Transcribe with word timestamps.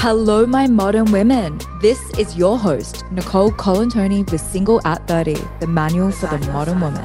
Hello, 0.00 0.46
my 0.46 0.68
modern 0.68 1.10
women. 1.10 1.58
This 1.82 1.98
is 2.20 2.36
your 2.36 2.56
host, 2.56 3.04
Nicole 3.10 3.50
Colantoni 3.50 4.30
with 4.30 4.40
Single 4.40 4.80
at 4.86 5.04
30, 5.08 5.34
the 5.58 5.66
manual 5.66 6.12
for 6.12 6.28
the 6.28 6.38
modern 6.52 6.80
woman. 6.80 7.02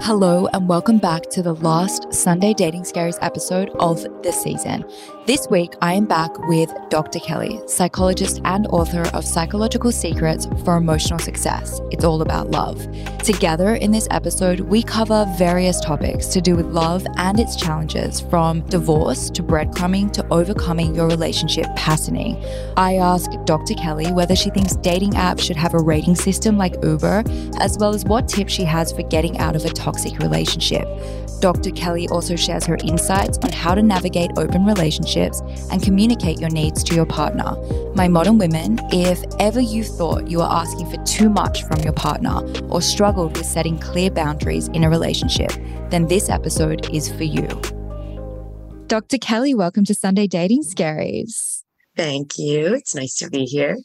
Hello, 0.00 0.46
and 0.54 0.66
welcome 0.66 0.96
back 0.96 1.28
to 1.28 1.42
the 1.42 1.52
last 1.56 2.10
Sunday 2.10 2.54
Dating 2.54 2.84
Scaries 2.84 3.18
episode 3.20 3.68
of 3.78 4.02
the 4.22 4.32
season. 4.32 4.82
This 5.28 5.46
week, 5.50 5.74
I 5.82 5.92
am 5.92 6.06
back 6.06 6.38
with 6.48 6.72
Dr. 6.88 7.18
Kelly, 7.18 7.60
psychologist 7.66 8.40
and 8.46 8.66
author 8.68 9.02
of 9.12 9.26
Psychological 9.26 9.92
Secrets 9.92 10.46
for 10.64 10.78
Emotional 10.78 11.18
Success. 11.18 11.82
It's 11.90 12.02
all 12.02 12.22
about 12.22 12.50
love. 12.50 12.78
Together 13.18 13.74
in 13.74 13.90
this 13.90 14.08
episode, 14.10 14.60
we 14.60 14.82
cover 14.82 15.26
various 15.36 15.80
topics 15.80 16.28
to 16.28 16.40
do 16.40 16.56
with 16.56 16.64
love 16.64 17.06
and 17.18 17.38
its 17.38 17.56
challenges, 17.56 18.22
from 18.22 18.62
divorce 18.68 19.28
to 19.28 19.42
breadcrumbing 19.42 20.14
to 20.14 20.26
overcoming 20.32 20.94
your 20.94 21.08
relationship 21.08 21.66
patterning. 21.76 22.42
I 22.78 22.94
ask 22.94 23.30
Dr. 23.44 23.74
Kelly 23.74 24.10
whether 24.10 24.34
she 24.34 24.48
thinks 24.48 24.76
dating 24.76 25.12
apps 25.12 25.42
should 25.42 25.56
have 25.56 25.74
a 25.74 25.78
rating 25.78 26.14
system 26.14 26.56
like 26.56 26.82
Uber, 26.82 27.22
as 27.60 27.76
well 27.76 27.94
as 27.94 28.02
what 28.06 28.28
tips 28.28 28.54
she 28.54 28.64
has 28.64 28.92
for 28.92 29.02
getting 29.02 29.36
out 29.36 29.56
of 29.56 29.66
a 29.66 29.68
toxic 29.68 30.20
relationship. 30.20 30.88
Dr. 31.40 31.70
Kelly 31.70 32.08
also 32.08 32.34
shares 32.34 32.64
her 32.64 32.78
insights 32.82 33.38
on 33.44 33.52
how 33.52 33.74
to 33.74 33.82
navigate 33.82 34.30
open 34.38 34.64
relationships 34.64 35.17
and 35.26 35.82
communicate 35.82 36.38
your 36.38 36.50
needs 36.50 36.82
to 36.84 36.94
your 36.94 37.06
partner. 37.06 37.56
My 37.94 38.08
modern 38.08 38.38
women, 38.38 38.78
if 38.92 39.22
ever 39.40 39.60
you 39.60 39.84
thought 39.84 40.30
you 40.30 40.38
were 40.38 40.44
asking 40.44 40.90
for 40.90 41.02
too 41.04 41.28
much 41.28 41.64
from 41.64 41.80
your 41.80 41.92
partner 41.92 42.40
or 42.68 42.80
struggled 42.80 43.36
with 43.36 43.46
setting 43.46 43.78
clear 43.78 44.10
boundaries 44.10 44.68
in 44.68 44.84
a 44.84 44.90
relationship, 44.90 45.52
then 45.90 46.06
this 46.06 46.28
episode 46.28 46.88
is 46.94 47.08
for 47.08 47.24
you. 47.24 47.46
Dr. 48.86 49.18
Kelly, 49.18 49.54
welcome 49.54 49.84
to 49.84 49.94
Sunday 49.94 50.26
Dating 50.26 50.62
Scaries. 50.62 51.62
Thank 51.96 52.38
you. 52.38 52.74
It's 52.74 52.94
nice 52.94 53.16
to 53.16 53.28
be 53.28 53.44
here. 53.44 53.76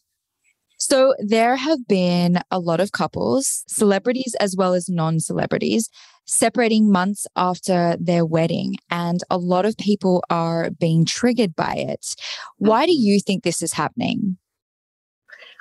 So, 0.78 1.16
there 1.20 1.56
have 1.56 1.88
been 1.88 2.40
a 2.52 2.60
lot 2.60 2.82
of 2.82 2.92
couples, 2.92 3.64
celebrities 3.68 4.36
as 4.40 4.56
well 4.58 4.74
as 4.74 4.90
non 4.90 5.20
celebrities, 5.22 5.90
separating 6.26 6.92
months 6.92 7.28
after 7.36 7.96
their 8.00 8.26
wedding. 8.26 8.76
And 8.90 9.22
a 9.30 9.38
lot 9.38 9.66
of 9.66 9.78
people 9.78 10.24
are 10.30 10.72
being 10.72 11.06
triggered 11.06 11.56
by 11.56 11.76
it. 11.76 12.16
Why 12.58 12.86
do 12.86 12.92
Mm-hmm. 12.92 13.06
you 13.06 13.20
think 13.20 13.44
this 13.44 13.62
is 13.62 13.74
happening? 13.74 14.38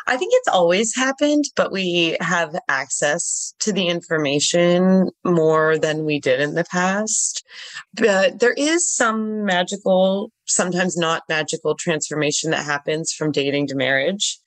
I 0.07 0.17
think 0.17 0.33
it's 0.35 0.49
always 0.49 0.97
happened, 0.97 1.45
but 1.55 1.71
we 1.71 2.17
have 2.21 2.57
access 2.69 3.55
to 3.61 3.73
the 3.73 3.87
information 3.87 5.11
more 5.25 5.79
than 5.79 6.05
we 6.05 6.19
did 6.19 6.41
in 6.41 6.55
the 6.55 6.65
past. 6.65 7.47
But 7.95 8.41
there 8.41 8.55
is 8.55 8.91
some 8.91 9.45
magical, 9.45 10.33
sometimes 10.47 10.97
not 10.97 11.23
magical 11.29 11.77
transformation 11.77 12.51
that 12.51 12.65
happens 12.65 13.13
from 13.13 13.31
dating 13.31 13.69
to 13.69 13.77
marriage. 13.77 14.41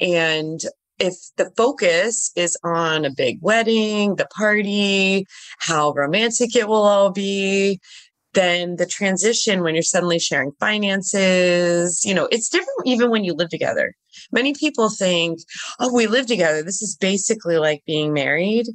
And 0.00 0.60
if 0.98 1.14
the 1.36 1.50
focus 1.56 2.30
is 2.36 2.56
on 2.64 3.04
a 3.04 3.10
big 3.10 3.38
wedding, 3.40 4.16
the 4.16 4.26
party, 4.26 5.26
how 5.58 5.92
romantic 5.92 6.54
it 6.54 6.68
will 6.68 6.82
all 6.82 7.10
be, 7.10 7.80
then 8.34 8.76
the 8.76 8.86
transition 8.86 9.62
when 9.62 9.74
you're 9.74 9.82
suddenly 9.82 10.18
sharing 10.18 10.52
finances, 10.58 12.04
you 12.04 12.14
know, 12.14 12.28
it's 12.30 12.48
different 12.48 12.86
even 12.86 13.10
when 13.10 13.24
you 13.24 13.34
live 13.34 13.50
together. 13.50 13.94
Many 14.30 14.54
people 14.54 14.88
think, 14.88 15.40
oh, 15.80 15.92
we 15.92 16.06
live 16.06 16.26
together. 16.26 16.62
This 16.62 16.82
is 16.82 16.96
basically 16.96 17.58
like 17.58 17.82
being 17.86 18.12
married, 18.12 18.66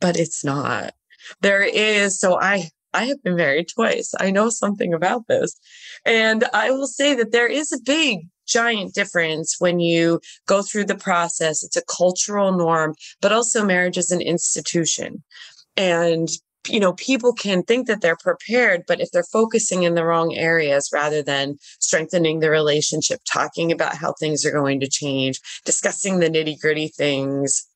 but 0.00 0.16
it's 0.16 0.44
not. 0.44 0.94
There 1.40 1.62
is, 1.62 2.18
so 2.18 2.40
I, 2.40 2.70
I 2.92 3.04
have 3.06 3.22
been 3.22 3.36
married 3.36 3.68
twice. 3.68 4.14
I 4.18 4.30
know 4.30 4.48
something 4.48 4.94
about 4.94 5.26
this. 5.28 5.56
And 6.04 6.44
I 6.52 6.70
will 6.70 6.86
say 6.86 7.14
that 7.14 7.32
there 7.32 7.48
is 7.48 7.72
a 7.72 7.78
big, 7.84 8.20
giant 8.46 8.94
difference 8.94 9.56
when 9.58 9.80
you 9.80 10.20
go 10.46 10.62
through 10.62 10.84
the 10.84 10.96
process. 10.96 11.62
It's 11.62 11.76
a 11.76 11.84
cultural 11.84 12.52
norm, 12.52 12.94
but 13.20 13.32
also 13.32 13.64
marriage 13.64 13.98
is 13.98 14.10
an 14.10 14.20
institution. 14.20 15.22
And 15.76 16.28
you 16.68 16.80
know, 16.80 16.94
people 16.94 17.32
can 17.32 17.62
think 17.62 17.86
that 17.86 18.00
they're 18.00 18.16
prepared, 18.16 18.82
but 18.86 19.00
if 19.00 19.10
they're 19.12 19.22
focusing 19.22 19.84
in 19.84 19.94
the 19.94 20.04
wrong 20.04 20.34
areas 20.34 20.90
rather 20.92 21.22
than 21.22 21.56
strengthening 21.80 22.40
the 22.40 22.50
relationship, 22.50 23.20
talking 23.32 23.70
about 23.70 23.96
how 23.96 24.14
things 24.18 24.44
are 24.44 24.50
going 24.50 24.80
to 24.80 24.88
change, 24.88 25.40
discussing 25.64 26.18
the 26.18 26.28
nitty 26.28 26.58
gritty 26.60 26.88
things, 26.88 27.66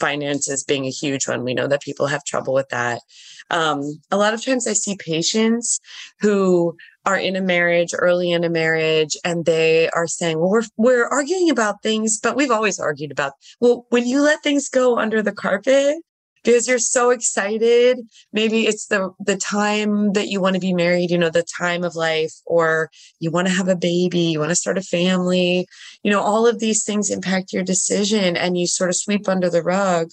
finances 0.00 0.64
being 0.64 0.86
a 0.86 0.90
huge 0.90 1.28
one. 1.28 1.44
We 1.44 1.54
know 1.54 1.68
that 1.68 1.82
people 1.82 2.06
have 2.06 2.24
trouble 2.24 2.54
with 2.54 2.68
that. 2.70 3.02
Um, 3.50 4.00
a 4.10 4.16
lot 4.16 4.34
of 4.34 4.44
times 4.44 4.66
I 4.66 4.72
see 4.72 4.96
patients 4.96 5.78
who 6.20 6.76
are 7.06 7.16
in 7.16 7.36
a 7.36 7.40
marriage, 7.40 7.90
early 7.96 8.30
in 8.30 8.44
a 8.44 8.50
marriage, 8.50 9.16
and 9.24 9.44
they 9.44 9.88
are 9.90 10.06
saying, 10.06 10.38
well, 10.38 10.50
we're, 10.50 10.62
we're 10.76 11.06
arguing 11.06 11.50
about 11.50 11.82
things, 11.82 12.18
but 12.20 12.36
we've 12.36 12.50
always 12.50 12.78
argued 12.78 13.10
about, 13.10 13.32
well, 13.60 13.86
when 13.90 14.06
you 14.06 14.22
let 14.22 14.42
things 14.42 14.68
go 14.68 14.98
under 14.98 15.22
the 15.22 15.32
carpet, 15.32 15.96
because 16.42 16.66
you're 16.68 16.78
so 16.78 17.10
excited. 17.10 17.98
Maybe 18.32 18.66
it's 18.66 18.86
the 18.86 19.10
the 19.20 19.36
time 19.36 20.12
that 20.12 20.28
you 20.28 20.40
want 20.40 20.54
to 20.54 20.60
be 20.60 20.74
married 20.74 21.10
you 21.10 21.18
know 21.18 21.30
the 21.30 21.44
time 21.58 21.84
of 21.84 21.96
life 21.96 22.34
or 22.46 22.90
you 23.18 23.30
want 23.30 23.48
to 23.48 23.54
have 23.54 23.68
a 23.68 23.76
baby 23.76 24.20
you 24.20 24.38
want 24.38 24.50
to 24.50 24.56
start 24.56 24.78
a 24.78 24.82
family. 24.82 25.66
You 26.02 26.10
know 26.10 26.20
all 26.20 26.46
of 26.46 26.58
these 26.58 26.84
things 26.84 27.10
impact 27.10 27.52
your 27.52 27.64
decision 27.64 28.36
and 28.36 28.58
you 28.58 28.66
sort 28.66 28.90
of 28.90 28.96
sweep 28.96 29.28
under 29.28 29.50
the 29.50 29.62
rug 29.62 30.08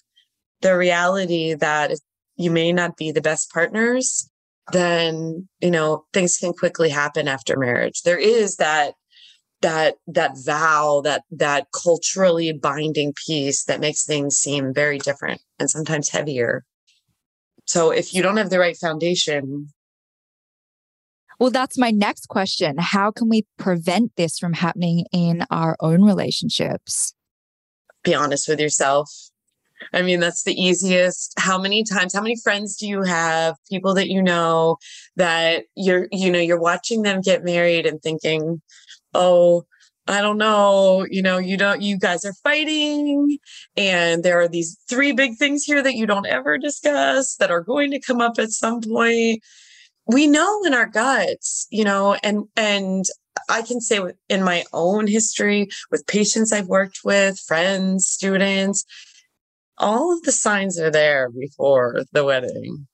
the 0.61 0.75
reality 0.75 1.53
that 1.53 1.91
you 2.35 2.49
may 2.51 2.71
not 2.71 2.97
be 2.97 3.11
the 3.11 3.21
best 3.21 3.51
partners 3.51 4.29
then 4.71 5.47
you 5.61 5.71
know 5.71 6.05
things 6.13 6.37
can 6.37 6.53
quickly 6.53 6.89
happen 6.89 7.27
after 7.27 7.57
marriage. 7.57 8.01
There 8.03 8.19
is 8.19 8.57
that 8.57 8.93
that 9.61 9.95
that 10.07 10.31
vow 10.45 11.01
that 11.03 11.23
that 11.31 11.67
culturally 11.73 12.51
binding 12.53 13.13
piece 13.25 13.63
that 13.65 13.79
makes 13.79 14.05
things 14.05 14.37
seem 14.37 14.73
very 14.73 14.99
different 14.99 15.41
and 15.59 15.69
sometimes 15.69 16.09
heavier 16.09 16.63
so 17.65 17.91
if 17.91 18.13
you 18.13 18.21
don't 18.21 18.37
have 18.37 18.49
the 18.49 18.59
right 18.59 18.77
foundation 18.77 19.69
Well, 21.39 21.51
that's 21.51 21.77
my 21.77 21.91
next 21.91 22.29
question. 22.29 22.77
How 22.79 23.11
can 23.11 23.29
we 23.29 23.45
prevent 23.59 24.15
this 24.15 24.39
from 24.39 24.53
happening 24.53 25.05
in 25.13 25.45
our 25.51 25.75
own 25.79 26.01
relationships? 26.03 27.13
be 28.07 28.15
honest 28.15 28.47
with 28.47 28.59
yourself 28.59 29.11
i 29.93 30.01
mean 30.01 30.19
that's 30.19 30.43
the 30.43 30.59
easiest 30.59 31.33
how 31.37 31.59
many 31.59 31.83
times 31.83 32.13
how 32.13 32.21
many 32.21 32.37
friends 32.41 32.77
do 32.77 32.87
you 32.87 33.01
have 33.03 33.55
people 33.69 33.93
that 33.93 34.07
you 34.07 34.21
know 34.21 34.77
that 35.17 35.65
you're 35.75 36.07
you 36.11 36.31
know 36.31 36.39
you're 36.39 36.59
watching 36.59 37.01
them 37.01 37.21
get 37.21 37.43
married 37.43 37.85
and 37.85 38.01
thinking 38.01 38.61
oh 39.13 39.65
I 40.07 40.21
don't 40.21 40.37
know, 40.37 41.05
you 41.09 41.21
know, 41.21 41.37
you 41.37 41.57
don't, 41.57 41.81
you 41.81 41.99
guys 41.99 42.23
are 42.23 42.33
fighting, 42.43 43.37
and 43.75 44.23
there 44.23 44.39
are 44.39 44.47
these 44.47 44.77
three 44.87 45.11
big 45.11 45.35
things 45.35 45.65
here 45.65 45.83
that 45.83 45.95
you 45.95 46.05
don't 46.05 46.25
ever 46.25 46.57
discuss 46.57 47.35
that 47.35 47.51
are 47.51 47.61
going 47.61 47.91
to 47.91 47.99
come 47.99 48.21
up 48.21 48.39
at 48.39 48.51
some 48.51 48.81
point. 48.81 49.43
We 50.05 50.27
know 50.27 50.63
in 50.63 50.73
our 50.73 50.85
guts, 50.85 51.67
you 51.69 51.83
know, 51.83 52.15
and, 52.23 52.45
and 52.55 53.03
I 53.49 53.61
can 53.61 53.81
say 53.81 53.99
in 54.29 54.43
my 54.43 54.63
own 54.71 55.07
history 55.07 55.67
with 55.91 56.07
patients 56.07 56.53
I've 56.53 56.67
worked 56.67 57.01
with, 57.03 57.37
friends, 57.39 58.07
students, 58.07 58.85
all 59.77 60.13
of 60.13 60.21
the 60.23 60.31
signs 60.31 60.79
are 60.79 60.89
there 60.89 61.29
before 61.29 62.03
the 62.13 62.23
wedding. 62.23 62.87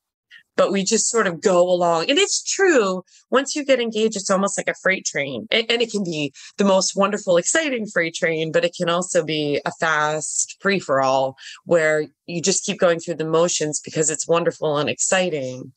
But 0.56 0.72
we 0.72 0.84
just 0.84 1.10
sort 1.10 1.28
of 1.28 1.42
go 1.42 1.68
along. 1.68 2.10
And 2.10 2.20
it's 2.20 2.44
true. 2.44 3.04
Once 3.32 3.56
you 3.56 3.66
get 3.66 3.80
engaged, 3.80 4.16
it's 4.16 4.30
almost 4.30 4.58
like 4.58 4.68
a 4.68 4.76
freight 4.76 5.06
train. 5.06 5.48
And 5.52 5.82
it 5.82 5.92
can 5.92 6.04
be 6.04 6.34
the 6.58 6.64
most 6.64 6.96
wonderful, 6.96 7.38
exciting 7.38 7.88
freight 7.88 8.14
train, 8.14 8.52
but 8.52 8.64
it 8.64 8.76
can 8.78 8.90
also 8.90 9.24
be 9.24 9.60
a 9.66 9.72
fast 9.80 10.58
free 10.62 10.80
for 10.80 11.02
all 11.02 11.36
where 11.66 12.06
you 12.28 12.42
just 12.42 12.66
keep 12.66 12.80
going 12.80 13.00
through 13.00 13.16
the 13.16 13.26
motions 13.26 13.82
because 13.84 14.10
it's 14.10 14.28
wonderful 14.28 14.78
and 14.78 14.90
exciting. 14.90 15.72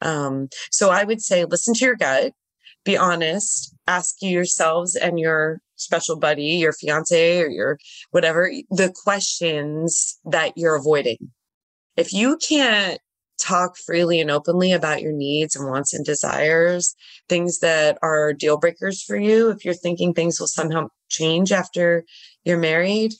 Um, 0.00 0.48
so 0.70 0.90
I 0.90 1.04
would 1.04 1.22
say 1.22 1.44
listen 1.44 1.74
to 1.74 1.84
your 1.84 1.96
gut, 1.96 2.32
be 2.84 2.96
honest, 2.96 3.74
ask 3.86 4.16
yourselves 4.20 4.96
and 4.96 5.18
your 5.18 5.60
special 5.76 6.16
buddy, 6.16 6.44
your 6.44 6.72
fiance 6.72 7.40
or 7.40 7.48
your 7.48 7.78
whatever, 8.10 8.50
the 8.70 8.92
questions 9.04 10.18
that 10.24 10.56
you're 10.56 10.76
avoiding. 10.76 11.30
If 11.96 12.12
you 12.12 12.38
can't 12.38 13.00
talk 13.38 13.76
freely 13.76 14.20
and 14.20 14.30
openly 14.30 14.72
about 14.72 15.02
your 15.02 15.12
needs 15.12 15.56
and 15.56 15.68
wants 15.68 15.92
and 15.92 16.04
desires, 16.04 16.94
things 17.28 17.58
that 17.58 17.98
are 18.02 18.32
deal 18.32 18.56
breakers 18.56 19.02
for 19.02 19.16
you, 19.16 19.50
if 19.50 19.64
you're 19.64 19.74
thinking 19.74 20.14
things 20.14 20.38
will 20.38 20.46
somehow 20.46 20.88
change 21.08 21.52
after 21.52 22.04
you're 22.44 22.58
married, 22.58 23.12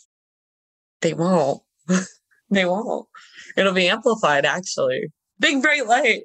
they 1.00 1.14
won't. 1.14 1.62
they 2.50 2.64
won't. 2.64 3.06
It'll 3.56 3.72
be 3.72 3.88
amplified 3.88 4.46
actually. 4.46 5.12
Big 5.38 5.62
bright 5.62 5.86
light. 5.86 6.22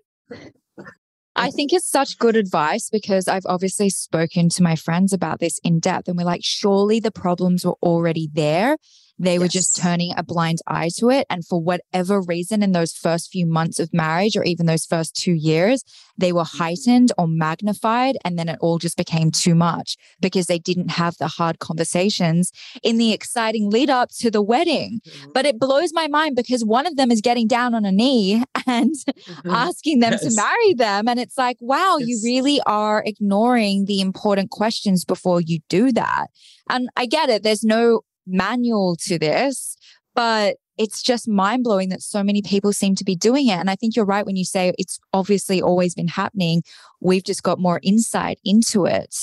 I 1.35 1.51
think 1.51 1.71
it's 1.71 1.89
such 1.89 2.17
good 2.17 2.35
advice 2.35 2.89
because 2.89 3.27
I've 3.27 3.45
obviously 3.45 3.89
spoken 3.89 4.49
to 4.49 4.63
my 4.63 4.75
friends 4.75 5.13
about 5.13 5.39
this 5.39 5.59
in 5.63 5.79
depth 5.79 6.07
and 6.07 6.17
we're 6.17 6.23
like, 6.25 6.41
surely 6.43 6.99
the 6.99 7.11
problems 7.11 7.63
were 7.63 7.77
already 7.83 8.27
there. 8.33 8.77
They 9.19 9.33
yes. 9.33 9.39
were 9.39 9.47
just 9.47 9.75
turning 9.75 10.13
a 10.15 10.23
blind 10.23 10.59
eye 10.67 10.89
to 10.97 11.09
it. 11.09 11.25
And 11.29 11.45
for 11.45 11.61
whatever 11.61 12.21
reason, 12.21 12.61
in 12.61 12.71
those 12.71 12.93
first 12.93 13.31
few 13.31 13.45
months 13.45 13.79
of 13.79 13.93
marriage 13.93 14.37
or 14.37 14.43
even 14.43 14.65
those 14.65 14.85
first 14.85 15.15
two 15.15 15.33
years, 15.33 15.83
they 16.17 16.31
were 16.31 16.43
mm-hmm. 16.43 16.57
heightened 16.57 17.11
or 17.17 17.27
magnified. 17.27 18.17
And 18.23 18.37
then 18.37 18.49
it 18.49 18.59
all 18.61 18.77
just 18.77 18.97
became 18.97 19.31
too 19.31 19.55
much 19.55 19.97
because 20.19 20.45
they 20.45 20.59
didn't 20.59 20.91
have 20.91 21.17
the 21.17 21.27
hard 21.27 21.59
conversations 21.59 22.51
in 22.83 22.97
the 22.97 23.13
exciting 23.13 23.69
lead 23.69 23.89
up 23.89 24.09
to 24.19 24.29
the 24.29 24.41
wedding. 24.41 25.01
Mm-hmm. 25.07 25.31
But 25.33 25.45
it 25.45 25.59
blows 25.59 25.93
my 25.93 26.07
mind 26.07 26.35
because 26.35 26.63
one 26.63 26.85
of 26.85 26.95
them 26.95 27.11
is 27.11 27.21
getting 27.21 27.47
down 27.47 27.73
on 27.73 27.85
a 27.85 27.91
knee 27.91 28.43
and 28.67 28.93
mm-hmm. 28.93 29.49
asking 29.49 29.99
them 29.99 30.13
yes. 30.13 30.25
to 30.25 30.35
marry 30.35 30.73
them. 30.73 31.07
And 31.07 31.19
it's 31.19 31.37
like, 31.37 31.57
wow, 31.59 31.97
yes. 31.99 32.07
you 32.07 32.19
really 32.23 32.61
are 32.65 33.03
ignoring 33.05 33.85
the 33.85 34.01
important 34.01 34.51
questions 34.51 35.05
before 35.05 35.41
you 35.41 35.59
do 35.69 35.91
that. 35.93 36.27
And 36.69 36.89
I 36.95 37.05
get 37.05 37.29
it. 37.29 37.43
There's 37.43 37.63
no 37.63 38.01
manual 38.27 38.95
to 39.07 39.17
this, 39.17 39.77
but 40.15 40.57
it's 40.77 41.01
just 41.01 41.27
mind 41.27 41.63
blowing 41.63 41.89
that 41.89 42.01
so 42.01 42.23
many 42.23 42.41
people 42.41 42.71
seem 42.71 42.95
to 42.95 43.03
be 43.03 43.15
doing 43.15 43.47
it. 43.47 43.53
And 43.59 43.69
I 43.69 43.75
think 43.75 43.95
you're 43.95 44.05
right 44.05 44.25
when 44.25 44.35
you 44.35 44.45
say 44.45 44.73
it's 44.77 44.99
obviously 45.11 45.61
always 45.61 45.95
been 45.95 46.07
happening. 46.07 46.61
We've 47.01 47.23
just 47.23 47.43
got 47.43 47.59
more 47.59 47.79
insight 47.83 48.39
into 48.45 48.85
it. 48.85 49.15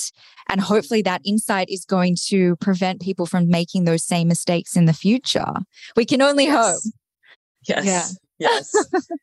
And 0.49 0.61
hopefully 0.61 1.01
that 1.03 1.21
insight 1.25 1.69
is 1.69 1.85
going 1.85 2.17
to 2.27 2.55
prevent 2.57 3.01
people 3.01 3.25
from 3.25 3.49
making 3.49 3.85
those 3.85 4.03
same 4.03 4.27
mistakes 4.27 4.75
in 4.75 4.85
the 4.85 4.93
future. 4.93 5.53
We 5.95 6.05
can 6.05 6.21
only 6.21 6.45
yes. 6.45 6.65
hope. 6.65 6.93
Yes. 7.67 7.85
Yeah. 7.85 8.07
Yes. 8.37 8.75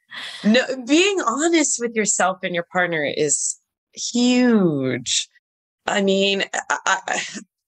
no, 0.45 0.63
being 0.87 1.21
honest 1.27 1.79
with 1.81 1.95
yourself 1.95 2.39
and 2.43 2.55
your 2.55 2.67
partner 2.73 3.05
is 3.05 3.59
huge. 3.95 5.29
I 5.87 6.01
mean, 6.01 6.45
I, 6.71 7.21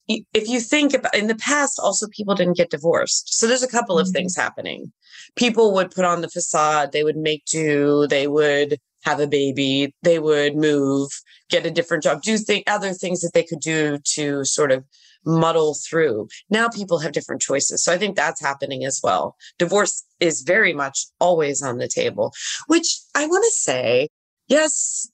if 0.09 0.49
you 0.49 0.61
think 0.61 0.95
about 0.95 1.15
in 1.15 1.29
the 1.29 1.35
past 1.35 1.79
also 1.83 2.07
people 2.09 2.35
didn't 2.35 2.57
get 2.57 2.71
divorced. 2.71 3.39
So 3.39 3.47
there's 3.47 3.63
a 3.63 3.69
couple 3.69 3.99
of 3.99 4.07
mm-hmm. 4.07 4.13
things 4.13 4.37
happening. 4.37 4.93
People 5.37 5.73
would 5.75 5.91
put 5.91 6.05
on 6.05 6.21
the 6.21 6.29
facade 6.29 6.93
they 6.93 7.05
would 7.05 7.17
make 7.17 7.45
do 7.47 8.07
they 8.09 8.27
would 8.27 8.79
have 9.05 9.21
a 9.21 9.27
baby 9.27 9.95
they 10.03 10.19
would 10.19 10.57
move 10.57 11.11
get 11.51 11.67
a 11.67 11.71
different 11.71 12.03
job 12.03 12.23
do 12.23 12.39
think 12.39 12.65
other 12.67 12.95
things 12.95 13.21
that 13.21 13.33
they 13.35 13.43
could 13.43 13.61
do 13.61 13.99
to 14.05 14.45
sort 14.45 14.73
of 14.73 14.85
muddle 15.27 15.75
through. 15.75 16.29
Now 16.51 16.69
people 16.69 16.99
have 16.99 17.13
different 17.13 17.41
choices. 17.41 17.83
So 17.83 17.93
i 17.93 17.99
think 17.99 18.17
that's 18.17 18.41
happening 18.41 18.85
as 18.85 19.01
well. 19.03 19.37
Divorce 19.59 20.05
is 20.21 20.43
very 20.43 20.75
much 20.75 21.07
always 21.19 21.63
on 21.63 21.79
the 21.79 21.89
table 21.89 22.33
which 22.67 22.99
i 23.15 23.27
want 23.27 23.45
to 23.45 23.53
say 23.53 24.09
yes 24.49 25.11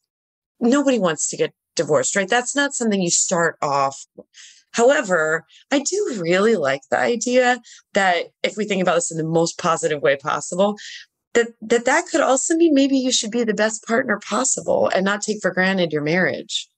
nobody 0.61 0.99
wants 0.99 1.29
to 1.29 1.37
get 1.37 1.53
divorced 1.77 2.17
right? 2.17 2.29
That's 2.29 2.55
not 2.55 2.75
something 2.75 3.01
you 3.01 3.11
start 3.11 3.57
off 3.63 4.05
However, 4.73 5.45
I 5.71 5.81
do 5.81 6.17
really 6.21 6.57
like 6.57 6.83
the 6.91 6.99
idea 6.99 7.61
that 7.95 8.27
if 8.43 8.57
we 8.57 8.65
think 8.65 8.83
about 8.83 8.95
this 8.95 9.11
in 9.11 9.19
the 9.19 9.25
most 9.25 9.59
positive 9.59 10.03
way 10.03 10.17
possible, 10.17 10.77
that 11.35 11.49
that 11.63 11.85
that 11.85 12.07
could 12.11 12.21
also 12.21 12.55
mean 12.55 12.75
maybe 12.75 12.97
you 12.97 13.13
should 13.13 13.31
be 13.31 13.45
the 13.45 13.55
best 13.55 13.85
partner 13.85 14.19
possible 14.19 14.91
and 14.95 15.05
not 15.05 15.23
take 15.23 15.39
for 15.41 15.53
granted 15.53 15.93
your 15.93 16.03
marriage. 16.03 16.69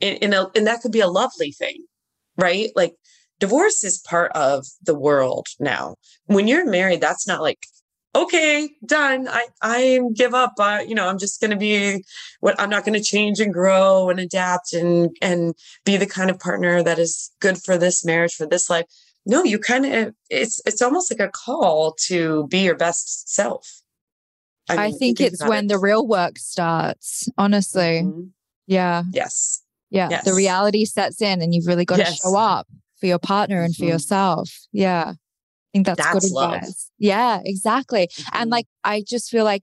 In, 0.00 0.34
a, 0.34 0.48
and 0.54 0.66
that 0.66 0.82
could 0.82 0.92
be 0.92 1.00
a 1.00 1.08
lovely 1.08 1.52
thing, 1.52 1.84
right? 2.36 2.70
Like 2.76 2.94
divorce 3.40 3.82
is 3.82 3.98
part 4.06 4.30
of 4.32 4.66
the 4.82 4.98
world 4.98 5.46
now. 5.58 5.96
When 6.26 6.46
you're 6.46 6.68
married, 6.68 7.00
that's 7.00 7.26
not 7.26 7.40
like 7.40 7.66
okay, 8.16 8.70
done. 8.84 9.28
I, 9.28 9.46
I 9.62 10.00
give 10.14 10.34
up. 10.34 10.54
Uh, 10.58 10.80
you 10.86 10.94
know, 10.94 11.06
I'm 11.06 11.18
just 11.18 11.40
going 11.40 11.50
to 11.50 11.56
be 11.56 12.04
what 12.40 12.58
I'm 12.58 12.70
not 12.70 12.84
going 12.84 12.98
to 12.98 13.04
change 13.04 13.40
and 13.40 13.52
grow 13.52 14.08
and 14.08 14.18
adapt 14.18 14.72
and, 14.72 15.14
and 15.20 15.54
be 15.84 15.96
the 15.96 16.06
kind 16.06 16.30
of 16.30 16.40
partner 16.40 16.82
that 16.82 16.98
is 16.98 17.30
good 17.40 17.58
for 17.58 17.76
this 17.76 18.04
marriage, 18.04 18.34
for 18.34 18.46
this 18.46 18.70
life. 18.70 18.86
No, 19.26 19.44
you 19.44 19.58
kind 19.58 19.86
of, 19.86 20.14
it's, 20.30 20.60
it's 20.66 20.80
almost 20.80 21.12
like 21.12 21.20
a 21.20 21.30
call 21.30 21.94
to 22.06 22.46
be 22.48 22.60
your 22.60 22.76
best 22.76 23.28
self. 23.28 23.82
I, 24.68 24.72
mean, 24.72 24.80
I 24.80 24.90
think, 24.90 25.18
think 25.18 25.32
it's 25.32 25.46
when 25.46 25.66
it. 25.66 25.68
the 25.68 25.78
real 25.78 26.06
work 26.06 26.38
starts, 26.38 27.28
honestly. 27.36 28.02
Mm-hmm. 28.02 28.22
Yeah. 28.66 29.04
Yes. 29.12 29.62
Yeah. 29.90 30.08
Yes. 30.10 30.24
The 30.24 30.34
reality 30.34 30.84
sets 30.84 31.20
in 31.22 31.42
and 31.42 31.54
you've 31.54 31.66
really 31.66 31.84
got 31.84 31.98
yes. 31.98 32.16
to 32.16 32.28
show 32.28 32.36
up 32.36 32.66
for 32.98 33.06
your 33.06 33.18
partner 33.18 33.62
and 33.62 33.74
for 33.74 33.82
mm-hmm. 33.82 33.92
yourself. 33.92 34.50
Yeah 34.72 35.14
think 35.76 35.86
that's, 35.86 36.02
that's 36.02 36.26
good 36.26 36.34
love. 36.34 36.54
advice. 36.54 36.90
Yeah, 36.98 37.40
exactly. 37.44 38.08
Mm-hmm. 38.08 38.36
And 38.40 38.50
like, 38.50 38.66
I 38.84 39.02
just 39.06 39.30
feel 39.30 39.44
like 39.44 39.62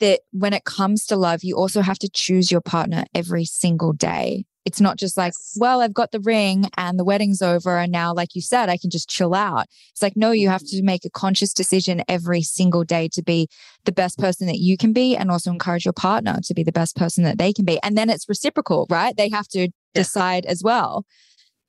that 0.00 0.20
when 0.32 0.52
it 0.52 0.64
comes 0.64 1.06
to 1.06 1.16
love, 1.16 1.42
you 1.42 1.56
also 1.56 1.80
have 1.80 1.98
to 2.00 2.08
choose 2.12 2.50
your 2.50 2.60
partner 2.60 3.04
every 3.14 3.44
single 3.44 3.92
day. 3.92 4.44
It's 4.66 4.80
not 4.80 4.98
just 4.98 5.16
like, 5.16 5.32
well, 5.58 5.80
I've 5.80 5.94
got 5.94 6.10
the 6.10 6.18
ring 6.18 6.68
and 6.76 6.98
the 6.98 7.04
wedding's 7.04 7.40
over. 7.40 7.78
And 7.78 7.92
now, 7.92 8.12
like 8.12 8.34
you 8.34 8.42
said, 8.42 8.68
I 8.68 8.76
can 8.76 8.90
just 8.90 9.08
chill 9.08 9.32
out. 9.32 9.66
It's 9.92 10.02
like, 10.02 10.16
no, 10.16 10.32
you 10.32 10.48
have 10.48 10.62
mm-hmm. 10.62 10.78
to 10.78 10.82
make 10.82 11.04
a 11.04 11.10
conscious 11.10 11.54
decision 11.54 12.02
every 12.08 12.42
single 12.42 12.82
day 12.82 13.08
to 13.12 13.22
be 13.22 13.48
the 13.84 13.92
best 13.92 14.18
person 14.18 14.48
that 14.48 14.58
you 14.58 14.76
can 14.76 14.92
be 14.92 15.16
and 15.16 15.30
also 15.30 15.52
encourage 15.52 15.84
your 15.84 15.92
partner 15.92 16.40
to 16.44 16.52
be 16.52 16.64
the 16.64 16.72
best 16.72 16.96
person 16.96 17.22
that 17.22 17.38
they 17.38 17.52
can 17.52 17.64
be. 17.64 17.80
And 17.84 17.96
then 17.96 18.10
it's 18.10 18.28
reciprocal, 18.28 18.88
right? 18.90 19.16
They 19.16 19.28
have 19.28 19.46
to 19.48 19.60
yeah. 19.60 19.68
decide 19.94 20.44
as 20.46 20.64
well 20.64 21.04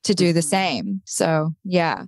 to 0.02 0.14
do 0.14 0.32
the 0.32 0.40
mm-hmm. 0.40 0.48
same. 0.48 1.00
So, 1.06 1.54
yeah. 1.62 2.04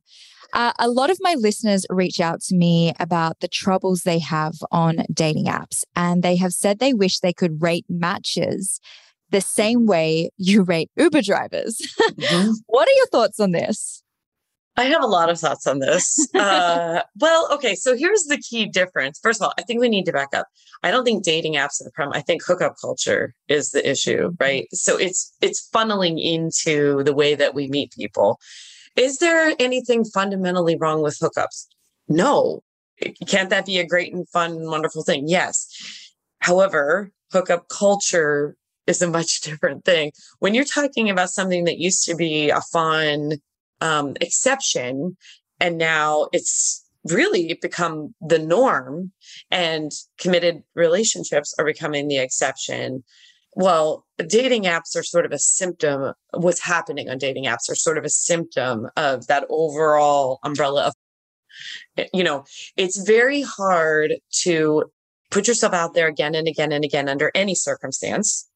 Uh, 0.53 0.73
a 0.79 0.89
lot 0.89 1.11
of 1.11 1.19
my 1.21 1.35
listeners 1.39 1.87
reach 1.91 2.21
out 2.21 2.41
to 2.41 2.57
me 2.57 2.93
about 2.99 3.39
the 3.41 3.49
troubles 3.49 4.03
they 4.03 4.19
have 4.19 4.55
on 4.71 5.05
dating 5.13 5.47
apps, 5.47 5.85
and 5.95 6.23
they 6.23 6.37
have 6.37 6.53
said 6.53 6.79
they 6.79 6.93
wish 6.93 7.21
they 7.21 7.33
could 7.33 7.63
rate 7.63 7.87
matches 7.89 8.81
the 9.31 9.41
same 9.41 9.87
way 9.87 10.31
you 10.37 10.63
rate 10.63 10.91
Uber 10.97 11.23
drivers. 11.23 11.79
Mm-hmm. 12.01 12.51
what 12.67 12.89
are 12.89 12.97
your 12.97 13.07
thoughts 13.07 13.39
on 13.41 13.53
this? 13.53 14.03
I 14.77 14.85
have 14.85 15.03
a 15.03 15.07
lot 15.07 15.29
of 15.29 15.39
thoughts 15.39 15.67
on 15.67 15.81
this. 15.81 16.29
uh, 16.35 17.03
well, 17.21 17.49
okay, 17.53 17.75
so 17.75 17.97
here's 17.97 18.25
the 18.25 18.39
key 18.39 18.67
difference. 18.67 19.19
First 19.23 19.41
of 19.41 19.47
all, 19.47 19.55
I 19.59 19.63
think 19.63 19.81
we 19.81 19.89
need 19.89 20.05
to 20.07 20.13
back 20.13 20.35
up. 20.35 20.47
I 20.83 20.91
don't 20.91 21.05
think 21.05 21.25
dating 21.25 21.55
apps 21.55 21.81
are 21.81 21.85
the 21.85 21.91
problem. 21.93 22.17
I 22.17 22.23
think 22.23 22.43
hookup 22.45 22.77
culture 22.81 23.35
is 23.49 23.71
the 23.71 23.89
issue, 23.89 24.31
right? 24.41 24.67
So 24.73 24.97
it's 24.97 25.35
it's 25.43 25.69
funneling 25.75 26.19
into 26.23 27.03
the 27.05 27.15
way 27.15 27.35
that 27.35 27.55
we 27.55 27.69
meet 27.69 27.93
people. 27.93 28.39
Is 28.97 29.19
there 29.19 29.55
anything 29.59 30.05
fundamentally 30.05 30.77
wrong 30.77 31.03
with 31.03 31.19
hookups? 31.19 31.67
No. 32.09 32.63
Can't 33.27 33.51
that 33.51 33.67
be 33.67 33.79
a 33.79 33.87
great 33.87 34.13
and 34.13 34.29
fun 34.29 34.53
and 34.53 34.71
wonderful 34.71 35.03
thing? 35.03 35.29
Yes. 35.29 35.67
However, 36.41 37.11
hookup 37.33 37.69
culture 37.69 38.57
is 38.87 39.01
a 39.01 39.09
much 39.09 39.41
different 39.43 39.85
thing. 39.85 40.13
When 40.39 40.55
you're 40.55 40.65
talking 40.65 41.09
about 41.09 41.31
something 41.31 41.65
that 41.65 41.79
used 41.79 42.05
to 42.07 42.15
be 42.15 42.51
a 42.51 42.61
fun 42.61 43.39
um, 43.81 44.17
exception, 44.21 45.17
and 45.61 45.79
now 45.79 46.29
it's 46.33 46.85
really 47.05 47.59
become 47.63 48.15
the 48.21 48.39
norm, 48.39 49.13
and 49.51 49.91
committed 50.19 50.63
relationships 50.75 51.55
are 51.59 51.65
becoming 51.65 52.09
the 52.09 52.19
exception 52.19 53.05
well, 53.61 54.07
dating 54.27 54.65
apps 54.65 54.97
are 54.97 55.03
sort 55.03 55.27
of 55.27 55.33
a 55.33 55.39
symptom. 55.39 56.15
What's 56.33 56.61
happening 56.61 57.11
on 57.11 57.19
dating 57.19 57.45
apps 57.45 57.71
are 57.71 57.75
sort 57.75 57.99
of 57.99 58.05
a 58.05 58.09
symptom 58.09 58.89
of 58.97 59.27
that 59.27 59.45
overall 59.51 60.39
umbrella 60.43 60.87
of, 60.87 60.95
eh, 61.99 62.07
you 62.15 62.25
know, 62.25 62.45
it's 62.79 62.97
very 62.97 63.43
hard 63.43 64.15
to 64.43 64.85
put 65.31 65.47
yourself 65.47 65.75
out 65.75 65.93
there 65.93 66.09
again 66.09 66.35
and 66.35 66.49
again 66.49 66.73
and 66.73 66.85
again 66.85 67.09
under 67.09 67.31
any 67.35 67.55
circumstance. 67.55 68.49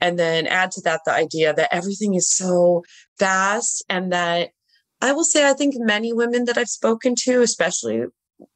And 0.00 0.18
then 0.18 0.46
add 0.46 0.72
to 0.72 0.82
that 0.82 1.02
the 1.06 1.12
idea 1.12 1.54
that 1.54 1.74
everything 1.74 2.14
is 2.14 2.28
so 2.30 2.84
fast 3.18 3.82
and 3.88 4.12
that 4.12 4.50
I 5.00 5.12
will 5.12 5.24
say, 5.24 5.48
I 5.48 5.54
think 5.54 5.74
many 5.78 6.12
women 6.12 6.44
that 6.44 6.58
I've 6.58 6.68
spoken 6.68 7.14
to, 7.20 7.40
especially 7.40 8.04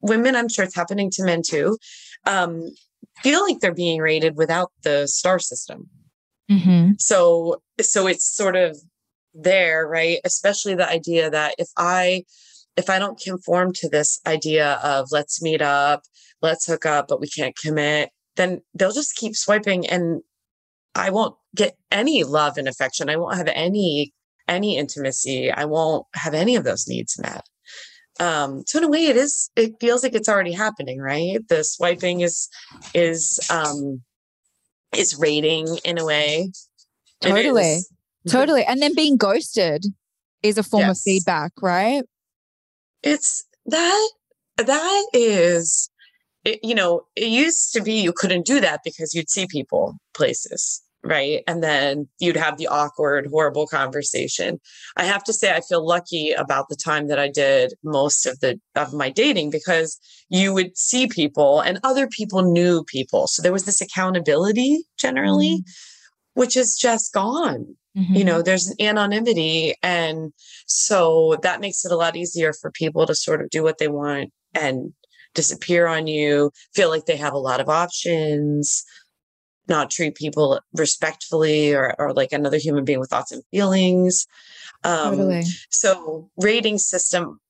women, 0.03 0.37
I'm 0.37 0.51
sure 0.51 0.65
it's 0.65 0.75
happening 0.75 1.11
to 1.13 1.25
men 1.25 1.41
too, 1.43 1.79
um, 2.27 2.71
feel 3.23 3.43
like 3.43 3.61
they're 3.61 3.75
being 3.75 4.01
rated 4.01 4.37
without 4.37 4.73
the 4.83 5.07
star 5.07 5.39
system. 5.39 5.89
Mm-hmm. 6.51 6.93
So, 6.99 7.63
so 7.81 8.07
it's 8.07 8.25
sort 8.25 8.57
of 8.57 8.77
there, 9.33 9.87
right? 9.87 10.19
Especially 10.25 10.75
the 10.75 10.89
idea 10.89 11.31
that 11.31 11.55
if 11.59 11.69
I, 11.77 12.25
if 12.77 12.91
I 12.91 12.99
don't 12.99 13.19
conform 13.19 13.73
to 13.75 13.89
this 13.89 14.21
idea 14.27 14.81
of 14.83 15.09
let's 15.11 15.43
meet 15.43 15.63
up, 15.63 16.03
let's 16.43 16.67
hook 16.67 16.87
up, 16.87 17.09
but 17.09 17.21
we 17.21 17.29
can't 17.29 17.57
commit, 17.57 18.11
then 18.37 18.61
they'll 18.75 18.93
just 18.93 19.17
keep 19.17 19.37
swiping 19.37 19.87
and 19.87 20.23
I 20.95 21.11
won't 21.11 21.37
get 21.55 21.77
any 21.91 22.25
love 22.25 22.57
and 22.57 22.69
affection. 22.69 23.09
I 23.09 23.17
won't 23.17 23.37
have 23.37 23.49
any, 23.53 24.13
any 24.47 24.77
intimacy. 24.77 25.51
I 25.51 25.65
won't 25.65 26.07
have 26.15 26.35
any 26.35 26.57
of 26.57 26.65
those 26.65 26.87
needs 26.87 27.19
met 27.19 27.45
um 28.21 28.63
so 28.67 28.79
in 28.79 28.85
a 28.85 28.89
way 28.89 29.07
it 29.07 29.17
is 29.17 29.51
it 29.57 29.73
feels 29.81 30.03
like 30.03 30.15
it's 30.15 30.29
already 30.29 30.53
happening 30.53 31.01
right? 31.01 31.47
The 31.49 31.65
swiping 31.65 32.21
is 32.21 32.49
is 32.95 33.39
um 33.51 34.03
is 34.97 35.19
rating 35.19 35.67
in 35.85 35.99
a 35.99 36.05
way. 36.05 36.53
Totally. 37.21 37.81
totally. 38.29 38.65
And 38.65 38.81
then 38.81 38.95
being 38.95 39.17
ghosted 39.17 39.87
is 40.43 40.59
a 40.59 40.63
form 40.63 40.83
yes. 40.83 40.99
of 40.99 41.03
feedback 41.03 41.53
right? 41.61 42.05
It's 43.03 43.45
that 43.67 44.11
that 44.59 45.07
is 45.13 45.91
it, 46.45 46.61
you 46.63 46.75
know 46.75 47.03
it 47.17 47.29
used 47.29 47.73
to 47.73 47.81
be 47.81 48.01
you 48.01 48.13
couldn't 48.13 48.47
do 48.47 48.61
that 48.61 48.81
because 48.85 49.15
you'd 49.15 49.31
see 49.31 49.47
people 49.47 49.97
places 50.15 50.84
right? 51.05 51.43
And 51.47 51.63
then 51.63 52.09
you'd 52.19 52.37
have 52.37 52.57
the 52.57 52.67
awkward, 52.67 53.27
horrible 53.31 53.67
conversation. 53.67 54.59
I 54.97 55.05
have 55.05 55.23
to 55.25 55.33
say, 55.33 55.55
I 55.55 55.61
feel 55.61 55.87
lucky 55.87 56.33
about 56.33 56.69
the 56.69 56.77
time 56.77 57.09
that 57.09 57.19
I 57.19 57.29
did 57.29 57.75
most 57.85 58.27
of 58.27 58.41
the 58.41 58.59
of 58.75 58.93
my 58.93 59.11
dating 59.11 59.51
because 59.51 59.99
you 60.29 60.53
would 60.55 60.77
see 60.77 61.07
people 61.07 61.61
and 61.61 61.79
other 61.85 62.09
people 62.09 62.43
knew 62.43 62.85
people. 62.85 63.27
So 63.27 63.43
there 63.43 63.53
was 63.53 63.65
this 63.65 63.81
accountability 63.81 64.85
generally, 64.99 65.57
mm-hmm. 65.59 66.41
which 66.41 66.57
is 66.57 66.77
just 66.77 67.13
gone. 67.13 67.77
Mm-hmm. 67.97 68.15
You 68.15 68.25
know, 68.25 68.43
there's 68.43 68.69
an 68.69 68.77
anonymity. 68.81 69.75
And 69.83 70.33
so 70.67 71.37
that 71.43 71.61
makes 71.61 71.85
it 71.85 71.93
a 71.93 71.97
lot 71.97 72.17
easier 72.17 72.53
for 72.53 72.73
people 72.73 73.07
to 73.07 73.15
sort 73.15 73.41
of 73.41 73.51
do 73.51 73.63
what 73.63 73.79
they 73.79 73.89
want 73.89 74.31
and 74.53 74.93
disappear 75.35 75.87
on 75.87 76.07
you, 76.07 76.51
feel 76.75 76.89
like 76.89 77.07
they 77.07 77.17
have 77.17 77.33
a 77.33 77.39
lot 77.39 77.61
of 77.61 77.69
options 77.69 78.85
not 79.69 79.91
treat 79.91 80.15
people 80.15 80.61
respectfully 80.75 81.73
or, 81.73 81.95
or 81.99 82.13
like 82.13 82.33
another 82.33 82.59
human 82.59 82.85
being 82.85 83.01
with 83.01 83.11
thoughts 83.11 83.33
and 83.33 83.43
feelings. 83.51 84.27
Um, 84.83 85.17
totally. 85.17 85.43
So 85.71 86.31
rating 86.37 86.79
system, 86.79 87.41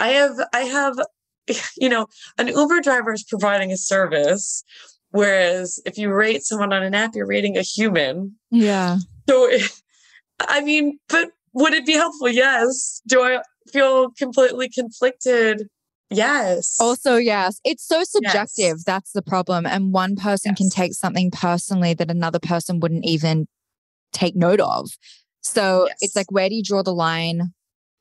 I 0.00 0.08
have, 0.08 0.36
I 0.52 0.60
have, 0.60 0.98
you 1.76 1.88
know, 1.88 2.06
an 2.38 2.48
Uber 2.48 2.80
driver 2.80 3.12
is 3.12 3.24
providing 3.24 3.72
a 3.72 3.76
service. 3.76 4.64
Whereas 5.10 5.80
if 5.86 5.96
you 5.96 6.12
rate 6.12 6.42
someone 6.42 6.72
on 6.72 6.82
an 6.82 6.94
app, 6.94 7.14
you're 7.14 7.26
rating 7.26 7.56
a 7.56 7.62
human. 7.62 8.36
Yeah. 8.50 8.98
So, 9.28 9.50
I 10.40 10.60
mean, 10.60 10.98
but 11.08 11.30
would 11.54 11.72
it 11.72 11.86
be 11.86 11.94
helpful? 11.94 12.28
Yes. 12.28 13.00
Do 13.06 13.22
I 13.22 13.40
feel 13.72 14.10
completely 14.10 14.68
conflicted 14.68 15.68
Yes. 16.10 16.76
Also, 16.78 17.16
yes. 17.16 17.60
It's 17.64 17.86
so 17.86 18.04
subjective. 18.04 18.76
Yes. 18.76 18.84
That's 18.84 19.12
the 19.12 19.22
problem. 19.22 19.66
And 19.66 19.92
one 19.92 20.16
person 20.16 20.50
yes. 20.50 20.58
can 20.58 20.70
take 20.70 20.94
something 20.94 21.30
personally 21.30 21.94
that 21.94 22.10
another 22.10 22.38
person 22.38 22.80
wouldn't 22.80 23.04
even 23.04 23.46
take 24.12 24.36
note 24.36 24.60
of. 24.60 24.90
So 25.42 25.86
yes. 25.88 25.98
it's 26.00 26.16
like, 26.16 26.30
where 26.30 26.48
do 26.48 26.54
you 26.54 26.62
draw 26.62 26.82
the 26.82 26.94
line? 26.94 27.52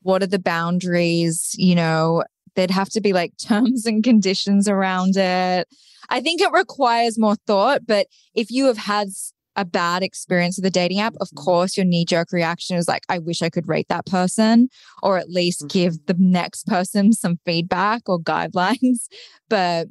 What 0.02 0.22
are 0.22 0.28
the 0.28 0.40
boundaries? 0.40 1.56
You 1.58 1.76
know, 1.76 2.24
there'd 2.56 2.72
have 2.72 2.90
to 2.90 3.02
be 3.02 3.14
like 3.14 3.34
terms 3.42 3.86
and 3.86 4.04
conditions 4.04 4.68
around 4.68 5.18
it. 5.18 5.68
I 6.10 6.22
think 6.22 6.42
it 6.42 6.52
requires 6.52 7.18
more 7.18 7.36
thought. 7.48 7.88
But 7.88 8.08
if 8.36 8.52
you 8.52 8.66
have 8.66 8.78
had 8.78 9.10
a 9.56 9.66
bad 9.66 10.04
experience 10.04 10.58
with 10.58 10.66
a 10.66 10.70
dating 10.70 11.00
app, 11.00 11.16
of 11.22 11.30
course, 11.36 11.78
your 11.78 11.86
knee 11.86 12.06
jerk 12.06 12.32
reaction 12.32 12.78
is 12.78 12.88
like, 12.88 13.04
I 13.10 13.20
wish 13.20 13.42
I 13.42 13.50
could 13.50 13.68
rate 13.68 13.88
that 13.90 14.06
person 14.06 14.70
or 15.02 15.18
at 15.18 15.30
least 15.30 15.68
give 15.70 15.94
mm-hmm. 15.94 16.06
the 16.06 16.16
next 16.20 16.68
person 16.68 17.14
some 17.14 17.40
feedback 17.46 18.08
or 18.08 18.20
guidelines. 18.20 19.08
But 19.48 19.90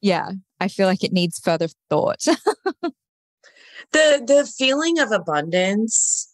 yeah, 0.00 0.30
I 0.60 0.68
feel 0.68 0.86
like 0.86 1.02
it 1.02 1.12
needs 1.12 1.40
further 1.40 1.66
thought. 1.90 2.20
the 2.22 2.92
the 3.92 4.48
feeling 4.56 5.00
of 5.00 5.10
abundance 5.10 6.32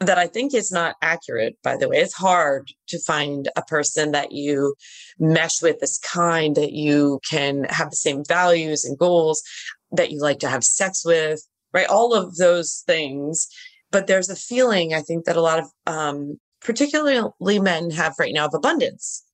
that 0.00 0.18
I 0.18 0.26
think 0.26 0.54
is 0.54 0.70
not 0.70 0.94
accurate, 1.02 1.56
by 1.64 1.76
the 1.76 1.88
way. 1.88 1.96
It's 1.96 2.14
hard 2.14 2.70
to 2.88 3.00
find 3.00 3.48
a 3.56 3.62
person 3.62 4.12
that 4.12 4.30
you 4.30 4.74
mesh 5.18 5.62
with 5.62 5.80
this 5.80 5.98
kind, 5.98 6.54
that 6.54 6.72
you 6.72 7.20
can 7.28 7.64
have 7.64 7.90
the 7.90 7.96
same 7.96 8.22
values 8.24 8.84
and 8.84 8.98
goals, 8.98 9.42
that 9.90 10.10
you 10.10 10.20
like 10.20 10.38
to 10.40 10.48
have 10.48 10.64
sex 10.64 11.04
with, 11.04 11.40
right? 11.72 11.86
All 11.88 12.14
of 12.14 12.36
those 12.36 12.82
things. 12.86 13.48
But 13.90 14.06
there's 14.06 14.28
a 14.28 14.36
feeling, 14.36 14.94
I 14.94 15.00
think, 15.00 15.24
that 15.24 15.36
a 15.36 15.40
lot 15.40 15.60
of, 15.60 15.66
um, 15.86 16.38
particularly 16.60 17.58
men 17.60 17.90
have 17.92 18.14
right 18.18 18.34
now 18.34 18.46
of 18.46 18.54
abundance. 18.54 19.24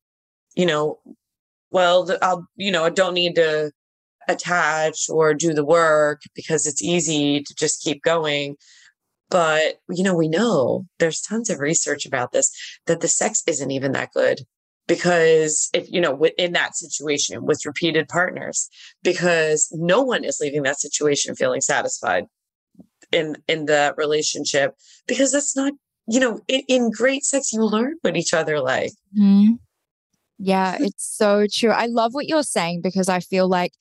You 0.55 0.67
know, 0.67 0.99
well, 1.71 2.09
I'll, 2.21 2.47
you 2.57 2.71
know, 2.71 2.85
I 2.85 2.91
don't 2.91 3.15
need 3.15 3.35
to 3.37 3.73
attach 4.29 5.09
or 5.09 5.35
do 5.35 5.55
the 5.55 5.65
work 5.65 6.23
because 6.35 6.67
it's 6.67 6.83
easy 6.83 7.43
to 7.43 7.55
just 7.55 7.83
keep 7.83 8.03
going. 8.03 8.57
But, 9.31 9.79
you 9.89 10.05
know, 10.05 10.15
we 10.15 10.29
know 10.29 10.87
there's 10.99 11.23
tons 11.23 11.49
of 11.49 11.59
research 11.59 12.05
about 12.05 12.33
this 12.33 12.53
that 12.87 13.01
the 13.01 13.09
sex 13.09 13.43
isn't 13.47 13.71
even 13.71 13.93
that 13.93 14.13
good 14.13 14.43
because 14.89 15.69
if 15.73 15.91
you 15.91 16.01
know 16.01 16.15
within 16.15 16.53
that 16.53 16.77
situation 16.77 17.45
with 17.45 17.65
repeated 17.65 18.09
partners 18.09 18.69
because 19.03 19.69
no 19.73 20.03
one 20.03 20.25
is 20.25 20.39
leaving 20.41 20.63
that 20.63 20.81
situation 20.81 21.35
feeling 21.35 21.61
satisfied 21.61 22.25
in 23.13 23.37
in 23.49 23.67
that 23.67 23.97
relationship 23.97 24.75
because 25.07 25.33
that's 25.33 25.57
not 25.57 25.73
you 26.09 26.21
know 26.21 26.41
in, 26.49 26.63
in 26.69 26.91
great 26.91 27.25
sex 27.25 27.53
you 27.53 27.65
learn 27.65 27.95
what 28.03 28.17
each 28.17 28.35
other 28.35 28.61
like 28.61 28.93
mm-hmm. 29.17 29.55
yeah 30.39 30.77
it's 30.81 31.17
so 31.17 31.47
true 31.53 31.71
i 31.71 31.87
love 31.87 32.15
what 32.15 32.27
you're 32.27 32.43
saying 32.43 32.81
because 32.83 33.09
i 33.09 33.21
feel 33.21 33.49
like 33.49 33.73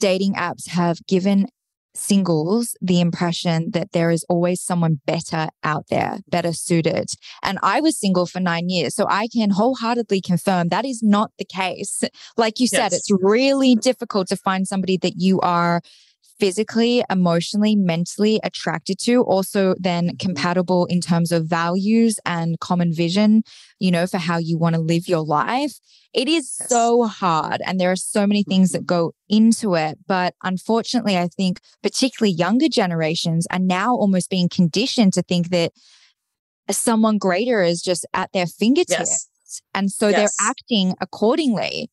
dating 0.00 0.34
apps 0.34 0.66
have 0.68 0.98
given 1.06 1.46
singles 1.94 2.76
the 2.80 3.00
impression 3.00 3.70
that 3.72 3.92
there 3.92 4.10
is 4.10 4.24
always 4.28 4.60
someone 4.60 5.00
better 5.06 5.48
out 5.64 5.86
there, 5.90 6.18
better 6.28 6.52
suited. 6.52 7.10
And 7.42 7.58
I 7.62 7.80
was 7.80 7.98
single 7.98 8.26
for 8.26 8.40
nine 8.40 8.68
years. 8.68 8.94
So 8.94 9.06
I 9.08 9.28
can 9.28 9.50
wholeheartedly 9.50 10.20
confirm 10.20 10.68
that 10.68 10.84
is 10.84 11.02
not 11.02 11.32
the 11.38 11.44
case. 11.44 12.02
Like 12.36 12.60
you 12.60 12.66
said, 12.66 12.92
it's 12.92 13.10
really 13.10 13.74
difficult 13.74 14.28
to 14.28 14.36
find 14.36 14.66
somebody 14.66 14.96
that 14.98 15.14
you 15.16 15.40
are 15.40 15.82
physically, 16.40 17.04
emotionally, 17.10 17.76
mentally 17.76 18.40
attracted 18.42 18.98
to, 19.00 19.22
also 19.22 19.74
then 19.78 20.08
mm-hmm. 20.08 20.16
compatible 20.16 20.86
in 20.86 21.00
terms 21.00 21.30
of 21.30 21.46
values 21.46 22.18
and 22.24 22.58
common 22.60 22.92
vision, 22.92 23.42
you 23.78 23.90
know, 23.90 24.06
for 24.06 24.18
how 24.18 24.38
you 24.38 24.58
want 24.58 24.74
to 24.74 24.80
live 24.80 25.06
your 25.06 25.24
life. 25.24 25.74
It 26.12 26.28
is 26.28 26.56
yes. 26.58 26.68
so 26.68 27.04
hard 27.04 27.60
and 27.64 27.78
there 27.78 27.92
are 27.92 27.96
so 27.96 28.26
many 28.26 28.42
things 28.42 28.72
that 28.72 28.78
mm-hmm. 28.78 28.86
go 28.86 29.12
into 29.28 29.74
it. 29.74 29.98
But 30.08 30.34
unfortunately, 30.42 31.16
I 31.16 31.28
think 31.28 31.60
particularly 31.82 32.32
younger 32.32 32.68
generations 32.68 33.46
are 33.50 33.60
now 33.60 33.94
almost 33.94 34.30
being 34.30 34.48
conditioned 34.48 35.12
to 35.12 35.22
think 35.22 35.50
that 35.50 35.72
someone 36.70 37.18
greater 37.18 37.62
is 37.62 37.82
just 37.82 38.06
at 38.14 38.32
their 38.32 38.46
fingertips. 38.46 38.98
Yes. 38.98 39.26
And 39.74 39.90
so 39.90 40.08
yes. 40.08 40.16
they're 40.16 40.48
acting 40.48 40.94
accordingly 41.00 41.90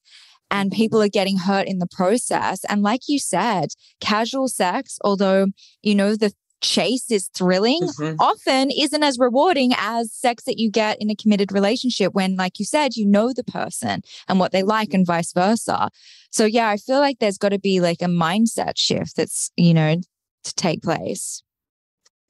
and 0.52 0.72
mm-hmm. 0.72 0.78
people 0.78 1.02
are 1.02 1.10
getting 1.10 1.38
hurt 1.38 1.68
in 1.68 1.80
the 1.80 1.88
process. 1.88 2.64
And 2.66 2.82
like 2.82 3.02
you 3.08 3.20
said, 3.20 3.70
casual 4.00 4.48
sex, 4.48 4.98
although, 5.04 5.48
you 5.82 5.96
know, 5.96 6.16
the 6.16 6.34
chase 6.62 7.12
is 7.12 7.30
thrilling, 7.36 7.82
mm-hmm. 7.82 8.16
often 8.20 8.72
isn't 8.72 9.04
as 9.04 9.20
rewarding 9.20 9.74
as 9.78 10.12
sex 10.12 10.44
that 10.46 10.58
you 10.58 10.72
get 10.72 10.98
in 11.00 11.10
a 11.10 11.16
committed 11.16 11.52
relationship 11.52 12.14
when, 12.14 12.36
like 12.36 12.60
you 12.60 12.66
said, 12.66 12.96
you 12.96 13.06
know 13.06 13.32
the 13.34 13.44
person 13.44 14.02
and 14.28 14.40
what 14.40 14.52
they 14.52 14.64
like 14.64 14.94
and 14.94 15.06
vice 15.06 15.34
versa. 15.34 15.90
So, 16.32 16.46
yeah, 16.46 16.70
I 16.70 16.78
feel 16.78 17.00
like 17.00 17.20
there's 17.20 17.38
got 17.38 17.50
to 17.50 17.60
be 17.60 17.80
like 17.80 18.02
a 18.02 18.06
mindset 18.06 18.74
shift 18.76 19.16
that's, 19.18 19.52
you 19.56 19.74
know, 19.74 19.98
to 20.44 20.54
take 20.56 20.82
place 20.82 21.44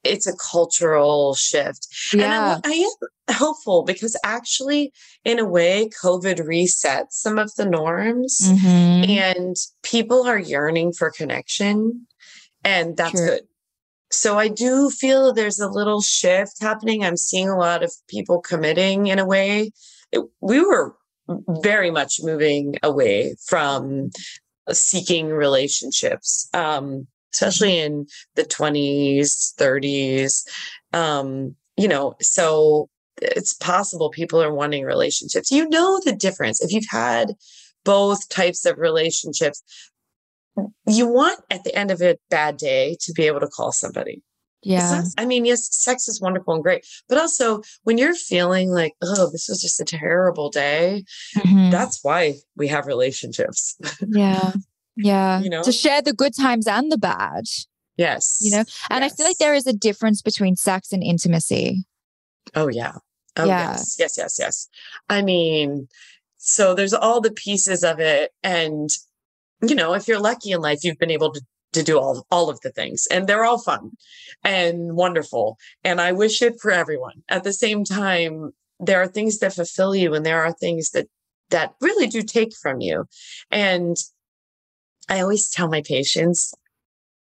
it's 0.08 0.28
a 0.28 0.36
cultural 0.36 1.36
shift. 1.36 1.88
Yeah. 2.14 2.56
And 2.56 2.66
I, 2.66 2.70
I, 2.70 2.74
am 3.30 3.36
hopeful 3.36 3.84
because 3.84 4.18
actually, 4.24 4.92
in 5.24 5.40
a 5.40 5.46
way, 5.46 5.90
COVID 6.04 6.40
resets 6.40 7.12
some 7.12 7.38
of 7.38 7.54
the 7.56 7.66
norms 7.66 8.40
mm-hmm. 8.44 9.10
and 9.10 9.56
people 9.84 10.28
are 10.28 10.40
yearning 10.40 10.94
for 10.94 11.12
connection. 11.12 12.08
And 12.64 12.98
that's 12.98 13.12
True. 13.12 13.28
good. 13.28 13.42
So 14.10 14.40
I 14.40 14.48
do 14.48 14.90
feel 14.90 15.34
there's 15.34 15.60
a 15.60 15.68
little 15.68 16.02
shift 16.02 16.62
happening. 16.62 17.04
I'm 17.04 17.18
seeing 17.18 17.50
a 17.50 17.58
lot 17.58 17.84
of 17.84 17.92
people 18.08 18.40
committing 18.40 19.08
in 19.08 19.20
a 19.20 19.26
way. 19.26 19.72
It, 20.12 20.24
we 20.40 20.62
were 20.62 20.96
very 21.62 21.92
much 21.92 22.22
moving 22.24 22.76
away 22.84 23.36
from 23.46 24.12
seeking 24.72 25.28
relationships. 25.28 26.50
Um, 26.54 27.08
especially 27.34 27.80
in 27.80 28.06
the 28.36 28.44
20s, 28.44 29.54
30s. 29.56 30.44
Um, 30.94 31.56
you 31.76 31.88
know, 31.88 32.16
so 32.22 32.90
it's 33.22 33.54
possible 33.54 34.10
people 34.10 34.42
are 34.42 34.54
wanting 34.54 34.84
relationships. 34.84 35.52
You 35.52 35.70
know 35.70 36.00
the 36.04 36.16
difference. 36.16 36.62
If 36.62 36.72
you've 36.72 36.90
had 36.90 37.34
both 37.84 38.28
types 38.30 38.66
of 38.66 38.78
relationships, 38.78 39.64
you 40.88 41.08
want 41.08 41.40
at 41.50 41.64
the 41.64 41.76
end 41.76 41.92
of 41.92 42.02
a 42.02 42.18
bad 42.30 42.58
day 42.58 42.98
to 43.02 43.14
be 43.14 43.28
able 43.28 43.40
to 43.40 43.48
call 43.48 43.72
somebody. 43.72 44.22
Yeah. 44.64 45.04
I 45.18 45.26
mean, 45.26 45.46
yes, 45.46 45.70
sex 45.72 46.08
is 46.08 46.20
wonderful 46.20 46.54
and 46.56 46.64
great, 46.64 46.86
but 47.08 47.18
also 47.18 47.62
when 47.84 47.98
you're 47.98 48.16
feeling 48.16 48.72
like, 48.72 48.94
oh, 49.02 49.30
this 49.32 49.48
was 49.48 49.62
just 49.62 49.80
a 49.80 49.86
terrible 49.86 50.50
day, 50.50 51.06
mm-hmm. 51.38 51.70
that's 51.70 52.04
why 52.04 52.36
we 52.56 52.68
have 52.68 52.86
relationships. 52.86 53.78
Yeah. 54.10 54.54
Yeah. 54.98 55.40
You 55.42 55.50
know, 55.50 55.64
to 55.64 55.72
share 55.72 56.02
the 56.02 56.14
good 56.14 56.36
times 56.36 56.68
and 56.68 56.92
the 56.92 56.98
bad. 56.98 57.46
Yes. 57.98 58.40
You 58.42 58.52
know, 58.52 58.64
and 58.90 59.04
yes. 59.04 59.14
I 59.14 59.16
feel 59.16 59.26
like 59.26 59.38
there 59.38 59.54
is 59.54 59.68
a 59.68 59.74
difference 59.74 60.22
between 60.22 60.56
sex 60.56 60.92
and 60.92 61.04
intimacy. 61.04 61.86
Oh, 62.56 62.68
yeah. 62.68 62.94
Oh, 63.38 63.46
yeah. 63.46 63.72
yes. 63.72 63.96
Yes, 64.00 64.18
yes, 64.18 64.38
yes. 64.40 64.68
I 65.10 65.22
mean, 65.22 65.88
so 66.38 66.74
there's 66.74 66.94
all 66.94 67.22
the 67.22 67.32
pieces 67.32 67.84
of 67.84 68.00
it. 68.00 68.32
And, 68.44 68.90
you 69.62 69.76
know, 69.76 69.94
if 69.94 70.08
you're 70.08 70.20
lucky 70.20 70.52
in 70.52 70.62
life, 70.62 70.84
you've 70.84 71.00
been 71.00 71.12
able 71.12 71.34
to, 71.34 71.42
to 71.74 71.84
do 71.84 72.00
all, 72.00 72.26
all 72.32 72.50
of 72.50 72.60
the 72.62 72.72
things 72.72 73.08
and 73.12 73.28
they're 73.28 73.46
all 73.46 73.60
fun 73.60 73.92
and 74.44 74.96
wonderful. 74.96 75.58
And 75.84 76.00
I 76.00 76.12
wish 76.12 76.42
it 76.42 76.60
for 76.62 76.72
everyone. 76.72 77.24
At 77.30 77.44
the 77.44 77.54
same 77.54 77.84
time, 77.84 78.52
there 78.80 79.02
are 79.02 79.08
things 79.08 79.40
that 79.40 79.54
fulfill 79.54 79.96
you 79.96 80.14
and 80.14 80.26
there 80.26 80.44
are 80.44 80.54
things 80.54 80.92
that 80.92 81.08
that 81.50 81.74
really 81.82 82.08
do 82.08 82.22
take 82.22 82.54
from 82.56 82.82
you. 82.82 83.06
And 83.52 83.96
I 85.10 85.22
always 85.22 85.50
tell 85.50 85.70
my 85.70 85.82
patients 85.82 86.54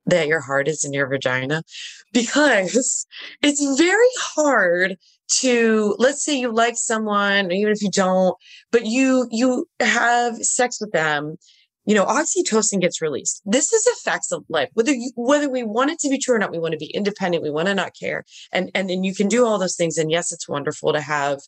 that 0.06 0.28
your 0.28 0.42
heart 0.42 0.68
is 0.68 0.84
in 0.84 0.94
your 0.94 1.08
vagina 1.08 1.64
because 2.12 3.06
it's 3.42 3.78
very 3.78 4.10
hard 4.20 4.98
to 5.40 5.96
let's 5.98 6.26
say 6.26 6.38
you 6.38 6.52
like 6.52 6.76
someone 6.76 7.52
even 7.52 7.72
if 7.72 7.82
you 7.82 7.90
don't 7.90 8.36
but 8.72 8.86
you 8.86 9.28
you 9.32 9.66
have 9.80 10.36
sex 10.38 10.82
with 10.82 10.92
them 10.92 11.38
you 11.86 11.96
know 11.96 12.06
oxytocin 12.06 12.80
gets 12.80 13.02
released. 13.02 13.42
This 13.46 13.74
is 13.74 13.88
a 13.88 13.96
fact 14.04 14.28
of 14.32 14.44
life. 14.50 14.70
Whether 14.74 14.94
you 14.94 15.12
whether 15.16 15.50
we 15.50 15.64
want 15.64 15.92
it 15.92 16.00
to 16.00 16.10
be 16.10 16.20
true 16.20 16.36
or 16.36 16.40
not 16.40 16.52
we 16.52 16.60
want 16.60 16.74
to 16.74 16.78
be 16.78 16.92
independent 16.94 17.44
we 17.44 17.50
want 17.50 17.68
to 17.68 17.76
not 17.76 17.94
care. 18.00 18.24
And 18.52 18.70
and 18.76 18.90
then 18.90 19.04
you 19.04 19.16
can 19.16 19.28
do 19.28 19.46
all 19.46 19.58
those 19.58 19.76
things. 19.76 19.98
And 19.98 20.12
yes 20.12 20.32
it's 20.32 20.48
wonderful 20.48 20.94
to 20.94 21.02
have 21.02 21.40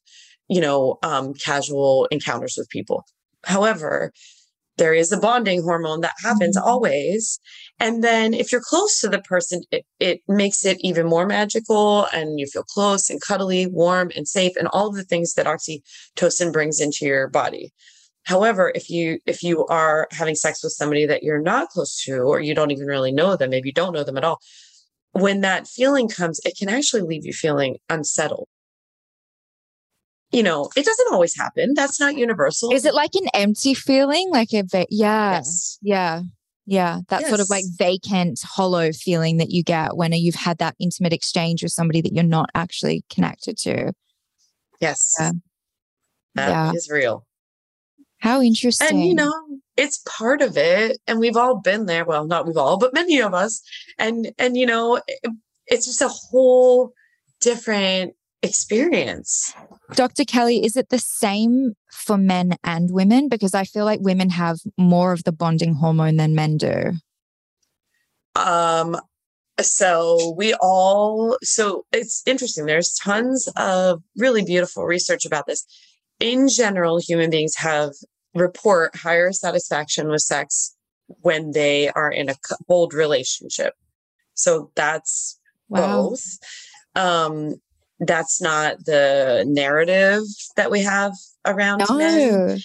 you 0.48 0.62
know 0.62 0.98
um 1.04 1.34
casual 1.34 2.08
encounters 2.12 2.56
with 2.58 2.70
people. 2.70 3.06
However 3.46 4.12
there 4.78 4.94
is 4.94 5.12
a 5.12 5.20
bonding 5.20 5.62
hormone 5.62 6.02
that 6.02 6.14
happens 6.24 6.58
mm-hmm. 6.58 6.68
always. 6.68 7.40
And 7.80 8.04
then 8.04 8.34
if 8.34 8.52
you're 8.52 8.62
close 8.64 9.00
to 9.02 9.10
the 9.10 9.22
person, 9.22 9.62
it, 9.72 9.86
it 10.00 10.22
makes 10.28 10.66
it 10.66 10.78
even 10.82 11.08
more 11.08 11.26
magical 11.26 12.08
and 12.14 12.40
you 12.40 12.48
feel 12.48 12.64
close 12.64 13.10
and 13.10 13.22
cuddly, 13.22 13.68
warm 13.68 14.12
and 14.16 14.28
safe, 14.28 14.56
and 14.56 14.68
all 14.70 14.88
of 14.88 14.96
the 14.96 15.04
things 15.04 15.34
that 15.34 15.46
oxytocin 15.46 16.52
brings 16.52 16.80
into 16.80 17.06
your 17.06 17.28
body. 17.28 17.72
However, 18.26 18.72
if 18.74 18.90
you 18.90 19.20
if 19.26 19.44
you 19.44 19.66
are 19.66 20.08
having 20.12 20.36
sex 20.36 20.64
with 20.64 20.72
somebody 20.72 21.06
that 21.06 21.24
you're 21.24 21.42
not 21.42 21.70
close 21.70 22.02
to 22.06 22.20
or 22.20 22.40
you 22.40 22.56
don't 22.56 22.72
even 22.72 22.88
really 22.88 23.12
know 23.12 23.36
them, 23.36 23.50
maybe 23.50 23.70
you 23.70 23.74
don't 23.74 23.94
know 23.94 24.06
them 24.06 24.18
at 24.18 24.24
all, 24.24 24.40
when 25.12 25.42
that 25.42 25.68
feeling 25.68 26.08
comes, 26.08 26.40
it 26.46 26.58
can 26.58 26.70
actually 26.70 27.02
leave 27.02 27.26
you 27.26 27.34
feeling 27.34 27.76
unsettled 27.90 28.48
you 30.34 30.42
know, 30.42 30.70
it 30.76 30.84
doesn't 30.84 31.14
always 31.14 31.38
happen. 31.38 31.74
That's 31.76 32.00
not 32.00 32.18
universal. 32.18 32.74
Is 32.74 32.86
it 32.86 32.96
like 32.96 33.14
an 33.14 33.28
empty 33.34 33.74
feeling? 33.76 34.30
Like 34.32 34.52
a, 34.54 34.64
va- 34.64 34.88
yeah, 34.90 35.34
yes. 35.34 35.78
yeah, 35.82 36.22
yeah. 36.66 37.00
That 37.10 37.22
yes. 37.22 37.30
sort 37.30 37.40
of 37.40 37.50
like 37.50 37.66
vacant, 37.78 38.42
hollow 38.44 38.92
feeling 38.92 39.38
that 39.38 39.52
you 39.52 39.64
get 39.64 39.96
when 39.96 40.12
you've 40.12 40.36
had 40.36 40.58
that 40.58 40.76
intimate 40.80 41.14
exchange 41.14 41.62
with 41.62 41.72
somebody 41.72 42.02
that 42.02 42.14
you're 42.14 42.24
not 42.24 42.50
actually 42.56 43.06
connected 43.10 43.58
to. 43.60 43.94
Yes. 44.82 45.16
Yeah. 45.20 45.32
That 46.36 46.50
yeah. 46.50 46.72
is 46.74 46.90
real. 46.92 47.28
How 48.18 48.42
interesting. 48.42 48.88
And 48.90 49.06
you 49.06 49.14
know, 49.14 49.32
it's 49.78 50.02
part 50.08 50.42
of 50.42 50.58
it. 50.58 50.98
And 51.06 51.20
we've 51.20 51.38
all 51.38 51.60
been 51.60 51.86
there. 51.86 52.06
Well, 52.06 52.26
not 52.26 52.48
we've 52.48 52.58
all, 52.58 52.80
but 52.80 52.94
many 52.94 53.22
of 53.22 53.36
us. 53.36 53.62
And 54.00 54.32
and 54.40 54.58
you 54.58 54.66
know, 54.66 55.00
it's 55.68 55.86
just 55.86 56.02
a 56.02 56.08
whole 56.08 56.94
different 57.40 58.16
experience. 58.44 59.56
Dr. 59.94 60.26
Kelly, 60.26 60.64
is 60.64 60.76
it 60.76 60.90
the 60.90 61.00
same 61.00 61.74
for 61.92 62.18
men 62.18 62.58
and 62.64 62.92
women? 62.92 63.30
Because 63.30 63.56
I 63.56 63.64
feel 63.64 63.86
like 63.86 64.02
women 64.02 64.30
have 64.30 64.60
more 64.78 65.14
of 65.14 65.24
the 65.24 65.32
bonding 65.32 65.76
hormone 65.76 66.18
than 66.18 66.36
men 66.36 66.58
do. 66.58 66.92
Um, 68.36 68.98
so 69.62 70.34
we 70.38 70.54
all, 70.56 71.38
so 71.42 71.86
it's 71.92 72.22
interesting. 72.26 72.66
There's 72.66 72.94
tons 72.94 73.48
of 73.56 74.02
really 74.18 74.44
beautiful 74.44 74.86
research 74.86 75.26
about 75.26 75.48
this. 75.48 75.66
In 76.20 76.50
general, 76.50 77.00
human 77.00 77.30
beings 77.30 77.56
have 77.58 77.92
report 78.36 78.96
higher 78.96 79.32
satisfaction 79.32 80.10
with 80.10 80.22
sex 80.22 80.76
when 81.22 81.52
they 81.52 81.90
are 81.90 82.12
in 82.12 82.30
a 82.30 82.36
cold 82.68 82.94
relationship. 82.94 83.74
So 84.34 84.72
that's 84.76 85.40
wow. 85.70 86.10
both. 86.10 86.24
Um, 86.96 87.56
that's 88.08 88.42
not 88.42 88.86
the 88.86 89.46
narrative 89.48 90.24
that 90.56 90.72
we 90.72 90.82
have 90.82 91.14
around 91.46 91.84
no. 91.90 91.98
men. 91.98 92.60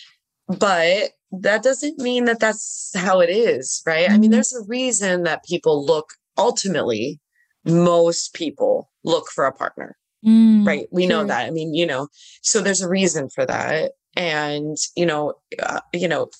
But 0.49 1.11
that 1.33 1.63
doesn't 1.63 1.99
mean 1.99 2.25
that 2.25 2.41
that's 2.41 2.93
how 2.95 3.21
it 3.21 3.31
is, 3.31 3.83
right? 3.87 4.07
Mm-hmm. 4.07 4.15
I 4.15 4.19
mean, 4.19 4.31
mm-hmm. 4.31 4.33
there's 4.33 4.55
a 4.55 4.65
reason 4.67 5.25
that 5.25 5.45
people 5.45 5.85
look 5.85 6.15
ultimately, 6.37 7.21
most 7.65 8.35
people 8.35 8.91
look 9.05 9.29
for 9.29 9.45
a 9.45 9.53
partner, 9.53 9.97
mm, 10.25 10.67
right? 10.67 10.87
We 10.91 11.07
know 11.07 11.25
that. 11.25 11.47
I 11.47 11.51
mean, 11.51 11.75
you 11.75 11.87
know, 11.87 12.09
so 12.43 12.61
there's 12.61 12.81
a 12.81 12.89
reason 12.89 13.29
for 13.29 13.45
that. 13.45 13.93
And, 14.17 14.77
you 14.97 15.05
know, 15.05 15.35
uh, 15.63 15.81
you 15.93 16.09
know, 16.09 16.31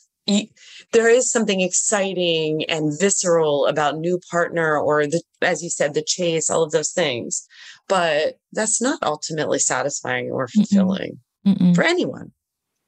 there 0.93 1.09
is 1.09 1.31
something 1.31 1.61
exciting 1.61 2.65
and 2.69 2.99
visceral 2.99 3.67
about 3.67 3.99
new 3.99 4.21
partner 4.31 4.79
or 4.79 5.07
the 5.07 5.23
as 5.41 5.63
you 5.63 5.71
said 5.71 5.95
the 5.95 6.03
chase 6.03 6.51
all 6.51 6.63
of 6.63 6.71
those 6.71 6.91
things 6.91 7.47
but 7.89 8.39
that's 8.53 8.81
not 8.81 8.99
ultimately 9.03 9.59
satisfying 9.59 10.31
or 10.31 10.49
fulfilling 10.49 11.19
Mm-mm. 11.47 11.59
Mm-mm. 11.59 11.75
for 11.75 11.83
anyone 11.85 12.33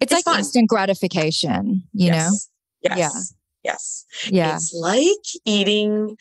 it's, 0.01 0.13
it's 0.13 0.19
like 0.19 0.25
fun. 0.25 0.39
instant 0.39 0.69
gratification 0.69 1.83
you 1.93 2.07
yes. 2.07 2.31
know 2.85 2.95
yes 2.97 2.99
yeah 2.99 3.73
yes 3.73 4.05
yeah 4.31 4.55
it's 4.57 4.73
like 4.75 5.43
eating 5.45 6.17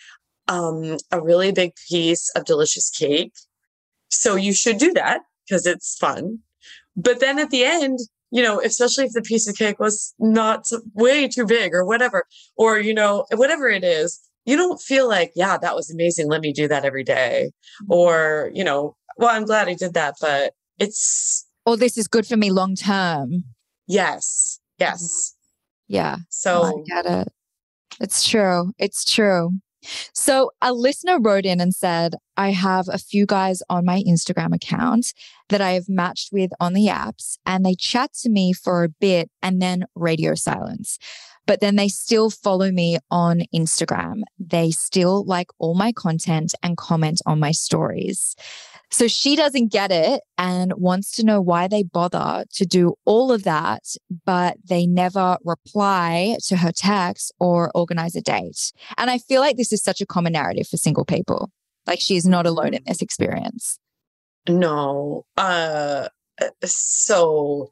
um, 0.48 0.98
a 1.12 1.22
really 1.22 1.52
big 1.52 1.74
piece 1.88 2.32
of 2.36 2.46
delicious 2.46 2.90
cake 2.90 3.34
so 4.10 4.36
you 4.36 4.54
should 4.54 4.78
do 4.78 4.92
that 4.94 5.22
because 5.48 5.66
it's 5.66 5.96
fun 5.98 6.40
but 6.96 7.20
then 7.20 7.38
at 7.38 7.52
the 7.52 7.64
end 7.64 8.00
you 8.32 8.44
know, 8.44 8.62
especially 8.62 9.06
if 9.06 9.14
the 9.14 9.22
piece 9.22 9.48
of 9.48 9.56
cake 9.56 9.80
was 9.80 10.14
not 10.20 10.70
way 10.94 11.28
too 11.28 11.46
big 11.46 11.74
or 11.74 11.84
whatever, 11.84 12.26
or, 12.56 12.80
you 12.80 12.94
know, 12.94 13.26
whatever 13.32 13.68
it 13.68 13.84
is, 13.84 14.20
you 14.46 14.58
don't 14.58 14.82
feel 14.82 15.08
like, 15.08 15.32
yeah, 15.36 15.58
that 15.58 15.76
was 15.76 15.92
amazing. 15.92 16.30
Let 16.30 16.42
me 16.42 16.54
do 16.54 16.68
that 16.68 16.86
every 16.86 17.04
day. 17.04 17.52
Mm-hmm. 17.84 17.94
Or, 17.94 18.52
you 18.54 18.64
know, 18.64 18.96
well, 19.18 19.30
I'm 19.30 19.46
glad 19.46 19.68
I 19.68 19.74
did 19.74 19.94
that, 19.94 20.16
but 20.22 20.54
it's. 20.80 21.48
Or 21.66 21.78
this 21.78 21.98
is 21.98 22.08
good 22.08 22.26
for 22.26 22.38
me 22.38 22.52
long 22.52 22.76
term. 22.76 23.44
Yes. 23.88 24.60
Yes. 24.80 25.36
Yeah. 25.88 26.18
So 26.30 26.62
oh, 26.64 26.80
I 26.80 27.02
get 27.02 27.06
it. 27.06 27.34
It's 28.00 28.28
true. 28.28 28.72
It's 28.78 29.04
true. 29.04 29.52
So 30.14 30.52
a 30.62 30.74
listener 30.74 31.20
wrote 31.20 31.46
in 31.46 31.62
and 31.62 31.74
said, 31.74 32.16
I 32.36 32.52
have 32.52 32.88
a 32.90 32.98
few 32.98 33.26
guys 33.26 33.62
on 33.70 33.86
my 33.86 34.04
Instagram 34.08 34.54
account 34.54 35.14
that 35.50 35.62
I 35.62 35.72
have 35.72 35.88
matched 35.88 36.30
with 36.32 36.52
on 36.60 36.74
the 36.74 36.88
apps, 36.88 37.38
and 37.46 37.66
they 37.66 37.76
chat 37.76 38.14
to 38.22 38.30
me 38.30 38.54
for 38.54 38.84
a 38.84 38.90
bit 38.90 39.30
and 39.42 39.62
then 39.62 39.86
radio 39.96 40.36
silence. 40.36 40.98
But 41.50 41.62
then 41.62 41.78
they 41.78 41.88
still 41.88 42.30
follow 42.30 42.70
me 42.70 43.00
on 43.10 43.42
Instagram. 43.52 44.22
They 44.38 44.70
still 44.70 45.26
like 45.26 45.48
all 45.58 45.74
my 45.74 45.92
content 45.92 46.54
and 46.62 46.78
comment 46.78 47.22
on 47.26 47.40
my 47.40 47.54
stories. 47.54 48.36
So 48.92 49.08
she 49.08 49.36
doesn't 49.36 49.72
get 49.72 49.92
it 49.92 50.22
and 50.38 50.74
wants 50.76 51.12
to 51.14 51.26
know 51.26 51.42
why 51.42 51.68
they 51.68 51.82
bother 51.82 52.46
to 52.54 52.66
do 52.68 52.94
all 53.04 53.32
of 53.32 53.46
that, 53.46 53.82
but 54.28 54.58
they 54.64 54.86
never 54.86 55.40
reply 55.44 56.38
to 56.46 56.58
her 56.58 56.72
text 56.72 57.32
or 57.40 57.72
organize 57.74 58.16
a 58.16 58.22
date. 58.22 58.72
And 59.00 59.10
I 59.10 59.18
feel 59.18 59.42
like 59.42 59.58
this 59.58 59.74
is 59.74 59.82
such 59.82 60.02
a 60.02 60.06
common 60.06 60.34
narrative 60.34 60.68
for 60.68 60.78
single 60.78 61.04
people. 61.04 61.50
Like 61.88 62.00
she 62.00 62.16
is 62.16 62.28
not 62.28 62.46
alone 62.46 62.76
in 62.76 62.84
this 62.86 63.02
experience. 63.02 63.80
No. 64.48 65.26
Uh 65.36 66.10
so 66.64 67.72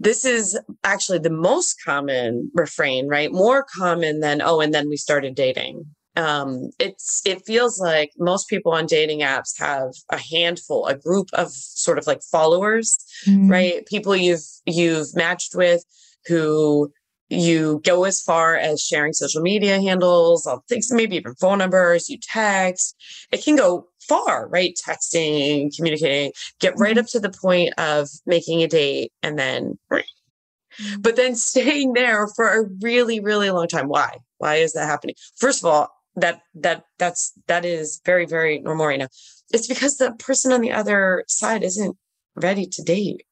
this 0.00 0.24
is 0.24 0.58
actually 0.82 1.18
the 1.18 1.30
most 1.30 1.76
common 1.84 2.50
refrain, 2.54 3.06
right? 3.06 3.30
More 3.30 3.64
common 3.76 4.20
than, 4.20 4.42
oh, 4.42 4.60
and 4.60 4.74
then 4.74 4.88
we 4.88 4.96
started 4.96 5.34
dating 5.34 5.84
um, 6.16 6.70
it's 6.78 7.22
it 7.24 7.44
feels 7.46 7.78
like 7.78 8.10
most 8.18 8.48
people 8.48 8.72
on 8.72 8.86
dating 8.86 9.20
apps 9.20 9.58
have 9.58 9.90
a 10.10 10.18
handful 10.18 10.86
a 10.86 10.96
group 10.96 11.28
of 11.34 11.50
sort 11.52 11.98
of 11.98 12.06
like 12.06 12.20
followers 12.22 12.98
mm-hmm. 13.26 13.50
right 13.50 13.86
people 13.86 14.16
you've 14.16 14.44
you've 14.66 15.14
matched 15.14 15.54
with 15.54 15.84
who 16.26 16.92
you 17.28 17.80
go 17.84 18.04
as 18.04 18.20
far 18.20 18.56
as 18.56 18.82
sharing 18.82 19.12
social 19.12 19.40
media 19.40 19.80
handles 19.80 20.46
all 20.46 20.64
things 20.68 20.88
maybe 20.90 21.16
even 21.16 21.34
phone 21.36 21.58
numbers 21.58 22.08
you 22.08 22.18
text 22.20 22.96
it 23.30 23.44
can 23.44 23.54
go 23.54 23.86
far 24.10 24.48
right? 24.48 24.76
Texting 24.86 25.74
communicating 25.74 26.32
get 26.58 26.74
right 26.76 26.96
mm-hmm. 26.96 27.00
up 27.00 27.06
to 27.06 27.20
the 27.20 27.30
point 27.30 27.72
of 27.78 28.08
making 28.26 28.62
a 28.62 28.66
date 28.66 29.12
and 29.22 29.38
then 29.38 29.78
mm-hmm. 29.90 31.00
but 31.00 31.14
then 31.16 31.34
staying 31.50 31.92
there 31.92 32.26
for 32.34 32.48
a 32.48 32.68
really 32.80 33.20
really 33.20 33.50
long 33.50 33.68
time. 33.68 33.88
Why? 33.88 34.18
Why 34.38 34.56
is 34.56 34.72
that 34.72 34.86
happening? 34.86 35.14
First 35.36 35.62
of 35.62 35.70
all 35.70 35.88
that 36.16 36.42
that 36.54 36.84
that's 36.98 37.32
that 37.46 37.64
is 37.64 38.00
very 38.04 38.26
very 38.26 38.58
normal 38.58 38.86
right 38.86 38.98
now. 38.98 39.08
It's 39.52 39.68
because 39.68 39.96
the 39.96 40.12
person 40.12 40.52
on 40.52 40.60
the 40.60 40.72
other 40.72 41.24
side 41.28 41.62
isn't 41.62 41.96
ready 42.34 42.66
to 42.66 42.82
date. 42.82 43.22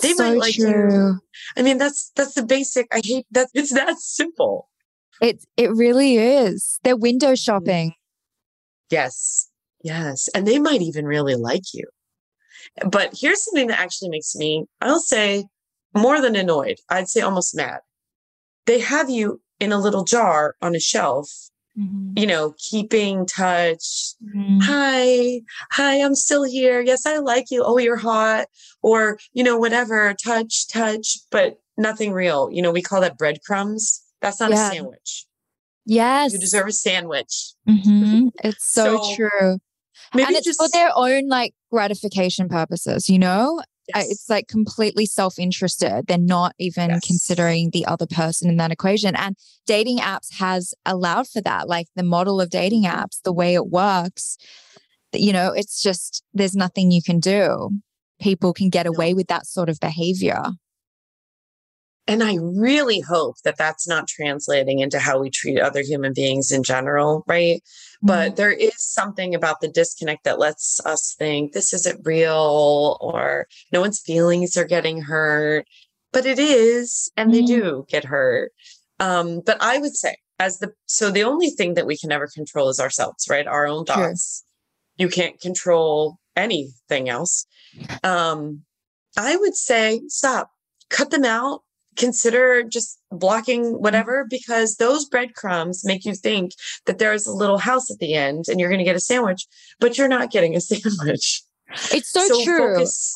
They 0.00 0.12
so 0.14 0.24
might 0.24 0.38
like 0.38 0.54
true. 0.54 0.92
you 0.92 1.20
i 1.56 1.62
mean 1.62 1.78
that's 1.78 2.12
that's 2.14 2.34
the 2.34 2.46
basic 2.46 2.86
i 2.92 3.00
hate 3.04 3.26
that 3.30 3.48
it's 3.54 3.72
that 3.72 3.98
simple. 3.98 4.68
It 5.20 5.44
it 5.56 5.70
really 5.70 6.16
is. 6.16 6.80
They're 6.82 6.96
window 6.96 7.32
mm. 7.32 7.44
shopping. 7.44 7.94
Yes 8.90 9.50
yes 9.84 10.28
and 10.34 10.46
they 10.46 10.58
might 10.58 10.82
even 10.82 11.06
really 11.06 11.36
like 11.36 11.72
you 11.72 11.84
but 12.90 13.14
here's 13.16 13.44
something 13.44 13.68
that 13.68 13.80
actually 13.80 14.08
makes 14.08 14.34
me 14.34 14.64
i'll 14.80 14.98
say 14.98 15.44
more 15.94 16.20
than 16.20 16.34
annoyed 16.34 16.78
i'd 16.88 17.08
say 17.08 17.20
almost 17.20 17.54
mad 17.54 17.78
they 18.66 18.80
have 18.80 19.08
you 19.08 19.40
in 19.60 19.70
a 19.70 19.78
little 19.78 20.02
jar 20.02 20.56
on 20.60 20.74
a 20.74 20.80
shelf 20.80 21.28
Mm-hmm. 21.76 22.12
you 22.16 22.26
know, 22.28 22.54
keeping 22.56 23.26
touch. 23.26 24.14
Mm-hmm. 24.24 24.58
Hi, 24.62 25.40
hi, 25.72 26.00
I'm 26.00 26.14
still 26.14 26.44
here. 26.44 26.80
Yes, 26.80 27.04
I 27.04 27.18
like 27.18 27.46
you. 27.50 27.64
Oh, 27.64 27.78
you're 27.78 27.96
hot. 27.96 28.46
Or, 28.80 29.18
you 29.32 29.42
know, 29.42 29.58
whatever, 29.58 30.14
touch, 30.24 30.68
touch, 30.68 31.18
but 31.32 31.58
nothing 31.76 32.12
real. 32.12 32.48
You 32.52 32.62
know, 32.62 32.70
we 32.70 32.80
call 32.80 33.00
that 33.00 33.18
breadcrumbs. 33.18 34.04
That's 34.20 34.38
not 34.38 34.50
yeah. 34.50 34.68
a 34.68 34.72
sandwich. 34.72 35.26
Yes. 35.84 36.32
You 36.32 36.38
deserve 36.38 36.68
a 36.68 36.72
sandwich. 36.72 37.54
Mm-hmm. 37.68 38.28
It's 38.44 38.72
so, 38.72 39.02
so, 39.02 39.16
true. 39.16 39.58
Maybe 40.14 40.26
and 40.26 40.36
it's 40.36 40.46
just 40.46 40.60
for 40.60 40.68
their 40.68 40.90
own 40.94 41.28
like 41.28 41.54
gratification 41.70 42.48
purposes, 42.48 43.08
you 43.08 43.18
know? 43.18 43.60
Yes. 43.94 44.10
It's 44.10 44.30
like 44.30 44.48
completely 44.48 45.04
self 45.04 45.38
interested. 45.38 46.04
They're 46.06 46.16
not 46.16 46.54
even 46.58 46.90
yes. 46.90 47.06
considering 47.06 47.70
the 47.70 47.84
other 47.84 48.06
person 48.06 48.48
in 48.48 48.56
that 48.56 48.70
equation. 48.70 49.14
And 49.14 49.36
dating 49.66 49.98
apps 49.98 50.34
has 50.38 50.74
allowed 50.86 51.28
for 51.28 51.42
that. 51.42 51.68
Like 51.68 51.86
the 51.94 52.02
model 52.02 52.40
of 52.40 52.48
dating 52.48 52.84
apps, 52.84 53.20
the 53.22 53.32
way 53.32 53.54
it 53.54 53.66
works, 53.66 54.38
you 55.12 55.32
know, 55.32 55.52
it's 55.52 55.82
just 55.82 56.22
there's 56.32 56.56
nothing 56.56 56.90
you 56.90 57.02
can 57.02 57.20
do. 57.20 57.70
People 58.20 58.52
can 58.52 58.70
get 58.70 58.86
away 58.86 59.12
with 59.12 59.26
that 59.26 59.46
sort 59.46 59.68
of 59.68 59.78
behavior. 59.80 60.42
And 62.06 62.22
I 62.22 62.36
really 62.40 63.00
hope 63.00 63.36
that 63.44 63.56
that's 63.56 63.88
not 63.88 64.08
translating 64.08 64.80
into 64.80 64.98
how 64.98 65.18
we 65.18 65.30
treat 65.30 65.58
other 65.58 65.80
human 65.80 66.12
beings 66.12 66.52
in 66.52 66.62
general, 66.62 67.24
right? 67.26 67.62
Mm-hmm. 67.62 68.06
But 68.06 68.36
there 68.36 68.52
is 68.52 68.74
something 68.76 69.34
about 69.34 69.60
the 69.60 69.68
disconnect 69.68 70.24
that 70.24 70.38
lets 70.38 70.80
us 70.84 71.14
think 71.18 71.52
this 71.52 71.72
isn't 71.72 72.04
real 72.04 72.98
or 73.00 73.46
no 73.72 73.80
one's 73.80 74.00
feelings 74.00 74.56
are 74.56 74.66
getting 74.66 75.00
hurt. 75.02 75.66
But 76.12 76.26
it 76.26 76.38
is, 76.38 77.10
and 77.16 77.32
mm-hmm. 77.32 77.40
they 77.40 77.46
do 77.46 77.86
get 77.88 78.04
hurt. 78.04 78.52
Um, 79.00 79.40
but 79.44 79.56
I 79.60 79.78
would 79.78 79.96
say, 79.96 80.16
as 80.38 80.58
the 80.58 80.72
so 80.86 81.10
the 81.10 81.24
only 81.24 81.50
thing 81.50 81.74
that 81.74 81.86
we 81.86 81.96
can 81.96 82.12
ever 82.12 82.28
control 82.28 82.68
is 82.68 82.80
ourselves, 82.80 83.26
right? 83.28 83.46
Our 83.46 83.66
own 83.66 83.84
thoughts. 83.84 84.44
Sure. 84.98 85.06
You 85.06 85.08
can't 85.10 85.40
control 85.40 86.18
anything 86.36 87.08
else. 87.08 87.46
Um, 88.04 88.62
I 89.16 89.36
would 89.36 89.56
say 89.56 90.02
stop, 90.08 90.50
cut 90.90 91.10
them 91.10 91.24
out, 91.24 91.62
consider 91.96 92.62
just 92.62 92.98
blocking 93.10 93.80
whatever 93.80 94.26
because 94.28 94.76
those 94.76 95.04
breadcrumbs 95.04 95.84
make 95.84 96.04
you 96.04 96.14
think 96.14 96.52
that 96.86 96.98
there's 96.98 97.26
a 97.26 97.32
little 97.32 97.58
house 97.58 97.90
at 97.90 97.98
the 97.98 98.14
end 98.14 98.46
and 98.48 98.58
you're 98.60 98.68
going 98.68 98.78
to 98.78 98.84
get 98.84 98.96
a 98.96 99.00
sandwich, 99.00 99.46
but 99.80 99.96
you're 99.98 100.08
not 100.08 100.30
getting 100.30 100.54
a 100.54 100.60
sandwich. 100.60 101.42
It's 101.92 102.10
so, 102.10 102.26
so 102.26 102.44
true. 102.44 102.74
Focus. 102.74 103.14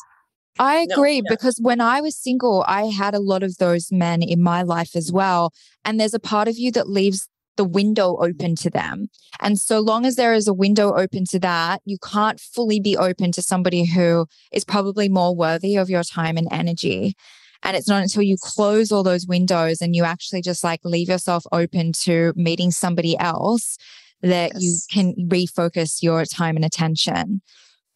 I 0.59 0.85
agree 0.91 1.21
no, 1.21 1.29
because 1.29 1.57
when 1.61 1.79
I 1.79 2.01
was 2.01 2.17
single, 2.17 2.65
I 2.67 2.85
had 2.87 3.13
a 3.13 3.19
lot 3.19 3.43
of 3.43 3.57
those 3.57 3.91
men 3.91 4.21
in 4.21 4.41
my 4.41 4.61
life 4.61 4.95
as 4.95 5.11
well. 5.11 5.53
And 5.85 5.99
there's 5.99 6.13
a 6.13 6.19
part 6.19 6.49
of 6.49 6.57
you 6.57 6.71
that 6.73 6.89
leaves 6.89 7.29
the 7.55 7.63
window 7.65 8.17
open 8.21 8.55
to 8.55 8.69
them. 8.69 9.07
And 9.41 9.59
so 9.59 9.79
long 9.79 10.05
as 10.05 10.15
there 10.15 10.33
is 10.33 10.47
a 10.47 10.53
window 10.53 10.93
open 10.95 11.25
to 11.31 11.39
that, 11.39 11.81
you 11.85 11.97
can't 11.97 12.39
fully 12.39 12.79
be 12.79 12.95
open 12.95 13.31
to 13.33 13.41
somebody 13.41 13.85
who 13.85 14.27
is 14.51 14.63
probably 14.63 15.09
more 15.09 15.35
worthy 15.35 15.75
of 15.75 15.89
your 15.89 16.03
time 16.03 16.37
and 16.37 16.47
energy. 16.51 17.15
And 17.63 17.75
it's 17.75 17.87
not 17.87 18.01
until 18.01 18.23
you 18.23 18.37
close 18.39 18.91
all 18.91 19.03
those 19.03 19.27
windows 19.27 19.81
and 19.81 19.95
you 19.95 20.03
actually 20.03 20.41
just 20.41 20.63
like 20.63 20.79
leave 20.83 21.09
yourself 21.09 21.45
open 21.51 21.91
to 22.03 22.33
meeting 22.35 22.71
somebody 22.71 23.17
else 23.17 23.77
that 24.21 24.51
yes. 24.53 24.61
you 24.61 24.79
can 24.91 25.15
refocus 25.29 26.01
your 26.01 26.25
time 26.25 26.55
and 26.55 26.65
attention. 26.65 27.41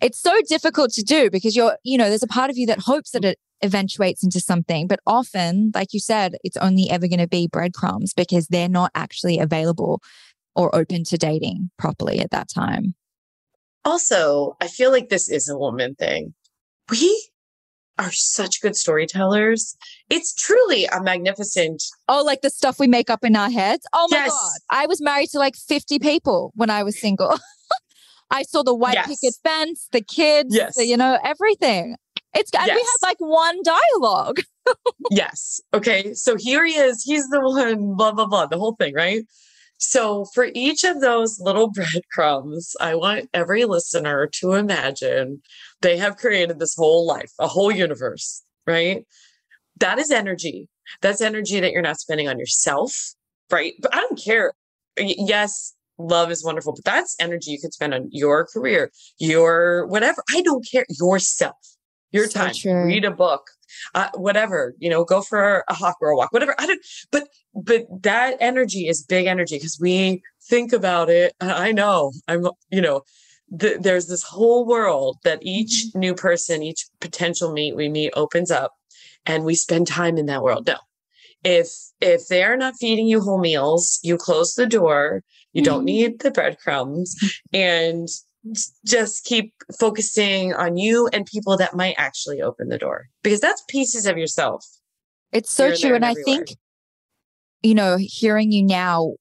It's 0.02 0.20
so 0.20 0.34
difficult 0.48 0.92
to 0.94 1.04
do 1.04 1.30
because 1.30 1.56
you're, 1.56 1.78
you 1.84 1.98
know, 1.98 2.10
there's 2.10 2.24
a 2.24 2.28
part 2.28 2.50
of 2.50 2.58
you 2.58 2.66
that 2.68 2.80
hopes 2.80 3.12
that 3.12 3.24
it 3.24 3.40
eventuates 3.64 4.24
into 4.24 4.40
something. 4.40 4.88
But 4.88 5.00
often, 5.08 5.72
like 5.74 5.94
you 5.94 6.00
said, 6.00 6.36
it's 6.44 6.58
only 6.58 6.90
ever 6.90 7.08
going 7.08 7.20
to 7.20 7.28
be 7.28 7.48
breadcrumbs 7.48 8.14
because 8.14 8.48
they're 8.48 8.70
not 8.70 8.92
actually 8.96 9.40
available 9.40 10.02
or 10.56 10.76
open 10.76 11.04
to 11.06 11.18
dating 11.18 11.72
properly 11.78 12.20
at 12.20 12.32
that 12.32 12.50
time. 12.50 12.96
Also, 13.86 14.56
I 14.62 14.68
feel 14.68 14.92
like 14.92 15.10
this 15.10 15.30
is 15.30 15.50
a 15.50 15.58
woman 15.58 15.96
thing. 15.96 16.34
We 16.92 17.30
are 18.00 18.12
such 18.12 18.62
good 18.62 18.76
storytellers. 18.76 19.76
It's 20.10 20.34
truly 20.34 20.86
a 20.86 21.02
magnificent. 21.02 21.84
Oh, 22.08 22.24
like 22.24 22.42
the 22.42 22.50
stuff 22.50 22.80
we 22.80 22.88
make 22.88 23.10
up 23.10 23.24
in 23.24 23.36
our 23.36 23.50
heads. 23.50 23.86
Oh 23.94 24.08
my 24.10 24.18
yes. 24.18 24.32
God. 24.32 24.52
I 24.70 24.88
was 24.88 25.02
married 25.02 25.30
to 25.30 25.40
like 25.40 25.56
50 25.56 26.00
people 26.00 26.52
when 26.56 26.70
I 26.70 26.84
was 26.84 27.00
single. 27.00 27.38
I 28.32 28.44
saw 28.44 28.64
the 28.64 28.74
white 28.74 28.96
yes. 28.96 29.08
picket 29.08 29.36
fence, 29.44 29.88
the 29.92 30.02
kids, 30.02 30.56
yes. 30.56 30.76
The, 30.76 30.86
you 30.86 30.98
know, 30.98 31.20
everything. 31.24 31.96
It's 32.36 32.52
and 32.58 32.66
yes. 32.66 32.76
we 32.76 32.82
had 32.82 33.08
like 33.08 33.18
one 33.20 33.62
dialogue. 33.64 34.40
yes. 35.12 35.62
Okay. 35.74 36.14
So 36.16 36.36
here 36.36 36.66
he 36.66 36.74
is. 36.74 37.04
He's 37.04 37.28
the 37.30 37.42
one, 37.42 37.96
blah, 37.96 38.12
blah, 38.12 38.26
blah, 38.26 38.48
the 38.48 38.58
whole 38.58 38.76
thing, 38.76 38.96
right? 38.96 39.24
So, 39.86 40.26
for 40.34 40.48
each 40.54 40.86
of 40.86 41.02
those 41.02 41.40
little 41.42 41.70
breadcrumbs, 41.74 42.74
I 42.80 42.96
want 42.96 43.30
every 43.34 43.66
listener 43.66 44.28
to 44.28 44.54
imagine 44.54 45.42
they 45.82 45.98
have 45.98 46.18
created 46.18 46.60
this 46.60 46.76
whole 46.76 47.06
life, 47.06 47.32
a 47.38 47.48
whole 47.48 47.72
universe, 47.72 48.44
right? 48.66 49.06
That 49.80 50.00
is 50.00 50.10
energy. 50.10 50.70
That's 51.02 51.22
energy 51.22 51.60
that 51.60 51.72
you're 51.72 51.82
not 51.82 52.00
spending 52.00 52.30
on 52.30 52.40
yourself, 52.40 53.14
right? 53.52 53.74
But 53.82 53.94
I 53.94 53.98
don't 54.00 54.20
care. 54.20 54.54
Yes, 54.98 55.74
love 55.98 56.32
is 56.32 56.46
wonderful, 56.46 56.74
but 56.74 56.86
that's 56.86 57.16
energy 57.20 57.52
you 57.52 57.60
could 57.60 57.74
spend 57.74 57.94
on 57.94 58.08
your 58.10 58.46
career, 58.46 58.90
your 59.20 59.86
whatever. 59.88 60.24
I 60.34 60.42
don't 60.42 60.66
care. 60.70 60.86
Yourself, 60.90 61.58
your 62.12 62.28
so 62.28 62.40
time. 62.40 62.54
True. 62.54 62.86
Read 62.86 63.04
a 63.04 63.12
book, 63.12 63.48
uh, 63.96 64.10
whatever, 64.16 64.76
you 64.80 64.90
know, 64.90 65.04
go 65.04 65.22
for 65.22 65.66
a 65.68 65.74
hawk 65.74 65.98
or 66.00 66.10
a 66.10 66.16
walk, 66.16 66.32
whatever. 66.32 66.56
I 66.58 66.68
don't, 66.68 66.80
but, 67.12 67.28
but 67.54 67.86
that 68.04 68.38
energy 68.40 68.88
is 68.88 69.04
big 69.04 69.28
energy 69.28 69.58
because 69.58 69.78
we 69.80 70.22
think 70.44 70.74
about 70.74 71.10
it. 71.10 71.34
I 71.42 71.72
know 71.72 72.12
I'm, 72.28 72.48
you 72.70 72.82
know, 72.82 73.02
th- 73.58 73.80
there's 73.82 74.08
this 74.08 74.24
whole 74.24 74.66
world 74.66 75.18
that 75.24 75.40
each 75.42 75.88
mm-hmm. 75.88 76.00
new 76.00 76.16
person, 76.16 76.64
each 76.64 76.88
potential 77.00 77.52
meet 77.52 77.76
we 77.76 77.90
meet 77.90 78.14
opens 78.16 78.52
up 78.52 78.74
and 79.26 79.46
we 79.46 79.56
spend 79.56 79.88
time 79.88 80.18
in 80.18 80.26
that 80.28 80.44
world. 80.44 80.68
No, 80.68 80.78
if 81.44 81.68
if 82.02 82.28
they're 82.28 82.58
not 82.58 82.76
feeding 82.80 83.08
you 83.08 83.22
whole 83.22 83.40
meals 83.40 84.00
you 84.02 84.18
close 84.18 84.56
the 84.56 84.66
door 84.66 85.24
you 85.52 85.62
don't 85.62 85.80
mm-hmm. 85.80 85.86
need 85.86 86.20
the 86.20 86.32
breadcrumbs 86.32 87.16
and 87.54 88.08
just 88.86 89.24
keep 89.24 89.54
focusing 89.80 90.54
on 90.54 90.78
you 90.78 91.08
and 91.14 91.26
people 91.26 91.56
that 91.58 91.76
might 91.76 91.96
actually 91.98 92.42
open 92.42 92.68
the 92.68 92.78
door 92.78 93.08
because 93.24 93.40
that's 93.40 93.64
pieces 93.70 94.06
of 94.06 94.18
yourself. 94.18 94.66
It's 95.32 95.52
so 95.52 95.74
true. 95.74 95.96
And, 95.96 96.04
and 96.04 96.06
I 96.06 96.14
think, 96.26 96.58
you 97.64 97.74
know, 97.74 97.98
hearing 98.00 98.52
you 98.52 98.64
now, 98.64 99.14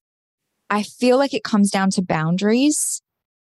I 0.69 0.83
feel 0.83 1.17
like 1.17 1.33
it 1.33 1.45
comes 1.45 1.71
down 1.71 1.91
to 1.91 2.03
boundaries. 2.03 3.01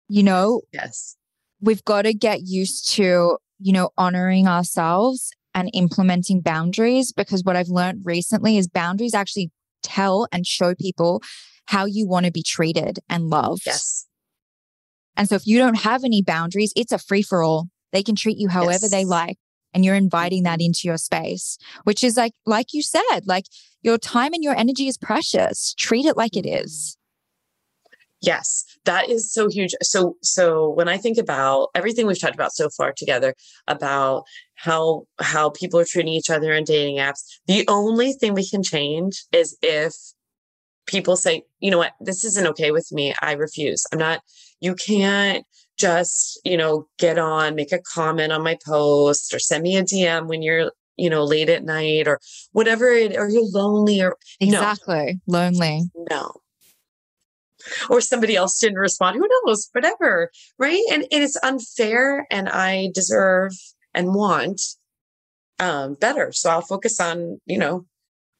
You 0.09 0.23
know, 0.23 0.61
yes, 0.71 1.17
we've 1.61 1.83
got 1.83 2.03
to 2.03 2.13
get 2.13 2.41
used 2.43 2.89
to, 2.93 3.37
you 3.59 3.73
know, 3.73 3.89
honoring 3.97 4.47
ourselves 4.47 5.31
and 5.53 5.69
implementing 5.73 6.41
boundaries 6.41 7.11
because 7.11 7.43
what 7.43 7.55
I've 7.55 7.67
learned 7.67 8.03
recently 8.05 8.57
is 8.57 8.67
boundaries 8.67 9.13
actually 9.13 9.51
tell 9.83 10.27
and 10.31 10.45
show 10.45 10.75
people 10.75 11.21
how 11.65 11.85
you 11.85 12.07
want 12.07 12.25
to 12.25 12.31
be 12.31 12.43
treated 12.43 12.99
and 13.09 13.29
loved. 13.29 13.63
Yes. 13.65 14.05
And 15.17 15.27
so 15.27 15.35
if 15.35 15.47
you 15.47 15.57
don't 15.57 15.79
have 15.79 16.03
any 16.03 16.21
boundaries, 16.21 16.71
it's 16.75 16.91
a 16.91 16.99
free 16.99 17.23
for 17.23 17.43
all. 17.43 17.67
They 17.91 18.03
can 18.03 18.15
treat 18.15 18.37
you 18.37 18.49
however 18.49 18.83
yes. 18.83 18.91
they 18.91 19.03
like. 19.03 19.37
And 19.73 19.83
you're 19.83 19.95
inviting 19.95 20.43
that 20.43 20.59
mm-hmm. 20.59 20.67
into 20.67 20.81
your 20.85 20.97
space, 20.97 21.57
which 21.83 22.03
is 22.03 22.15
like, 22.17 22.33
like 22.45 22.73
you 22.73 22.81
said, 22.81 23.25
like 23.25 23.45
your 23.87 23.97
time 23.97 24.33
and 24.33 24.43
your 24.43 24.55
energy 24.55 24.87
is 24.87 24.97
precious. 24.97 25.73
Treat 25.77 26.05
it 26.05 26.17
like 26.17 26.35
it 26.35 26.45
is. 26.45 26.97
Yes, 28.19 28.65
that 28.85 29.09
is 29.09 29.31
so 29.31 29.47
huge. 29.47 29.73
So, 29.81 30.15
so 30.21 30.69
when 30.69 30.87
I 30.89 30.97
think 30.97 31.17
about 31.17 31.69
everything 31.75 32.07
we've 32.07 32.19
talked 32.19 32.35
about 32.35 32.51
so 32.51 32.69
far 32.69 32.91
together 32.91 33.33
about 33.67 34.23
how 34.55 35.03
how 35.19 35.51
people 35.51 35.79
are 35.79 35.85
treating 35.85 36.13
each 36.13 36.29
other 36.29 36.51
in 36.51 36.63
dating 36.63 36.97
apps, 36.97 37.23
the 37.45 37.63
only 37.67 38.13
thing 38.13 38.33
we 38.33 38.47
can 38.47 38.63
change 38.63 39.23
is 39.31 39.55
if 39.61 39.93
people 40.87 41.15
say, 41.15 41.43
you 41.59 41.69
know 41.69 41.77
what, 41.77 41.93
this 42.01 42.25
isn't 42.25 42.47
okay 42.47 42.71
with 42.71 42.91
me. 42.91 43.13
I 43.21 43.33
refuse. 43.33 43.85
I'm 43.93 43.99
not 43.99 44.21
you 44.59 44.75
can't 44.75 45.45
just, 45.77 46.39
you 46.43 46.57
know, 46.57 46.87
get 46.97 47.17
on, 47.19 47.55
make 47.55 47.71
a 47.71 47.79
comment 47.79 48.31
on 48.31 48.43
my 48.43 48.57
post 48.65 49.33
or 49.33 49.39
send 49.39 49.63
me 49.63 49.77
a 49.77 49.83
DM 49.83 50.27
when 50.27 50.41
you're, 50.41 50.71
you 50.97 51.09
know, 51.09 51.23
late 51.23 51.49
at 51.49 51.63
night 51.63 52.07
or 52.07 52.19
whatever 52.51 52.89
it 52.89 53.15
or 53.15 53.29
you're 53.29 53.49
lonely 53.51 54.01
or 54.01 54.17
exactly 54.39 55.19
no. 55.27 55.39
lonely. 55.39 55.83
No. 56.09 56.33
Or 57.89 58.01
somebody 58.01 58.35
else 58.35 58.59
didn't 58.59 58.77
respond. 58.77 59.17
Who 59.17 59.27
knows? 59.45 59.69
Whatever. 59.71 60.31
Right. 60.57 60.81
And, 60.91 61.03
and 61.11 61.23
it's 61.23 61.37
unfair 61.43 62.25
and 62.31 62.49
I 62.49 62.89
deserve 62.93 63.51
and 63.93 64.13
want 64.13 64.61
um 65.59 65.95
better. 65.95 66.31
So 66.31 66.49
I'll 66.49 66.61
focus 66.61 66.99
on, 66.99 67.39
you 67.45 67.57
know, 67.57 67.85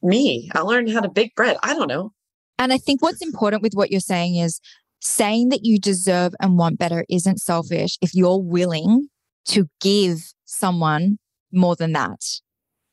me. 0.01 0.49
I'll 0.53 0.67
learn 0.67 0.87
how 0.87 1.01
to 1.01 1.09
bake 1.09 1.35
bread. 1.35 1.57
I 1.63 1.73
don't 1.73 1.87
know. 1.87 2.13
And 2.59 2.73
I 2.73 2.77
think 2.77 3.01
what's 3.01 3.21
important 3.21 3.61
with 3.61 3.73
what 3.73 3.91
you're 3.91 3.99
saying 3.99 4.35
is 4.35 4.59
saying 4.99 5.49
that 5.49 5.63
you 5.63 5.79
deserve 5.79 6.33
and 6.39 6.57
want 6.57 6.79
better 6.79 7.05
isn't 7.09 7.39
selfish 7.39 7.97
if 8.01 8.15
you're 8.15 8.41
willing 8.41 9.09
to 9.45 9.67
give 9.79 10.33
someone 10.45 11.19
more 11.51 11.75
than 11.75 11.93
that. 11.93 12.19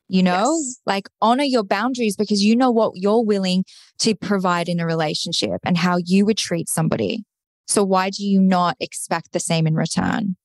You 0.07 0.21
know, 0.21 0.59
yes. 0.59 0.81
like 0.85 1.09
honor 1.21 1.43
your 1.43 1.63
boundaries 1.63 2.15
because 2.15 2.43
you 2.43 2.55
know 2.55 2.69
what 2.69 2.91
you're 2.95 3.23
willing 3.23 3.65
to 3.99 4.13
provide 4.13 4.69
in 4.69 4.79
a 4.79 4.85
relationship 4.85 5.59
and 5.63 5.77
how 5.77 5.97
you 5.97 6.25
would 6.25 6.37
treat 6.37 6.69
somebody. 6.69 7.23
So 7.67 7.83
why 7.83 8.11
do 8.11 8.23
you 8.23 8.39
not 8.39 8.77
expect 8.79 9.31
the 9.31 9.39
same 9.39 9.65
in 9.65 9.73
return? 9.73 10.35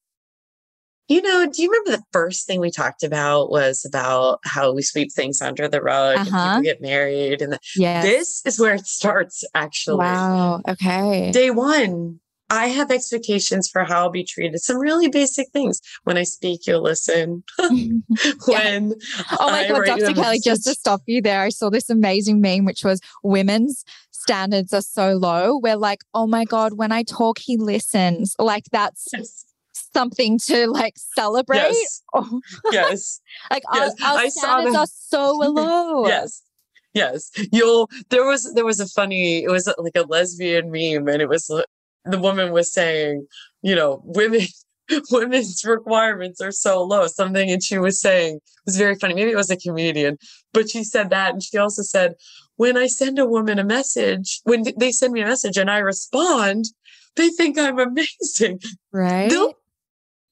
You 1.09 1.21
know, 1.23 1.47
do 1.53 1.61
you 1.61 1.69
remember 1.71 1.91
the 1.91 2.05
first 2.13 2.47
thing 2.47 2.61
we 2.61 2.71
talked 2.71 3.03
about 3.03 3.51
was 3.51 3.85
about 3.85 4.39
how 4.45 4.73
we 4.73 4.81
sweep 4.81 5.13
things 5.13 5.43
under 5.43 5.67
the 5.67 5.83
rug 5.83 6.19
and 6.21 6.29
Uh-huh. 6.29 6.49
people 6.51 6.63
get 6.63 6.81
married 6.81 7.43
and 7.43 7.53
the, 7.53 7.59
Yeah. 7.77 8.01
this 8.01 8.43
is 8.47 8.61
where 8.61 8.75
it 8.75 8.87
starts 8.87 9.43
actually. 9.53 9.99
Wow. 9.99 10.61
Okay. 10.69 11.33
Day 11.33 11.51
one, 11.51 12.21
I 12.51 12.67
have 12.67 12.91
expectations 12.91 13.69
for 13.69 13.85
how 13.85 14.01
I'll 14.01 14.11
be 14.11 14.25
treated. 14.25 14.61
Some 14.61 14.79
really 14.79 15.09
basic 15.09 15.49
things. 15.53 15.81
When 16.05 16.17
I 16.19 16.25
speak, 16.25 16.67
you'll 16.67 16.83
listen. 16.83 17.45
when 18.47 18.95
Oh 19.39 19.51
my 19.51 19.65
I 19.65 19.69
God, 19.69 19.87
Dr. 19.87 20.15
Kelly, 20.15 20.41
just 20.41 20.65
to 20.65 20.75
stop 20.75 21.03
you 21.07 21.23
there, 21.23 21.43
I 21.43 21.49
saw 21.51 21.71
this 21.71 21.89
amazing 21.89 22.41
meme, 22.41 22.65
which 22.65 22.85
was 22.85 23.01
women's 23.23 23.85
standards 24.11 24.73
are 24.73 24.83
so 24.83 25.13
low. 25.13 25.59
We're 25.63 25.77
like, 25.77 26.01
oh 26.13 26.27
my 26.27 26.45
God, 26.45 26.75
when 26.75 26.93
I 26.93 27.03
talk, 27.05 27.39
he 27.39 27.57
listens. 27.57 28.35
Like 28.39 28.65
that's 28.73 29.09
Yes. 29.13 29.45
something 29.95 30.39
to 30.47 30.67
like 30.69 30.95
celebrate. 30.97 31.59
Yes. 31.59 32.03
Oh, 32.15 32.41
Yes. 32.73 33.21
like 33.51 33.63
Yes, 33.73 33.95
our, 34.03 34.13
our 34.13 34.19
I 34.19 34.29
saw 34.29 34.41
standards 34.41 34.77
are 34.77 34.87
so 34.87 35.33
low. 35.33 36.07
yes 36.07 36.43
yes 36.93 37.31
you'll 37.53 37.89
there 38.09 38.27
was 38.27 38.53
there 38.55 38.65
was 38.65 38.81
a 38.81 38.87
funny 38.89 39.45
it 39.45 39.49
was 39.49 39.73
like 39.79 39.93
a 39.95 40.03
lesbian 40.03 40.73
meme 40.73 41.07
and 41.07 41.23
it 41.23 41.29
was 41.29 41.49
the 42.05 42.19
woman 42.19 42.53
was 42.53 42.73
saying 42.73 43.27
you 43.63 43.75
know 43.75 44.01
women 44.05 44.41
women's 45.11 45.65
requirements 45.65 46.41
are 46.41 46.53
so 46.53 46.83
low 46.83 47.07
something 47.07 47.51
and 47.51 47.63
she 47.63 47.79
was 47.79 48.01
saying 48.01 48.37
it 48.37 48.43
was 48.67 48.77
very 48.77 48.95
funny 48.97 49.15
maybe 49.15 49.31
it 49.31 49.37
was 49.37 49.51
a 49.51 49.57
comedian 49.57 50.17
but 50.53 50.69
she 50.71 50.83
said 50.83 51.11
that 51.11 51.33
and 51.33 51.43
she 51.43 51.57
also 51.59 51.83
said 51.83 52.15
when 52.57 52.77
i 52.77 52.87
send 52.87 53.19
a 53.19 53.27
woman 53.27 53.59
a 53.59 53.65
message 53.65 54.41
when 54.45 54.65
they 54.79 54.91
send 54.91 55.13
me 55.13 55.21
a 55.21 55.27
message 55.27 55.57
and 55.57 55.71
i 55.71 55.79
respond 55.79 56.65
they 57.17 57.29
think 57.29 57.59
i'm 57.59 57.79
amazing 57.79 58.59
Right? 58.93 59.31
Tho- 59.31 59.55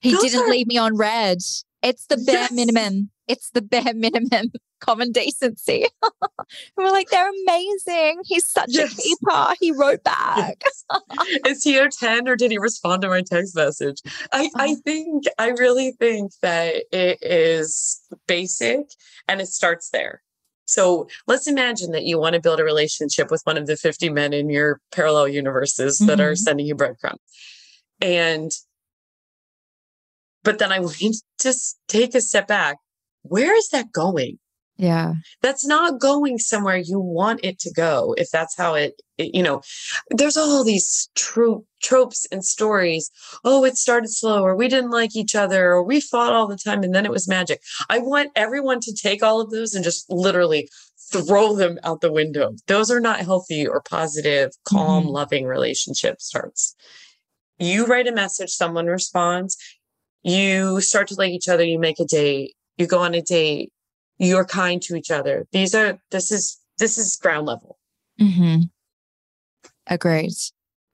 he 0.01 0.13
didn't 0.17 0.43
are- 0.43 0.49
leave 0.49 0.67
me 0.69 0.79
on 0.79 0.97
read. 0.97 1.39
It's 1.83 2.07
the 2.07 2.17
bare 2.17 2.35
Yes. 2.43 2.53
minimum. 2.53 3.11
It's 3.27 3.51
the 3.51 3.63
bare 3.63 3.95
minimum 3.95 4.53
common 4.81 5.13
decency. 5.13 5.87
and 6.03 6.51
we're 6.77 6.91
like, 6.91 7.09
they're 7.11 7.31
amazing. 7.45 8.21
He's 8.25 8.49
such 8.49 8.71
Yes. 8.71 8.93
a 8.99 9.03
keeper. 9.03 9.55
He 9.61 9.73
wrote 9.73 10.03
back. 10.03 10.63
is 11.47 11.63
he 11.63 11.77
a 11.79 11.89
10 11.89 12.29
or 12.29 12.37
did 12.37 12.51
he 12.51 12.59
respond 12.59 13.03
to 13.03 13.09
my 13.09 13.21
text 13.21 13.55
message 13.55 13.99
i 14.33 14.49
i 14.57 14.65
Uh-huh. 14.69 14.75
think 14.87 15.25
i 15.39 15.49
really 15.49 15.93
think 15.99 16.33
that 16.41 16.77
it 16.93 17.19
is 17.21 18.01
basic 18.27 18.87
and 19.29 19.43
it 19.43 19.49
starts 19.49 19.91
there 19.91 20.23
so 20.65 21.07
let's 21.27 21.47
imagine 21.47 21.91
that 21.93 22.05
you 22.05 22.19
want 22.19 22.35
to 22.35 22.41
build 22.41 22.59
a 22.61 22.65
relationship 22.65 23.31
with 23.31 23.43
one 23.45 23.59
of 23.59 23.67
the 23.67 23.77
50 23.77 24.09
men 24.09 24.33
in 24.33 24.49
your 24.49 24.81
parallel 24.91 25.29
universes 25.29 25.99
that 25.99 26.21
are 26.21 26.33
Mhm. 26.33 26.39
sending 26.39 26.67
you 26.67 26.75
breadcrumbs 26.75 27.21
and 28.01 28.51
but 30.45 30.59
then 30.59 30.73
i 30.73 30.79
you 30.79 31.13
to 31.13 31.23
just 31.41 31.79
take 31.89 32.15
a 32.15 32.21
step 32.21 32.49
back. 32.49 32.77
Where 33.23 33.55
is 33.57 33.69
that 33.71 33.93
going? 33.93 34.39
Yeah. 34.81 35.15
that's 35.43 35.67
not 35.67 35.99
going 35.99 36.39
somewhere 36.39 36.77
you 36.77 37.01
want 37.01 37.41
it 37.43 37.59
to 37.65 37.73
go 37.73 38.15
if 38.17 38.31
that's 38.31 38.57
how 38.57 38.75
it, 38.75 38.93
it- 39.19 39.35
you 39.35 39.43
know 39.43 39.61
there's 40.11 40.37
all 40.37 40.63
these 40.63 41.09
tro- 41.17 41.65
tropes 41.83 42.27
and 42.31 42.45
stories. 42.45 43.11
Oh 43.45 43.65
it 43.65 43.77
started 43.77 44.09
slow 44.09 44.45
or 44.45 44.55
we 44.55 44.69
didn't 44.69 44.93
like 44.93 45.17
each 45.17 45.35
other 45.35 45.73
or 45.73 45.83
we 45.83 46.01
fought 46.01 46.33
all 46.33 46.47
the 46.47 46.57
time 46.57 46.85
and 46.85 46.95
then 46.95 47.05
it 47.05 47.11
was 47.11 47.27
magic. 47.27 47.61
I 47.91 47.99
want 47.99 48.31
everyone 48.37 48.79
to 48.83 48.95
take 48.95 49.21
all 49.21 49.41
of 49.41 49.51
those 49.51 49.75
and 49.75 49.83
just 49.83 50.09
literally 50.09 50.69
throw 51.13 51.57
them 51.57 51.79
out 51.83 52.01
the 52.01 52.13
window. 52.13 52.53
Those 52.69 52.89
are 52.89 53.01
not 53.01 53.19
healthy 53.21 53.67
or 53.67 53.81
positive 53.83 54.53
calm 54.65 55.07
Mhm. 55.07 55.11
loving 55.11 55.45
relationship 55.47 56.21
starts. 56.21 56.77
You 57.59 57.87
write 57.87 58.07
a 58.07 58.13
message 58.13 58.51
someone 58.51 58.87
responds 58.87 59.57
you 60.23 60.81
start 60.81 61.09
to 61.09 61.15
like 61.15 61.31
each 61.31 61.49
other 61.49 61.65
you 61.65 61.79
make 61.79 61.99
a 62.01 62.05
date 62.05 62.55
you 62.77 62.87
go 62.87 62.99
on 63.01 63.15
a 63.15 63.23
date 63.23 63.73
you're 64.19 64.45
kind 64.45 64.83
to 64.83 64.95
each 64.97 65.11
other 65.11 65.47
these 65.53 65.75
are 65.75 65.99
this 66.11 66.31
is 66.33 66.59
this 66.79 66.99
is 66.99 67.17
ground 67.17 67.47
level 67.47 67.79
Mm-hmm. 68.21 68.63
Agreed. 69.87 70.33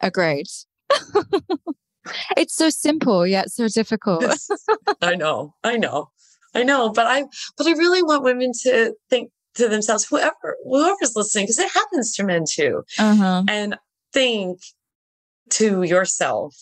Agreed. 0.01 0.47
it's 2.37 2.55
so 2.55 2.69
simple 2.71 3.27
yet 3.27 3.51
so 3.51 3.67
difficult. 3.69 4.25
I 5.01 5.15
know 5.15 5.55
i 5.65 5.77
know 5.79 6.11
i 6.55 6.63
know 6.63 6.91
but 6.93 7.07
i 7.07 7.25
but 7.57 7.67
i 7.67 7.73
really 7.73 8.03
want 8.03 8.23
women 8.23 8.53
to 8.65 8.93
think 9.09 9.31
to 9.55 9.69
themselves 9.69 10.05
whoever 10.05 10.57
whoever's 10.65 11.17
listening 11.17 11.45
because 11.45 11.59
it 11.59 11.71
happens 11.73 12.13
to 12.17 12.25
men 12.25 12.45
too 12.49 12.83
Uh-huh. 12.99 13.43
and 13.49 13.77
think 14.13 14.61
to 15.51 15.83
yourself 15.83 16.55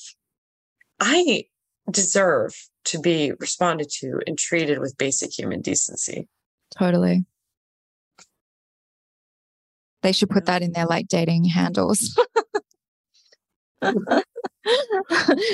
i 1.01 1.44
deserve 1.90 2.55
to 2.85 3.01
be 3.01 3.33
responded 3.40 3.88
to 3.90 4.21
and 4.27 4.38
treated 4.38 4.79
with 4.79 4.97
basic 4.99 5.37
human 5.37 5.61
decency 5.61 6.29
Totally. 6.79 7.25
They 10.03 10.12
should 10.12 10.31
put 10.31 10.47
that 10.47 10.62
in 10.62 10.73
their 10.73 10.87
like 10.87 11.07
dating 11.09 11.45
handles. 11.45 12.18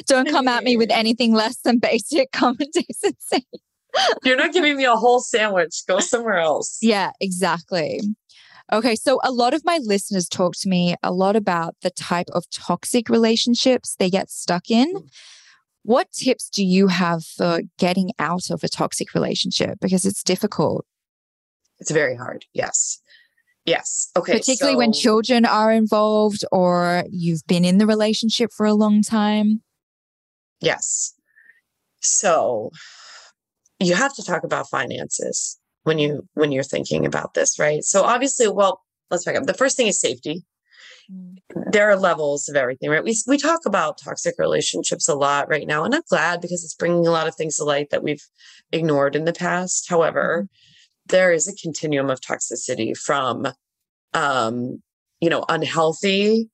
Don't 0.07 0.29
come 0.31 0.49
at 0.49 0.65
me 0.65 0.77
with 0.77 0.91
anything 0.93 1.35
less 1.35 1.59
than 1.59 1.79
basic 1.79 2.33
common 2.33 2.69
decency. 2.73 3.47
you're 4.25 4.37
not 4.37 4.53
giving 4.53 4.77
me 4.77 4.85
a 4.85 4.95
whole 4.97 5.21
sandwich 5.21 5.83
go 5.87 5.99
somewhere 5.99 6.39
else 6.39 6.79
Yeah, 6.83 7.11
exactly. 7.21 8.01
Okay, 8.71 8.97
so 8.97 9.19
a 9.25 9.33
lot 9.33 9.55
of 9.55 9.65
my 9.65 9.79
listeners 9.83 10.29
talk 10.29 10.55
to 10.57 10.69
me 10.69 10.95
a 11.03 11.11
lot 11.11 11.37
about 11.37 11.75
the 11.83 11.91
type 11.91 12.29
of 12.33 12.49
toxic 12.51 13.09
relationships 13.09 13.97
they 13.99 14.11
get 14.11 14.31
stuck 14.31 14.71
in. 14.71 14.91
Hmm. 14.91 15.07
What 15.89 16.13
tips 16.13 16.51
do 16.51 16.63
you 16.63 16.89
have 16.89 17.25
for 17.25 17.63
getting 17.79 18.11
out 18.19 18.51
of 18.51 18.63
a 18.63 18.69
toxic 18.69 19.15
relationship? 19.15 19.79
Because 19.81 20.05
it's 20.05 20.23
difficult, 20.23 20.85
it's 21.79 21.91
very 21.91 22.15
hard 22.15 22.45
yes 22.53 23.01
yes 23.65 24.11
okay 24.17 24.33
particularly 24.33 24.77
when 24.77 24.93
children 24.93 25.45
are 25.45 25.73
involved 25.73 26.45
or 26.51 27.05
you've 27.11 27.47
been 27.47 27.65
in 27.65 27.79
the 27.79 27.87
relationship 27.87 28.51
for 28.55 28.67
a 28.67 28.75
long 28.75 29.03
time. 29.03 29.63
Yes. 30.61 31.15
So 32.01 32.71
you 33.79 33.95
have 33.95 34.15
to 34.17 34.23
talk 34.23 34.45
about 34.45 34.69
finances 34.69 35.59
when 35.85 35.99
you 35.99 36.29
when 36.35 36.53
you're 36.53 36.65
thinking 36.65 37.07
about 37.07 37.33
this, 37.33 37.59
right? 37.59 37.83
So 37.83 38.03
obviously, 38.03 38.47
well, 38.49 38.83
let's 39.11 39.25
back 39.25 39.37
up. 39.37 39.45
The 39.45 39.55
first 39.55 39.79
thing 39.79 39.87
is 39.87 39.99
safety. 39.99 40.45
There 41.73 41.91
are 41.91 41.97
levels 41.97 42.49
of 42.49 42.57
everything, 42.57 42.91
right? 42.91 43.03
We 43.05 43.17
we 43.27 43.39
talk 43.39 43.61
about 43.65 43.99
toxic 43.99 44.35
relationships 44.39 45.09
a 45.09 45.15
lot 45.15 45.49
right 45.49 45.67
now, 45.67 45.85
and 45.85 45.95
I'm 45.95 46.03
glad 46.09 46.41
because 46.41 46.63
it's 46.63 46.75
bringing 46.75 47.07
a 47.07 47.11
lot 47.11 47.27
of 47.27 47.35
things 47.35 47.57
to 47.57 47.65
light 47.65 47.89
that 47.91 48.03
we've 48.03 48.25
ignored 48.73 49.17
in 49.17 49.25
the 49.25 49.33
past. 49.33 49.89
However, 49.89 50.49
there 51.07 51.33
is 51.33 51.49
a 51.49 51.55
continuum 51.55 52.11
of 52.11 52.21
toxicity 52.21 52.97
from 52.97 53.49
um, 54.15 54.83
you 55.21 55.31
know, 55.31 55.45
unhealthy 55.49 56.49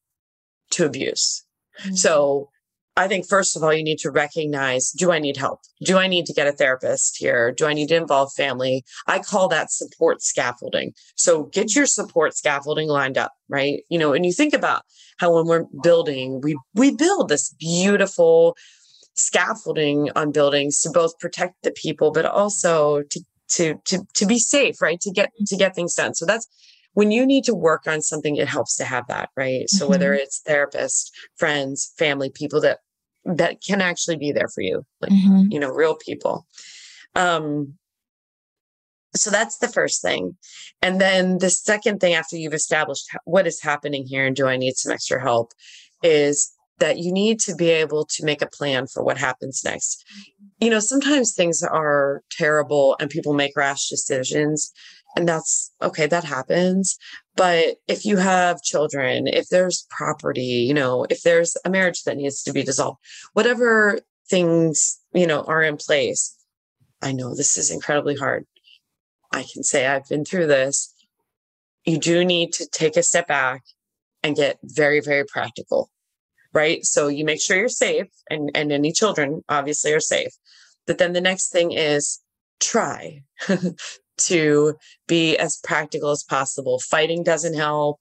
to 0.71 0.87
abuse. 0.87 1.45
Mm-hmm. 1.81 1.95
So 1.95 2.51
I 2.97 3.09
think 3.09 3.27
first 3.29 3.57
of 3.57 3.63
all, 3.65 3.73
you 3.73 3.83
need 3.83 3.99
to 3.99 4.11
recognize, 4.11 4.91
do 4.93 5.11
I 5.11 5.19
need 5.19 5.37
help? 5.37 5.61
Do 5.85 5.99
I 5.99 6.07
need 6.07 6.27
to 6.27 6.33
get 6.33 6.47
a 6.47 6.53
therapist 6.53 7.17
here? 7.19 7.51
Do 7.51 7.67
I 7.67 7.75
need 7.75 7.89
to 7.89 7.97
involve 7.97 8.33
family? 8.33 8.85
I 9.09 9.19
call 9.19 9.49
that 9.49 9.73
support 9.73 10.23
scaffolding. 10.23 10.93
So 11.17 11.45
get 11.45 11.75
your 11.75 11.87
support 11.87 12.37
scaffolding 12.37 12.89
lined 12.89 13.19
up, 13.19 13.33
right? 13.49 13.83
You 13.89 13.99
know, 13.99 14.13
and 14.13 14.25
you 14.25 14.33
think 14.33 14.55
about 14.55 14.83
how 15.19 15.35
when 15.35 15.47
we're 15.47 15.67
building, 15.83 16.41
we 16.43 16.57
we 16.75 16.95
build 16.95 17.29
this 17.29 17.53
beautiful 17.59 18.57
scaffolding 19.15 20.11
on 20.15 20.31
buildings 20.31 20.81
to 20.83 20.91
both 20.91 21.19
protect 21.19 21.63
the 21.63 21.73
people, 21.73 22.13
but 22.13 22.25
also 22.25 23.03
to 23.11 23.21
to 23.49 23.75
to 23.87 24.07
to 24.15 24.27
be 24.27 24.39
safe, 24.39 24.81
right? 24.81 25.01
To 25.01 25.11
get 25.11 25.31
to 25.47 25.57
get 25.57 25.75
things 25.75 25.95
done. 25.95 26.15
So 26.15 26.27
that's 26.27 26.47
when 26.95 27.11
you 27.11 27.27
need 27.27 27.45
to 27.45 27.55
work 27.55 27.87
on 27.87 28.01
something, 28.01 28.37
it 28.37 28.49
helps 28.49 28.77
to 28.77 28.85
have 28.85 29.07
that, 29.09 29.31
right? 29.37 29.69
So 29.69 29.89
whether 29.89 30.13
mm-hmm. 30.13 30.23
it's 30.23 30.41
therapist, 30.41 31.13
friends, 31.37 31.93
family, 31.99 32.31
people 32.31 32.61
that 32.61 32.79
that 33.25 33.63
can 33.63 33.81
actually 33.81 34.17
be 34.17 34.33
there 34.33 34.49
for 34.49 34.61
you, 34.61 34.85
like 35.01 35.13
Mhm. 35.13 35.53
you 35.53 35.59
know, 35.59 35.71
real 35.71 35.95
people. 35.95 36.47
Um, 37.15 37.79
so 39.17 39.31
that's 39.31 39.59
the 39.59 39.69
first 39.69 40.03
thing. 40.03 40.37
And 40.83 41.01
then 41.01 41.39
the 41.39 41.51
second 41.51 42.01
thing 42.01 42.15
after 42.15 42.37
you've 42.37 42.55
established 42.55 43.07
what 43.25 43.47
is 43.47 43.61
happening 43.61 44.05
here 44.07 44.27
and 44.27 44.35
do 44.35 44.47
I 44.47 44.57
need 44.57 44.77
some 44.77 44.93
extra 44.93 45.21
help 45.23 45.53
is 46.03 46.53
that 46.79 46.99
you 46.99 47.13
need 47.13 47.39
to 47.41 47.55
be 47.55 47.71
able 47.71 48.05
to 48.05 48.25
make 48.25 48.43
a 48.43 48.49
plan 48.49 48.89
for 48.89 49.05
what 49.05 49.17
happens 49.17 49.63
next. 49.65 50.05
You 50.61 50.71
know, 50.71 50.81
sometimes 50.81 51.33
things 51.33 51.63
are 51.63 52.23
terrible 52.33 52.97
and 52.99 53.09
people 53.09 53.33
make 53.33 53.57
rash 53.57 53.89
decisions 53.89 54.73
and 55.16 55.29
that's 55.29 55.72
okay 55.83 56.07
that 56.07 56.24
happens. 56.24 56.96
But 57.37 57.77
if 57.88 58.05
you 58.05 58.16
have 58.16 58.62
children 58.62 59.27
if 59.27 59.48
there's 59.48 59.87
property 59.90 60.64
you 60.68 60.74
know 60.74 61.07
if 61.11 61.22
there's 61.22 61.57
a 61.64 61.70
marriage 61.70 62.03
that 62.05 62.16
needs 62.16 62.42
to 62.44 62.53
be 62.53 62.62
dissolved 62.62 62.98
whatever 63.33 64.00
things 64.31 65.00
you 65.12 65.27
know 65.27 65.42
are 65.42 65.62
in 65.62 65.77
place 65.77 66.37
i 67.03 67.12
know 67.12 67.35
this 67.35 67.59
is 67.59 67.70
incredibly 67.70 68.16
hard. 68.16 68.46
I 69.33 69.44
can 69.53 69.62
say 69.62 69.87
i've 69.87 70.09
been 70.09 70.24
through 70.24 70.46
this. 70.46 70.94
You 71.85 71.98
do 71.98 72.24
need 72.24 72.53
to 72.55 72.66
take 72.66 72.96
a 72.96 73.03
step 73.03 73.27
back 73.29 73.62
and 74.22 74.37
get 74.37 74.59
very 74.62 75.00
very 75.00 75.24
practical 75.24 75.90
right? 76.55 76.85
So 76.87 77.09
you 77.09 77.24
make 77.24 77.42
sure 77.42 77.59
you're 77.59 77.68
safe 77.68 78.07
and 78.31 78.50
and 78.55 78.72
any 78.72 78.92
children 78.92 79.42
obviously 79.48 79.92
are 79.92 80.00
safe. 80.00 80.33
But 80.87 80.98
then 80.98 81.12
the 81.12 81.20
next 81.20 81.50
thing 81.50 81.72
is 81.72 82.20
try 82.61 83.24
to 84.16 84.74
be 85.07 85.37
as 85.37 85.59
practical 85.62 86.11
as 86.11 86.22
possible. 86.22 86.79
Fighting 86.79 87.22
doesn't 87.22 87.55
help, 87.55 88.00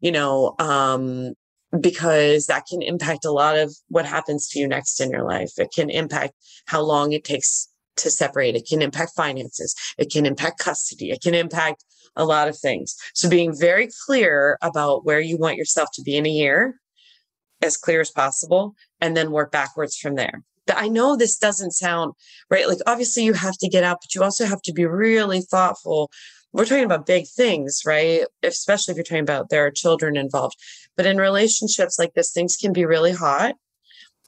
you 0.00 0.12
know, 0.12 0.54
um, 0.58 1.32
because 1.80 2.46
that 2.46 2.66
can 2.66 2.82
impact 2.82 3.24
a 3.24 3.30
lot 3.30 3.56
of 3.58 3.74
what 3.88 4.06
happens 4.06 4.48
to 4.48 4.58
you 4.58 4.68
next 4.68 5.00
in 5.00 5.10
your 5.10 5.24
life. 5.24 5.52
It 5.58 5.70
can 5.74 5.90
impact 5.90 6.34
how 6.66 6.82
long 6.82 7.12
it 7.12 7.24
takes 7.24 7.68
to 7.96 8.10
separate. 8.10 8.54
It 8.54 8.66
can 8.68 8.82
impact 8.82 9.12
finances. 9.16 9.74
It 9.98 10.10
can 10.10 10.26
impact 10.26 10.58
custody. 10.58 11.10
It 11.10 11.22
can 11.22 11.34
impact 11.34 11.84
a 12.14 12.24
lot 12.24 12.48
of 12.48 12.58
things. 12.58 12.96
So 13.14 13.28
being 13.28 13.58
very 13.58 13.88
clear 14.06 14.58
about 14.62 15.04
where 15.04 15.20
you 15.20 15.36
want 15.36 15.56
yourself 15.56 15.88
to 15.94 16.02
be 16.02 16.16
in 16.16 16.26
a 16.26 16.30
year, 16.30 16.80
as 17.62 17.76
clear 17.76 18.00
as 18.00 18.10
possible, 18.10 18.74
and 19.00 19.16
then 19.16 19.30
work 19.30 19.50
backwards 19.50 19.96
from 19.96 20.14
there. 20.14 20.42
I 20.74 20.88
know 20.88 21.16
this 21.16 21.36
doesn't 21.36 21.72
sound 21.72 22.14
right. 22.50 22.68
Like, 22.68 22.78
obviously, 22.86 23.24
you 23.24 23.32
have 23.34 23.56
to 23.58 23.68
get 23.68 23.84
out, 23.84 23.98
but 24.00 24.14
you 24.14 24.22
also 24.22 24.44
have 24.46 24.62
to 24.62 24.72
be 24.72 24.86
really 24.86 25.40
thoughtful. 25.40 26.10
We're 26.52 26.64
talking 26.64 26.84
about 26.84 27.06
big 27.06 27.26
things, 27.28 27.82
right? 27.84 28.22
Especially 28.42 28.92
if 28.92 28.96
you're 28.96 29.04
talking 29.04 29.20
about 29.20 29.50
there 29.50 29.66
are 29.66 29.70
children 29.70 30.16
involved. 30.16 30.56
But 30.96 31.06
in 31.06 31.18
relationships 31.18 31.98
like 31.98 32.14
this, 32.14 32.32
things 32.32 32.56
can 32.56 32.72
be 32.72 32.84
really 32.84 33.12
hot. 33.12 33.54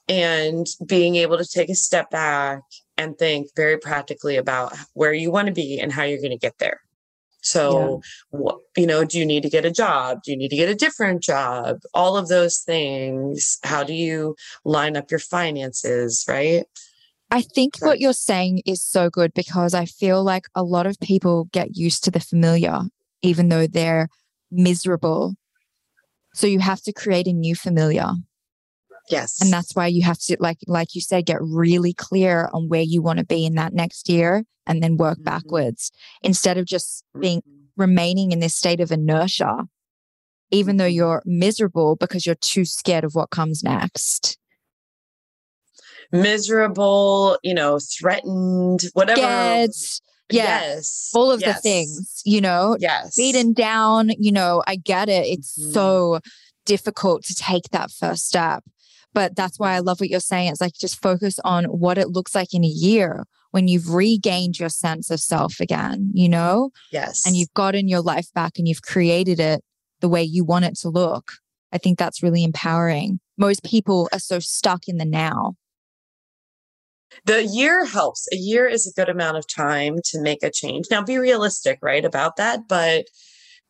And 0.07 0.65
being 0.85 1.15
able 1.15 1.37
to 1.37 1.45
take 1.45 1.69
a 1.69 1.75
step 1.75 2.09
back 2.09 2.61
and 2.97 3.17
think 3.17 3.47
very 3.55 3.77
practically 3.77 4.37
about 4.37 4.75
where 4.93 5.13
you 5.13 5.31
want 5.31 5.47
to 5.47 5.53
be 5.53 5.79
and 5.79 5.91
how 5.91 6.03
you're 6.03 6.19
going 6.19 6.31
to 6.31 6.37
get 6.37 6.57
there. 6.57 6.81
So, 7.41 8.01
yeah. 8.33 8.51
you 8.75 8.85
know, 8.85 9.05
do 9.05 9.17
you 9.17 9.25
need 9.25 9.43
to 9.43 9.49
get 9.49 9.65
a 9.65 9.71
job? 9.71 10.19
Do 10.23 10.31
you 10.31 10.37
need 10.37 10.49
to 10.49 10.55
get 10.55 10.69
a 10.69 10.75
different 10.75 11.23
job? 11.23 11.77
All 11.93 12.17
of 12.17 12.27
those 12.27 12.59
things. 12.59 13.57
How 13.63 13.83
do 13.83 13.93
you 13.93 14.35
line 14.65 14.97
up 14.97 15.09
your 15.11 15.19
finances, 15.19 16.25
right? 16.27 16.65
I 17.31 17.41
think 17.41 17.77
what 17.79 17.99
you're 17.99 18.13
saying 18.13 18.63
is 18.65 18.83
so 18.83 19.09
good 19.09 19.33
because 19.33 19.73
I 19.73 19.85
feel 19.85 20.23
like 20.23 20.45
a 20.55 20.63
lot 20.63 20.87
of 20.87 20.99
people 20.99 21.45
get 21.51 21.77
used 21.77 22.03
to 22.05 22.11
the 22.11 22.19
familiar, 22.19 22.79
even 23.21 23.49
though 23.49 23.67
they're 23.67 24.09
miserable. 24.51 25.35
So 26.33 26.47
you 26.47 26.59
have 26.59 26.81
to 26.83 26.93
create 26.93 27.27
a 27.27 27.33
new 27.33 27.55
familiar. 27.55 28.09
Yes. 29.09 29.41
And 29.41 29.51
that's 29.51 29.75
why 29.75 29.87
you 29.87 30.03
have 30.03 30.19
to, 30.19 30.37
like, 30.39 30.59
like 30.67 30.93
you 30.93 31.01
said, 31.01 31.25
get 31.25 31.41
really 31.41 31.93
clear 31.93 32.49
on 32.53 32.69
where 32.69 32.81
you 32.81 33.01
want 33.01 33.19
to 33.19 33.25
be 33.25 33.45
in 33.45 33.55
that 33.55 33.73
next 33.73 34.07
year 34.07 34.43
and 34.67 34.83
then 34.83 34.97
work 34.97 35.17
mm-hmm. 35.17 35.23
backwards 35.23 35.91
instead 36.21 36.57
of 36.57 36.65
just 36.65 37.03
being 37.19 37.39
mm-hmm. 37.39 37.81
remaining 37.81 38.31
in 38.31 38.39
this 38.39 38.55
state 38.55 38.79
of 38.79 38.91
inertia, 38.91 39.65
even 40.51 40.77
though 40.77 40.83
mm-hmm. 40.83 40.93
you're 40.93 41.23
miserable 41.25 41.95
because 41.95 42.25
you're 42.25 42.35
too 42.35 42.65
scared 42.65 43.03
of 43.03 43.15
what 43.15 43.31
comes 43.31 43.63
next. 43.63 44.37
Miserable, 46.11 47.37
you 47.43 47.53
know, 47.53 47.79
threatened, 47.79 48.81
whatever. 48.93 49.21
Scared. 49.21 49.71
Yeah. 50.31 50.43
Yes. 50.43 51.09
All 51.15 51.31
of 51.31 51.41
yes. 51.41 51.55
the 51.55 51.61
things, 51.61 52.21
you 52.23 52.41
know, 52.41 52.77
yes. 52.79 53.15
beaten 53.15 53.53
down, 53.53 54.11
you 54.19 54.31
know, 54.31 54.61
I 54.67 54.75
get 54.75 55.09
it. 55.09 55.25
It's 55.25 55.57
mm-hmm. 55.57 55.71
so 55.71 56.19
difficult 56.65 57.23
to 57.25 57.33
take 57.33 57.69
that 57.71 57.89
first 57.89 58.27
step. 58.27 58.63
But 59.13 59.35
that's 59.35 59.57
why 59.57 59.73
I 59.73 59.79
love 59.79 59.99
what 59.99 60.09
you're 60.09 60.19
saying. 60.19 60.51
It's 60.51 60.61
like 60.61 60.73
just 60.73 61.01
focus 61.01 61.39
on 61.43 61.65
what 61.65 61.97
it 61.97 62.09
looks 62.09 62.35
like 62.35 62.53
in 62.53 62.63
a 62.63 62.67
year 62.67 63.25
when 63.51 63.67
you've 63.67 63.93
regained 63.93 64.59
your 64.59 64.69
sense 64.69 65.09
of 65.09 65.19
self 65.19 65.59
again, 65.59 66.11
you 66.13 66.29
know? 66.29 66.69
Yes. 66.91 67.25
And 67.25 67.35
you've 67.35 67.53
gotten 67.53 67.87
your 67.87 68.01
life 68.01 68.27
back 68.33 68.59
and 68.59 68.67
you've 68.67 68.83
created 68.83 69.39
it 69.39 69.63
the 69.99 70.09
way 70.09 70.23
you 70.23 70.43
want 70.43 70.65
it 70.65 70.77
to 70.79 70.89
look. 70.89 71.31
I 71.71 71.77
think 71.77 71.97
that's 71.97 72.23
really 72.23 72.43
empowering. 72.43 73.19
Most 73.37 73.63
people 73.63 74.09
are 74.13 74.19
so 74.19 74.39
stuck 74.39 74.87
in 74.87 74.97
the 74.97 75.05
now. 75.05 75.55
The 77.25 77.43
year 77.43 77.85
helps. 77.85 78.27
A 78.31 78.35
year 78.35 78.67
is 78.67 78.87
a 78.87 78.93
good 78.93 79.09
amount 79.09 79.37
of 79.37 79.47
time 79.47 79.97
to 80.05 80.21
make 80.21 80.43
a 80.43 80.51
change. 80.51 80.85
Now 80.91 81.03
be 81.03 81.17
realistic, 81.17 81.79
right, 81.81 82.05
about 82.05 82.37
that, 82.37 82.67
but 82.67 83.05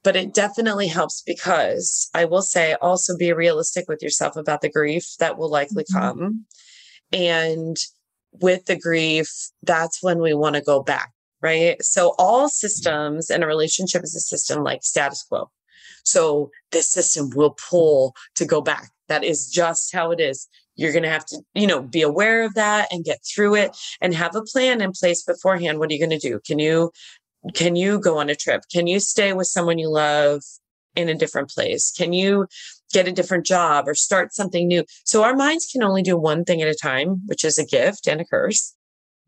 but 0.03 0.15
it 0.15 0.33
definitely 0.33 0.87
helps 0.87 1.21
because 1.25 2.09
I 2.13 2.25
will 2.25 2.41
say 2.41 2.75
also 2.81 3.17
be 3.17 3.33
realistic 3.33 3.85
with 3.87 4.01
yourself 4.01 4.35
about 4.35 4.61
the 4.61 4.69
grief 4.69 5.15
that 5.19 5.37
will 5.37 5.49
likely 5.49 5.83
mm-hmm. 5.83 5.99
come. 5.99 6.45
And 7.11 7.77
with 8.31 8.65
the 8.65 8.77
grief, 8.77 9.29
that's 9.63 10.01
when 10.01 10.19
we 10.19 10.33
want 10.33 10.55
to 10.55 10.61
go 10.61 10.81
back, 10.81 11.11
right? 11.41 11.81
So 11.83 12.13
all 12.17 12.47
systems 12.49 13.29
in 13.29 13.43
a 13.43 13.47
relationship 13.47 14.03
is 14.03 14.15
a 14.15 14.19
system 14.19 14.63
like 14.63 14.83
status 14.83 15.23
quo. 15.23 15.49
So 16.03 16.49
this 16.71 16.89
system 16.89 17.29
will 17.35 17.55
pull 17.69 18.15
to 18.35 18.45
go 18.45 18.61
back. 18.61 18.91
That 19.09 19.23
is 19.23 19.49
just 19.49 19.93
how 19.93 20.11
it 20.11 20.19
is. 20.19 20.47
You're 20.75 20.93
going 20.93 21.03
to 21.03 21.09
have 21.09 21.25
to, 21.25 21.41
you 21.55 21.67
know, 21.67 21.81
be 21.81 22.01
aware 22.01 22.43
of 22.43 22.53
that 22.53 22.87
and 22.91 23.03
get 23.03 23.19
through 23.25 23.55
it 23.55 23.75
and 23.99 24.13
have 24.13 24.35
a 24.35 24.43
plan 24.43 24.81
in 24.81 24.91
place 24.93 25.23
beforehand. 25.23 25.77
What 25.77 25.89
are 25.89 25.93
you 25.93 25.99
going 25.99 26.17
to 26.17 26.29
do? 26.29 26.39
Can 26.45 26.57
you 26.57 26.91
can 27.53 27.75
you 27.75 27.99
go 27.99 28.17
on 28.17 28.29
a 28.29 28.35
trip? 28.35 28.63
Can 28.71 28.87
you 28.87 28.99
stay 28.99 29.33
with 29.33 29.47
someone 29.47 29.79
you 29.79 29.89
love 29.89 30.41
in 30.95 31.09
a 31.09 31.15
different 31.15 31.49
place? 31.49 31.91
Can 31.91 32.13
you 32.13 32.47
get 32.91 33.07
a 33.07 33.11
different 33.11 33.45
job 33.45 33.87
or 33.87 33.95
start 33.95 34.33
something 34.33 34.67
new? 34.67 34.83
So 35.05 35.23
our 35.23 35.35
minds 35.35 35.67
can 35.71 35.83
only 35.83 36.01
do 36.01 36.17
one 36.17 36.43
thing 36.43 36.61
at 36.61 36.67
a 36.67 36.75
time, 36.75 37.21
which 37.25 37.45
is 37.45 37.57
a 37.57 37.65
gift 37.65 38.07
and 38.07 38.19
a 38.19 38.25
curse. 38.25 38.75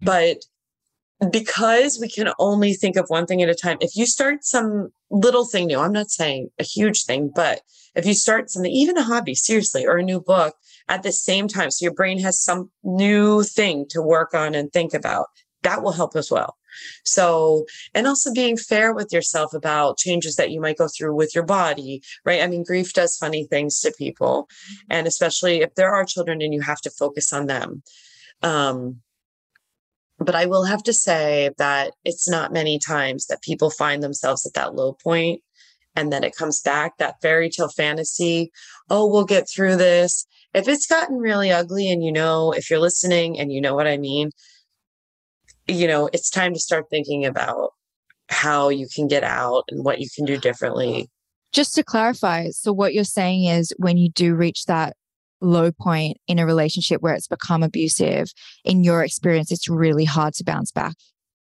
Mm-hmm. 0.03 0.05
But 0.05 1.31
because 1.31 1.99
we 2.01 2.09
can 2.09 2.29
only 2.39 2.73
think 2.73 2.95
of 2.95 3.05
one 3.07 3.27
thing 3.27 3.41
at 3.41 3.49
a 3.49 3.55
time, 3.55 3.77
if 3.79 3.95
you 3.95 4.05
start 4.05 4.43
some 4.43 4.89
little 5.11 5.45
thing 5.45 5.67
new, 5.67 5.79
I'm 5.79 5.91
not 5.91 6.09
saying 6.09 6.49
a 6.59 6.63
huge 6.63 7.05
thing, 7.05 7.31
but 7.33 7.61
if 7.93 8.05
you 8.05 8.13
start 8.13 8.49
something, 8.49 8.71
even 8.71 8.97
a 8.97 9.03
hobby, 9.03 9.35
seriously, 9.35 9.85
or 9.85 9.97
a 9.97 10.03
new 10.03 10.19
book 10.19 10.55
at 10.89 11.03
the 11.03 11.11
same 11.11 11.47
time, 11.47 11.69
so 11.69 11.83
your 11.83 11.93
brain 11.93 12.19
has 12.19 12.41
some 12.41 12.71
new 12.83 13.43
thing 13.43 13.85
to 13.89 14.01
work 14.01 14.33
on 14.33 14.55
and 14.55 14.73
think 14.73 14.93
about, 14.93 15.27
that 15.61 15.83
will 15.83 15.91
help 15.91 16.15
as 16.15 16.31
well. 16.31 16.57
So, 17.03 17.65
and 17.93 18.07
also 18.07 18.33
being 18.33 18.57
fair 18.57 18.93
with 18.93 19.11
yourself 19.11 19.53
about 19.53 19.97
changes 19.97 20.35
that 20.35 20.51
you 20.51 20.61
might 20.61 20.77
go 20.77 20.87
through 20.87 21.15
with 21.15 21.33
your 21.35 21.45
body, 21.45 22.01
right? 22.25 22.41
I 22.41 22.47
mean, 22.47 22.63
grief 22.63 22.93
does 22.93 23.17
funny 23.17 23.45
things 23.45 23.79
to 23.81 23.93
people, 23.97 24.47
and 24.89 25.07
especially 25.07 25.61
if 25.61 25.75
there 25.75 25.93
are 25.93 26.05
children 26.05 26.41
and 26.41 26.53
you 26.53 26.61
have 26.61 26.81
to 26.81 26.89
focus 26.89 27.33
on 27.33 27.47
them. 27.47 27.83
Um, 28.43 29.01
but 30.19 30.35
I 30.35 30.45
will 30.45 30.65
have 30.65 30.83
to 30.83 30.93
say 30.93 31.49
that 31.57 31.93
it's 32.05 32.29
not 32.29 32.53
many 32.53 32.77
times 32.77 33.25
that 33.27 33.41
people 33.41 33.71
find 33.71 34.03
themselves 34.03 34.45
at 34.45 34.53
that 34.53 34.75
low 34.75 34.93
point 34.93 35.41
and 35.95 36.11
then 36.11 36.23
it 36.23 36.35
comes 36.35 36.61
back 36.61 36.97
that 36.97 37.21
fairy 37.21 37.49
tale 37.49 37.69
fantasy. 37.69 38.51
Oh, 38.89 39.07
we'll 39.07 39.25
get 39.25 39.49
through 39.49 39.75
this. 39.77 40.25
If 40.53 40.67
it's 40.67 40.87
gotten 40.87 41.17
really 41.17 41.51
ugly 41.51 41.91
and 41.91 42.03
you 42.03 42.11
know, 42.11 42.51
if 42.51 42.69
you're 42.69 42.79
listening 42.79 43.39
and 43.39 43.51
you 43.51 43.61
know 43.61 43.75
what 43.75 43.87
I 43.87 43.97
mean, 43.97 44.31
you 45.67 45.87
know, 45.87 46.09
it's 46.13 46.29
time 46.29 46.53
to 46.53 46.59
start 46.59 46.85
thinking 46.89 47.25
about 47.25 47.71
how 48.29 48.69
you 48.69 48.87
can 48.93 49.07
get 49.07 49.23
out 49.23 49.63
and 49.69 49.83
what 49.83 49.99
you 49.99 50.07
can 50.15 50.25
do 50.25 50.37
differently. 50.37 51.09
Just 51.51 51.75
to 51.75 51.83
clarify, 51.83 52.49
so 52.49 52.71
what 52.71 52.93
you're 52.93 53.03
saying 53.03 53.45
is 53.45 53.73
when 53.77 53.97
you 53.97 54.09
do 54.09 54.35
reach 54.35 54.65
that 54.65 54.95
low 55.41 55.71
point 55.71 56.17
in 56.27 56.39
a 56.39 56.45
relationship 56.45 57.01
where 57.01 57.13
it's 57.13 57.27
become 57.27 57.63
abusive, 57.63 58.31
in 58.63 58.83
your 58.83 59.03
experience, 59.03 59.51
it's 59.51 59.67
really 59.67 60.05
hard 60.05 60.33
to 60.35 60.43
bounce 60.43 60.71
back 60.71 60.95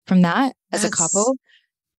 from 0.07 0.21
that 0.21 0.55
as 0.71 0.83
a 0.83 0.89
couple. 0.89 1.35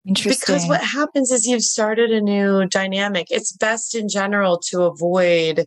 Interesting. 0.06 0.54
Because 0.54 0.66
what 0.66 0.82
happens 0.82 1.30
is 1.30 1.46
you've 1.46 1.62
started 1.62 2.10
a 2.10 2.20
new 2.20 2.66
dynamic. 2.66 3.26
It's 3.30 3.52
best 3.52 3.94
in 3.94 4.08
general 4.08 4.58
to 4.70 4.82
avoid 4.82 5.66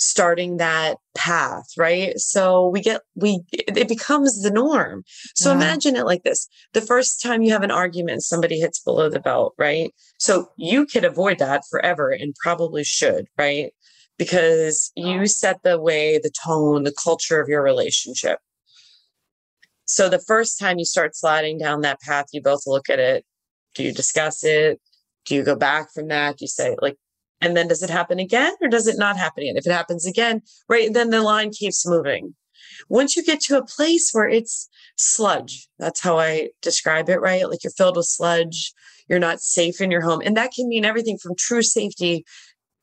starting 0.00 0.56
that 0.56 0.96
path 1.14 1.66
right? 1.76 2.18
So 2.18 2.68
we 2.68 2.80
get 2.80 3.02
we 3.14 3.42
it 3.52 3.86
becomes 3.86 4.42
the 4.42 4.50
norm. 4.50 5.04
So 5.36 5.50
yeah. 5.50 5.56
imagine 5.56 5.94
it 5.94 6.06
like 6.06 6.22
this. 6.22 6.48
The 6.72 6.80
first 6.80 7.22
time 7.22 7.42
you 7.42 7.52
have 7.52 7.62
an 7.62 7.70
argument 7.70 8.22
somebody 8.22 8.58
hits 8.58 8.80
below 8.80 9.10
the 9.10 9.20
belt 9.20 9.54
right? 9.58 9.94
So 10.18 10.48
you 10.56 10.86
could 10.86 11.04
avoid 11.04 11.38
that 11.38 11.64
forever 11.70 12.10
and 12.10 12.34
probably 12.42 12.82
should 12.82 13.26
right? 13.38 13.72
Because 14.18 14.90
you 14.96 15.26
set 15.26 15.62
the 15.62 15.78
way 15.78 16.18
the 16.18 16.32
tone 16.44 16.84
the 16.84 16.94
culture 17.04 17.40
of 17.40 17.48
your 17.48 17.62
relationship. 17.62 18.38
So 19.84 20.08
the 20.08 20.18
first 20.26 20.58
time 20.58 20.78
you 20.78 20.86
start 20.86 21.14
sliding 21.14 21.58
down 21.58 21.82
that 21.82 22.00
path 22.00 22.26
you 22.32 22.40
both 22.40 22.62
look 22.66 22.88
at 22.88 22.98
it. 22.98 23.24
Do 23.74 23.82
you 23.82 23.92
discuss 23.92 24.44
it? 24.44 24.80
Do 25.26 25.34
you 25.34 25.42
go 25.42 25.56
back 25.56 25.92
from 25.92 26.08
that? 26.08 26.38
Do 26.38 26.44
you 26.44 26.48
say 26.48 26.74
like 26.80 26.96
and 27.40 27.56
then 27.56 27.68
does 27.68 27.82
it 27.82 27.90
happen 27.90 28.18
again 28.18 28.54
or 28.60 28.68
does 28.68 28.86
it 28.86 28.98
not 28.98 29.16
happen 29.16 29.42
again? 29.42 29.56
If 29.56 29.66
it 29.66 29.72
happens 29.72 30.06
again, 30.06 30.42
right, 30.68 30.92
then 30.92 31.10
the 31.10 31.22
line 31.22 31.50
keeps 31.50 31.86
moving. 31.86 32.34
Once 32.88 33.16
you 33.16 33.24
get 33.24 33.40
to 33.40 33.58
a 33.58 33.64
place 33.64 34.10
where 34.12 34.28
it's 34.28 34.68
sludge, 34.96 35.68
that's 35.78 36.00
how 36.00 36.18
I 36.18 36.50
describe 36.62 37.08
it, 37.08 37.20
right? 37.20 37.48
Like 37.48 37.64
you're 37.64 37.72
filled 37.72 37.96
with 37.96 38.06
sludge, 38.06 38.72
you're 39.08 39.18
not 39.18 39.40
safe 39.40 39.80
in 39.80 39.90
your 39.90 40.02
home. 40.02 40.22
And 40.24 40.36
that 40.36 40.52
can 40.52 40.68
mean 40.68 40.84
everything 40.84 41.18
from 41.18 41.34
true 41.36 41.62
safety, 41.62 42.24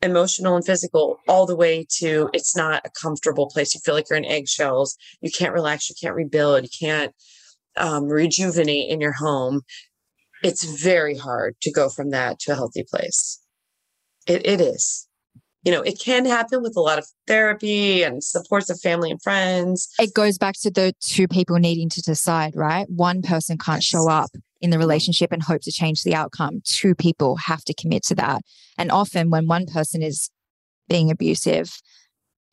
emotional 0.01 0.55
and 0.55 0.65
physical, 0.65 1.17
all 1.27 1.45
the 1.45 1.55
way 1.55 1.85
to 1.97 2.29
it's 2.33 2.55
not 2.55 2.85
a 2.85 2.91
comfortable 3.01 3.49
place. 3.49 3.73
You 3.73 3.81
feel 3.83 3.95
like 3.95 4.09
you're 4.09 4.17
in 4.17 4.25
eggshells. 4.25 4.97
You 5.21 5.31
can't 5.31 5.53
relax, 5.53 5.89
you 5.89 5.95
can't 5.99 6.15
rebuild, 6.15 6.63
you 6.63 6.69
can't 6.79 7.13
um, 7.77 8.05
rejuvenate 8.05 8.89
in 8.89 9.01
your 9.01 9.13
home. 9.13 9.61
It's 10.43 10.63
very 10.63 11.17
hard 11.17 11.55
to 11.61 11.71
go 11.71 11.89
from 11.89 12.11
that 12.11 12.39
to 12.41 12.51
a 12.51 12.55
healthy 12.55 12.83
place. 12.87 13.39
It, 14.27 14.45
it 14.45 14.61
is. 14.61 15.07
you 15.63 15.71
know, 15.71 15.81
it 15.81 15.99
can 15.99 16.25
happen 16.25 16.61
with 16.61 16.75
a 16.77 16.81
lot 16.81 16.97
of 16.97 17.07
therapy 17.27 18.03
and 18.03 18.23
supports 18.23 18.69
of 18.69 18.79
family 18.79 19.11
and 19.11 19.21
friends. 19.21 19.89
It 19.99 20.13
goes 20.13 20.37
back 20.37 20.55
to 20.61 20.71
the 20.71 20.93
two 21.01 21.27
people 21.27 21.57
needing 21.57 21.89
to 21.89 22.01
decide, 22.01 22.55
right? 22.55 22.89
One 22.89 23.21
person 23.21 23.57
can't 23.57 23.83
show 23.83 24.09
up 24.09 24.29
in 24.61 24.69
the 24.69 24.75
mm-hmm. 24.75 24.81
relationship 24.81 25.31
and 25.31 25.43
hope 25.43 25.61
to 25.63 25.71
change 25.71 26.03
the 26.03 26.15
outcome. 26.15 26.61
Two 26.63 26.95
people 26.95 27.35
have 27.37 27.63
to 27.65 27.73
commit 27.73 28.03
to 28.03 28.15
that. 28.15 28.41
And 28.77 28.91
often 28.91 29.29
when 29.29 29.47
one 29.47 29.65
person 29.65 30.01
is 30.01 30.29
being 30.87 31.11
abusive, 31.11 31.81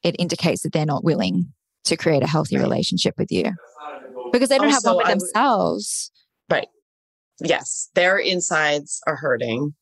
it 0.03 0.17
indicates 0.19 0.63
that 0.63 0.73
they're 0.73 0.87
not 0.87 1.05
willing 1.05 1.53
to 1.85 1.97
create 1.97 2.23
a 2.23 2.27
healthy 2.27 2.57
right. 2.57 2.63
relationship 2.63 3.15
with 3.19 3.31
you 3.31 3.53
because 4.33 4.49
they 4.49 4.59
don't 4.59 4.73
also, 4.73 4.89
have 4.89 4.97
one 4.97 5.05
for 5.05 5.11
themselves. 5.11 6.11
right. 6.51 6.69
Yes. 7.41 7.91
Their 7.95 8.19
insides 8.19 9.01
are 9.07 9.17
hurting 9.17 9.75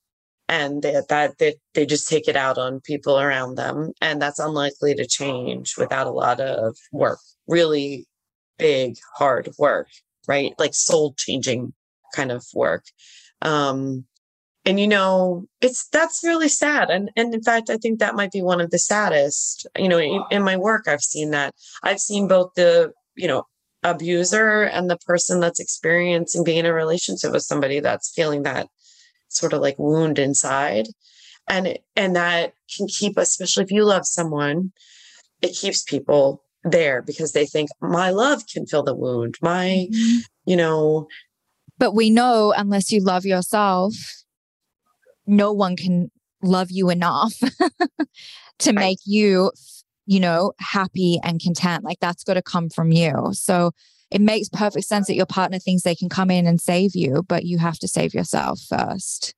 and 0.48 0.82
they, 0.82 1.00
that 1.08 1.38
they, 1.38 1.54
they 1.74 1.86
just 1.86 2.08
take 2.08 2.28
it 2.28 2.36
out 2.36 2.58
on 2.58 2.80
people 2.80 3.18
around 3.18 3.56
them 3.56 3.92
and 4.00 4.20
that's 4.20 4.38
unlikely 4.38 4.94
to 4.94 5.06
change 5.06 5.76
without 5.78 6.06
a 6.06 6.10
lot 6.10 6.40
of 6.40 6.76
work 6.92 7.18
really 7.46 8.06
big 8.58 8.96
hard 9.16 9.48
work 9.58 9.88
right? 10.28 10.54
Like 10.58 10.74
soul 10.74 11.14
changing 11.16 11.72
kind 12.14 12.30
of 12.30 12.44
work. 12.54 12.84
Um 13.40 14.04
and 14.64 14.78
you 14.78 14.86
know 14.86 15.44
it's 15.60 15.88
that's 15.88 16.22
really 16.22 16.48
sad 16.48 16.88
and 16.88 17.10
and 17.16 17.34
in 17.34 17.42
fact 17.42 17.68
i 17.68 17.76
think 17.76 17.98
that 17.98 18.14
might 18.14 18.30
be 18.30 18.40
one 18.40 18.60
of 18.60 18.70
the 18.70 18.78
saddest 18.78 19.66
you 19.76 19.88
know 19.88 19.98
in, 19.98 20.22
in 20.30 20.44
my 20.44 20.56
work 20.56 20.86
i've 20.86 21.00
seen 21.00 21.32
that. 21.32 21.52
I've 21.82 21.98
seen 21.98 22.28
both 22.28 22.52
the 22.54 22.92
you 23.16 23.26
know 23.26 23.44
abuser 23.82 24.62
and 24.62 24.88
the 24.88 24.98
person 24.98 25.40
that's 25.40 25.58
experiencing 25.58 26.44
being 26.44 26.58
in 26.58 26.66
a 26.66 26.72
relationship 26.72 27.32
with 27.32 27.42
somebody 27.42 27.80
that's 27.80 28.12
feeling 28.14 28.44
that 28.44 28.68
sort 29.34 29.52
of 29.52 29.60
like 29.60 29.78
wound 29.78 30.18
inside 30.18 30.86
and 31.48 31.66
it, 31.66 31.84
and 31.96 32.16
that 32.16 32.54
can 32.74 32.86
keep 32.86 33.18
us 33.18 33.30
especially 33.30 33.64
if 33.64 33.70
you 33.70 33.84
love 33.84 34.06
someone 34.06 34.72
it 35.40 35.54
keeps 35.54 35.82
people 35.82 36.42
there 36.64 37.02
because 37.02 37.32
they 37.32 37.46
think 37.46 37.68
my 37.80 38.10
love 38.10 38.44
can 38.46 38.66
fill 38.66 38.82
the 38.82 38.94
wound 38.94 39.36
my 39.42 39.86
mm-hmm. 39.90 40.18
you 40.46 40.56
know 40.56 41.06
but 41.78 41.94
we 41.94 42.10
know 42.10 42.52
unless 42.56 42.92
you 42.92 43.02
love 43.02 43.24
yourself 43.24 43.94
no 45.26 45.52
one 45.52 45.76
can 45.76 46.10
love 46.42 46.70
you 46.70 46.90
enough 46.90 47.34
to 48.58 48.70
right. 48.70 48.74
make 48.74 48.98
you 49.04 49.50
you 50.06 50.20
know 50.20 50.52
happy 50.58 51.18
and 51.22 51.40
content 51.40 51.84
like 51.84 51.98
that's 52.00 52.24
got 52.24 52.34
to 52.34 52.42
come 52.42 52.68
from 52.68 52.92
you 52.92 53.30
so 53.32 53.72
it 54.12 54.20
makes 54.20 54.48
perfect 54.50 54.84
sense 54.84 55.06
that 55.06 55.14
your 55.14 55.26
partner 55.26 55.58
thinks 55.58 55.82
they 55.82 55.94
can 55.94 56.10
come 56.10 56.30
in 56.30 56.46
and 56.46 56.60
save 56.60 56.94
you, 56.94 57.24
but 57.26 57.44
you 57.44 57.58
have 57.58 57.78
to 57.78 57.88
save 57.88 58.12
yourself 58.12 58.60
first. 58.68 59.34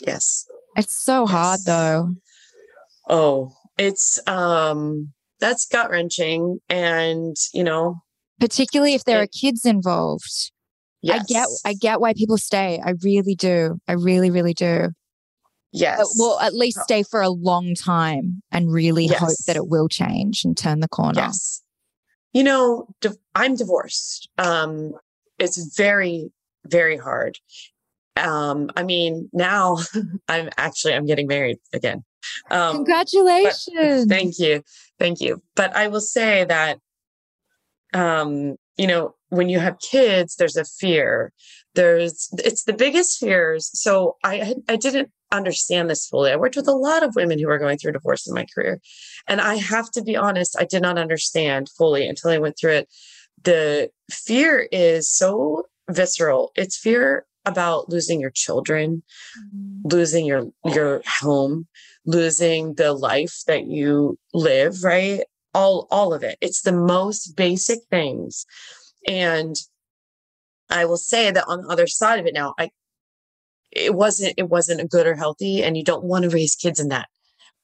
Yes. 0.00 0.46
It's 0.76 0.96
so 0.96 1.22
yes. 1.22 1.30
hard 1.30 1.60
though. 1.66 2.14
Oh, 3.08 3.52
it's 3.76 4.18
um 4.26 5.12
that's 5.40 5.66
gut 5.66 5.90
wrenching 5.90 6.58
and 6.68 7.36
you 7.52 7.64
know 7.64 8.02
particularly 8.38 8.94
if 8.94 9.04
there 9.04 9.20
it, 9.20 9.24
are 9.24 9.26
kids 9.26 9.66
involved. 9.66 10.52
Yes. 11.02 11.20
I 11.20 11.24
get 11.24 11.48
I 11.66 11.74
get 11.74 12.00
why 12.00 12.14
people 12.14 12.38
stay. 12.38 12.80
I 12.82 12.94
really 13.02 13.34
do. 13.34 13.78
I 13.86 13.92
really, 13.92 14.30
really 14.30 14.54
do. 14.54 14.88
Yes. 15.72 16.14
Well, 16.18 16.40
at 16.40 16.54
least 16.54 16.80
stay 16.80 17.02
for 17.02 17.20
a 17.20 17.28
long 17.28 17.74
time 17.74 18.42
and 18.50 18.72
really 18.72 19.04
yes. 19.04 19.18
hope 19.18 19.36
that 19.46 19.56
it 19.56 19.68
will 19.68 19.88
change 19.88 20.44
and 20.44 20.56
turn 20.56 20.80
the 20.80 20.88
corner. 20.88 21.20
Yes 21.20 21.62
you 22.32 22.44
know, 22.44 22.88
I'm 23.34 23.54
divorced. 23.54 24.28
Um, 24.38 24.92
it's 25.38 25.76
very, 25.76 26.30
very 26.66 26.96
hard. 26.96 27.38
Um, 28.16 28.70
I 28.76 28.82
mean, 28.82 29.30
now 29.32 29.78
I'm 30.28 30.50
actually 30.56 30.94
I'm 30.94 31.06
getting 31.06 31.26
married 31.26 31.58
again. 31.72 32.04
Um, 32.50 32.76
Congratulations! 32.76 34.06
Thank 34.06 34.38
you, 34.38 34.62
thank 34.98 35.20
you. 35.20 35.42
But 35.56 35.74
I 35.74 35.88
will 35.88 36.02
say 36.02 36.44
that, 36.44 36.78
um, 37.94 38.56
you 38.76 38.86
know, 38.86 39.14
when 39.30 39.48
you 39.48 39.58
have 39.58 39.78
kids, 39.80 40.36
there's 40.36 40.56
a 40.56 40.64
fear. 40.64 41.32
There's 41.74 42.28
it's 42.38 42.64
the 42.64 42.72
biggest 42.72 43.18
fears. 43.18 43.70
So 43.72 44.16
I 44.22 44.54
I 44.68 44.76
didn't 44.76 45.10
understand 45.32 45.88
this 45.88 46.06
fully. 46.06 46.32
I 46.32 46.36
worked 46.36 46.56
with 46.56 46.68
a 46.68 46.72
lot 46.72 47.02
of 47.02 47.14
women 47.14 47.38
who 47.38 47.46
were 47.46 47.58
going 47.58 47.78
through 47.78 47.92
divorce 47.92 48.26
in 48.26 48.34
my 48.34 48.46
career. 48.52 48.80
And 49.28 49.40
I 49.40 49.56
have 49.56 49.90
to 49.92 50.02
be 50.02 50.16
honest, 50.16 50.56
I 50.58 50.64
did 50.64 50.82
not 50.82 50.98
understand 50.98 51.68
fully 51.68 52.06
until 52.06 52.30
I 52.30 52.38
went 52.38 52.58
through 52.58 52.72
it. 52.72 52.88
The 53.42 53.90
fear 54.10 54.68
is 54.72 55.08
so 55.08 55.64
visceral. 55.88 56.52
It's 56.56 56.76
fear 56.76 57.26
about 57.46 57.88
losing 57.88 58.20
your 58.20 58.30
children, 58.30 59.02
mm-hmm. 59.38 59.88
losing 59.88 60.26
your 60.26 60.46
your 60.64 61.02
home, 61.20 61.66
losing 62.04 62.74
the 62.74 62.92
life 62.92 63.42
that 63.46 63.66
you 63.66 64.18
live, 64.34 64.82
right? 64.82 65.20
All 65.54 65.86
all 65.90 66.12
of 66.12 66.22
it. 66.22 66.36
It's 66.40 66.62
the 66.62 66.72
most 66.72 67.36
basic 67.36 67.80
things. 67.90 68.44
And 69.06 69.56
I 70.68 70.84
will 70.84 70.96
say 70.96 71.30
that 71.30 71.44
on 71.46 71.62
the 71.62 71.68
other 71.68 71.86
side 71.86 72.20
of 72.20 72.26
it 72.26 72.34
now, 72.34 72.54
I 72.58 72.70
it 73.72 73.94
wasn't 73.94 74.34
it 74.36 74.48
wasn't 74.48 74.80
a 74.80 74.86
good 74.86 75.06
or 75.06 75.14
healthy 75.14 75.62
and 75.62 75.76
you 75.76 75.84
don't 75.84 76.04
want 76.04 76.24
to 76.24 76.30
raise 76.30 76.54
kids 76.54 76.80
in 76.80 76.88
that. 76.88 77.08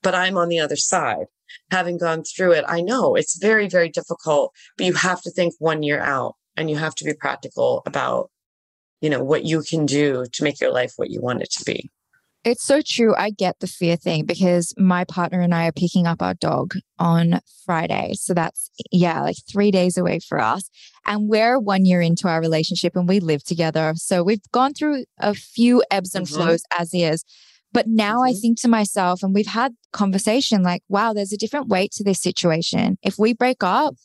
But 0.03 0.15
i'm 0.15 0.37
on 0.37 0.49
the 0.49 0.61
other 0.61 0.77
side. 0.77 1.27
Having 1.71 1.99
gone 1.99 2.25
through 2.25 2.53
it 2.53 2.65
i 2.67 2.81
know 2.81 3.15
it's 3.15 3.39
very 3.39 3.69
very 3.69 3.89
difficult 3.89 4.53
but 4.77 4.85
you 4.85 4.93
have 4.95 5.23
to 5.23 5.31
think 5.31 5.55
one 5.59 5.83
year 5.85 6.01
out 6.01 6.35
and 6.57 6.69
you 6.69 6.77
have 6.77 6.95
to 6.97 7.05
be 7.05 7.15
practical 7.15 7.83
about 7.87 8.31
you 9.01 9.09
know 9.09 9.23
what 9.23 9.45
you 9.45 9.63
can 9.63 9.87
do 9.87 10.27
to 10.33 10.45
make 10.45 10.61
your 10.61 10.73
life 10.73 10.93
what 10.97 11.11
you 11.11 11.21
want 11.21 11.43
it 11.43 11.51
to 11.53 11.65
be 11.65 11.89
it's 12.47 12.65
so 12.65 12.81
true. 12.81 13.13
I 13.17 13.31
get 13.31 13.59
the 13.59 13.67
fear 13.67 13.97
thing 13.97 14.25
because 14.25 14.73
my 14.79 15.05
partner 15.05 15.41
and 15.41 15.53
I 15.53 15.67
are 15.67 15.73
picking 15.73 16.07
up 16.07 16.23
our 16.23 16.35
dog 16.35 16.75
on 16.97 17.41
Friday. 17.65 18.13
So 18.15 18.35
that's, 18.35 18.71
yeah, 18.93 19.21
like 19.23 19.35
three 19.51 19.73
days 19.73 19.99
away 19.99 20.21
for 20.21 20.39
us. 20.39 20.71
And 21.07 21.29
we're 21.29 21.59
one 21.59 21.85
year 21.85 22.01
into 22.01 22.29
our 22.29 22.41
relationship 22.41 22.95
and 22.95 23.09
we 23.09 23.19
live 23.19 23.43
together. 23.43 23.95
So 23.97 24.23
we've 24.23 24.41
gone 24.53 24.75
through 24.75 25.07
a 25.19 25.35
few 25.35 25.83
ebbs 25.91 26.15
and 26.15 26.25
mm-hmm. 26.25 26.37
flows 26.37 26.63
as 26.79 26.91
is. 26.95 27.25
But 27.73 27.89
now 27.89 28.19
mm-hmm. 28.21 28.29
I 28.29 28.33
think 28.35 28.61
to 28.61 28.69
myself, 28.69 29.25
and 29.25 29.35
we've 29.35 29.49
had 29.49 29.75
conversation 29.93 30.63
like, 30.63 30.83
wow, 30.89 31.13
there's 31.13 31.33
a 31.33 31.37
different 31.37 31.67
weight 31.67 31.91
to 31.97 32.05
this 32.05 32.23
situation. 32.23 32.97
If 33.03 33.19
we 33.19 33.35
break 33.35 33.65
up, 33.65 33.97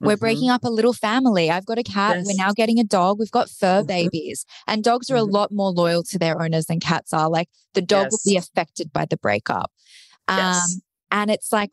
we're 0.00 0.12
mm-hmm. 0.12 0.20
breaking 0.20 0.50
up 0.50 0.64
a 0.64 0.68
little 0.68 0.92
family. 0.92 1.50
I've 1.50 1.64
got 1.64 1.78
a 1.78 1.82
cat. 1.82 2.16
Yes. 2.16 2.26
We're 2.26 2.44
now 2.44 2.52
getting 2.52 2.78
a 2.78 2.84
dog. 2.84 3.18
We've 3.18 3.30
got 3.30 3.48
fur 3.48 3.78
mm-hmm. 3.78 3.86
babies. 3.86 4.44
And 4.66 4.84
dogs 4.84 5.10
are 5.10 5.16
a 5.16 5.20
mm-hmm. 5.20 5.34
lot 5.34 5.52
more 5.52 5.70
loyal 5.70 6.02
to 6.04 6.18
their 6.18 6.40
owners 6.40 6.66
than 6.66 6.80
cats 6.80 7.12
are. 7.12 7.30
Like 7.30 7.48
the 7.74 7.82
dog 7.82 8.06
yes. 8.06 8.12
will 8.12 8.32
be 8.32 8.36
affected 8.36 8.92
by 8.92 9.06
the 9.06 9.16
breakup. 9.16 9.70
Um, 10.28 10.38
yes. 10.38 10.80
And 11.10 11.30
it's 11.30 11.52
like, 11.52 11.70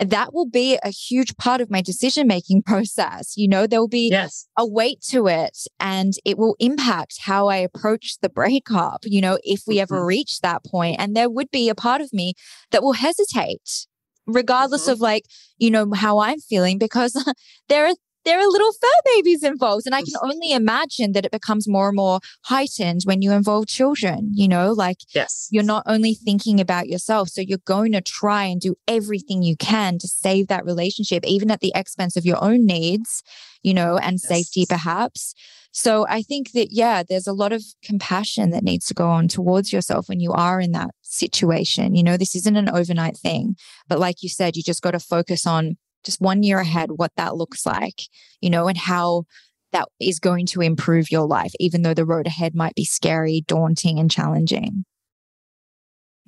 that 0.00 0.32
will 0.32 0.48
be 0.48 0.78
a 0.82 0.88
huge 0.88 1.36
part 1.36 1.60
of 1.60 1.70
my 1.70 1.82
decision 1.82 2.26
making 2.26 2.62
process. 2.66 3.36
You 3.36 3.48
know, 3.48 3.66
there 3.66 3.80
will 3.80 3.88
be 3.88 4.10
yes. 4.10 4.46
a 4.56 4.66
weight 4.66 5.02
to 5.10 5.28
it 5.28 5.58
and 5.78 6.14
it 6.24 6.38
will 6.38 6.56
impact 6.58 7.18
how 7.20 7.48
I 7.48 7.56
approach 7.56 8.16
the 8.20 8.30
breakup, 8.30 9.04
you 9.04 9.20
know, 9.20 9.38
if 9.44 9.62
we 9.66 9.78
ever 9.78 9.98
mm-hmm. 9.98 10.06
reach 10.06 10.40
that 10.40 10.64
point. 10.64 10.96
And 10.98 11.14
there 11.14 11.30
would 11.30 11.50
be 11.50 11.68
a 11.68 11.74
part 11.74 12.00
of 12.00 12.12
me 12.12 12.34
that 12.70 12.82
will 12.82 12.94
hesitate 12.94 13.86
regardless 14.34 14.82
mm-hmm. 14.82 14.92
of 14.92 15.00
like, 15.00 15.24
you 15.58 15.70
know, 15.70 15.90
how 15.94 16.18
I'm 16.18 16.40
feeling, 16.40 16.78
because 16.78 17.12
there 17.68 17.86
are 17.86 17.94
there 18.24 18.38
are 18.38 18.46
little 18.46 18.72
fur 18.72 19.14
babies 19.16 19.42
involved. 19.42 19.86
And 19.86 19.94
I 19.94 20.02
can 20.02 20.14
only 20.22 20.52
imagine 20.52 21.12
that 21.12 21.24
it 21.24 21.30
becomes 21.30 21.68
more 21.68 21.88
and 21.88 21.96
more 21.96 22.20
heightened 22.44 23.02
when 23.04 23.22
you 23.22 23.32
involve 23.32 23.66
children, 23.66 24.30
you 24.34 24.48
know, 24.48 24.72
like 24.72 24.98
yes. 25.14 25.48
you're 25.50 25.62
not 25.62 25.84
only 25.86 26.14
thinking 26.14 26.60
about 26.60 26.88
yourself. 26.88 27.28
So 27.28 27.40
you're 27.40 27.58
going 27.64 27.92
to 27.92 28.00
try 28.00 28.44
and 28.44 28.60
do 28.60 28.74
everything 28.86 29.42
you 29.42 29.56
can 29.56 29.98
to 29.98 30.08
save 30.08 30.48
that 30.48 30.64
relationship, 30.64 31.24
even 31.26 31.50
at 31.50 31.60
the 31.60 31.72
expense 31.74 32.16
of 32.16 32.26
your 32.26 32.42
own 32.42 32.66
needs, 32.66 33.22
you 33.62 33.74
know, 33.74 33.96
and 33.96 34.14
yes. 34.14 34.28
safety 34.28 34.66
perhaps. 34.68 35.34
So 35.72 36.04
I 36.08 36.22
think 36.22 36.50
that, 36.52 36.72
yeah, 36.72 37.04
there's 37.08 37.28
a 37.28 37.32
lot 37.32 37.52
of 37.52 37.62
compassion 37.84 38.50
that 38.50 38.64
needs 38.64 38.86
to 38.86 38.94
go 38.94 39.08
on 39.08 39.28
towards 39.28 39.72
yourself 39.72 40.08
when 40.08 40.18
you 40.18 40.32
are 40.32 40.60
in 40.60 40.72
that 40.72 40.90
situation. 41.02 41.94
You 41.94 42.02
know, 42.02 42.16
this 42.16 42.34
isn't 42.34 42.56
an 42.56 42.68
overnight 42.68 43.16
thing, 43.16 43.56
but 43.88 44.00
like 44.00 44.22
you 44.22 44.28
said, 44.28 44.56
you 44.56 44.64
just 44.64 44.82
got 44.82 44.92
to 44.92 45.00
focus 45.00 45.46
on 45.46 45.76
just 46.04 46.20
one 46.20 46.42
year 46.42 46.58
ahead, 46.58 46.92
what 46.92 47.12
that 47.16 47.36
looks 47.36 47.66
like, 47.66 48.02
you 48.40 48.50
know, 48.50 48.68
and 48.68 48.78
how 48.78 49.24
that 49.72 49.88
is 50.00 50.18
going 50.18 50.46
to 50.46 50.60
improve 50.60 51.10
your 51.10 51.26
life, 51.26 51.52
even 51.60 51.82
though 51.82 51.94
the 51.94 52.04
road 52.04 52.26
ahead 52.26 52.54
might 52.54 52.74
be 52.74 52.84
scary, 52.84 53.44
daunting, 53.46 53.98
and 53.98 54.10
challenging. 54.10 54.84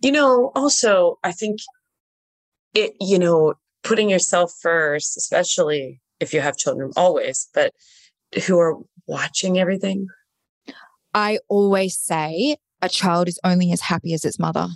You 0.03 0.13
know, 0.13 0.53
also, 0.55 1.19
I 1.23 1.33
think 1.33 1.59
it, 2.75 2.93
you 3.01 3.19
know, 3.19 3.55
putting 3.83 4.09
yourself 4.11 4.53
first, 4.61 5.17
especially 5.17 6.01
if 6.21 6.33
you 6.33 6.41
have 6.41 6.57
children, 6.57 6.93
always, 6.97 7.49
but 7.53 7.73
who 8.47 8.59
are 8.59 8.77
watching 9.07 9.59
everything? 9.59 10.07
I 11.15 11.39
always 11.49 11.99
say 11.99 12.57
a 12.81 12.89
child 12.89 13.29
is 13.29 13.39
only 13.45 13.73
as 13.73 13.81
happy 13.81 14.15
as 14.15 14.25
its 14.25 14.39
mother. 14.39 14.69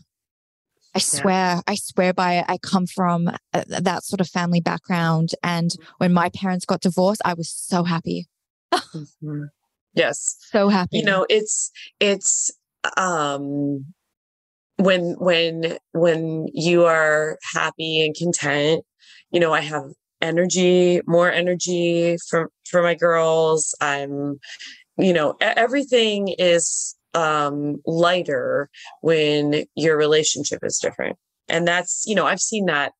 I 0.97 0.99
swear, 0.99 1.35
yeah. 1.35 1.61
I 1.67 1.75
swear 1.75 2.13
by 2.13 2.35
it. 2.35 2.45
I 2.49 2.59
come 2.59 2.87
from 2.87 3.29
uh, 3.29 3.65
that 3.69 4.05
sort 4.05 4.21
of 4.21 4.29
family 4.29 4.61
background. 4.61 5.31
And 5.43 5.71
when 5.99 6.13
my 6.13 6.31
parents 6.31 6.65
got 6.65 6.81
divorced, 6.81 7.23
I 7.25 7.35
was 7.35 7.51
so 7.51 7.85
happy. 7.85 8.27
mm-hmm. 8.73 9.45
Yes. 9.95 10.37
So 10.51 10.69
happy. 10.69 10.99
You 10.99 11.05
know, 11.05 11.25
it's, 11.31 11.71
it's, 12.01 12.51
um, 12.99 13.87
when 14.77 15.15
when 15.19 15.79
when 15.93 16.47
you 16.53 16.85
are 16.85 17.39
happy 17.55 18.05
and 18.05 18.15
content 18.15 18.85
you 19.31 19.41
know 19.41 19.53
i 19.53 19.61
have 19.61 19.85
energy 20.21 21.01
more 21.07 21.31
energy 21.31 22.17
for 22.29 22.51
for 22.69 22.83
my 22.83 22.95
girls 22.95 23.75
i'm 23.81 24.39
you 24.99 25.13
know 25.13 25.35
everything 25.41 26.29
is 26.39 26.95
um 27.17 27.81
lighter 27.87 28.71
when 29.01 29.65
your 29.75 29.97
relationship 29.97 30.61
is 30.63 30.79
different. 30.79 31.17
And 31.49 31.67
that's 31.67 32.05
you 32.07 32.15
know 32.15 32.27
i've 32.27 32.41
seen 32.41 32.67
that 32.67 32.93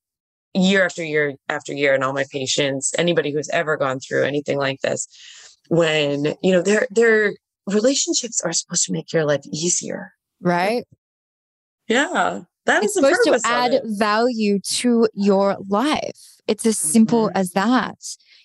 year 0.55 0.85
after 0.85 1.05
year 1.05 1.35
after 1.49 1.73
year 1.73 1.95
in 1.95 2.03
all 2.03 2.13
my 2.13 2.25
patients 2.31 2.95
anybody 2.97 3.31
who's 3.31 3.49
ever 3.51 3.77
gone 3.77 4.01
through 4.01 4.23
anything 4.25 4.57
like 4.57 4.81
this 4.81 5.07
when 5.69 6.35
you 6.43 6.53
know 6.53 6.63
their 6.63 6.87
their 6.91 7.33
relationships 7.67 8.41
are 8.45 8.53
supposed 8.53 8.85
to 8.85 8.93
make 8.93 9.13
your 9.13 9.25
life 9.25 9.45
easier. 9.53 10.13
Right. 10.41 10.85
Yeah. 11.89 12.43
That 12.67 12.83
it's 12.83 12.97
is 12.97 13.03
supposed 13.03 13.21
to 13.25 13.41
add 13.45 13.81
value 13.85 14.59
to 14.61 15.09
your 15.15 15.57
life. 15.69 16.19
It's 16.47 16.67
as 16.67 16.79
simple 16.79 17.29
mm-hmm. 17.29 17.37
as 17.37 17.51
that. 17.53 17.97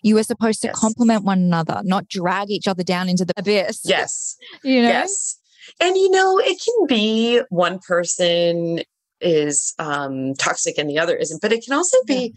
You 0.04 0.18
are 0.18 0.24
supposed 0.24 0.62
to 0.62 0.68
yes. 0.68 0.80
complement 0.80 1.24
one 1.24 1.40
another 1.40 1.82
not 1.84 2.08
drag 2.08 2.50
each 2.50 2.68
other 2.68 2.84
down 2.84 3.10
into 3.10 3.26
the 3.26 3.34
abyss. 3.38 3.82
Yes. 3.84 4.38
You 4.64 4.82
know? 4.82 4.90
Yes 4.90 5.38
and 5.80 5.96
you 5.98 6.10
know 6.10 6.40
it 6.40 6.62
can 6.64 6.88
be 6.88 7.42
one 7.50 7.80
person 7.80 8.82
is 9.20 9.74
um, 9.80 10.34
toxic 10.36 10.78
and 10.78 10.90
the 10.90 11.00
other 11.00 11.16
isn't. 11.16 11.42
But 11.42 11.54
it 11.54 11.64
can 11.64 11.74
also 11.74 11.98
be 12.06 12.34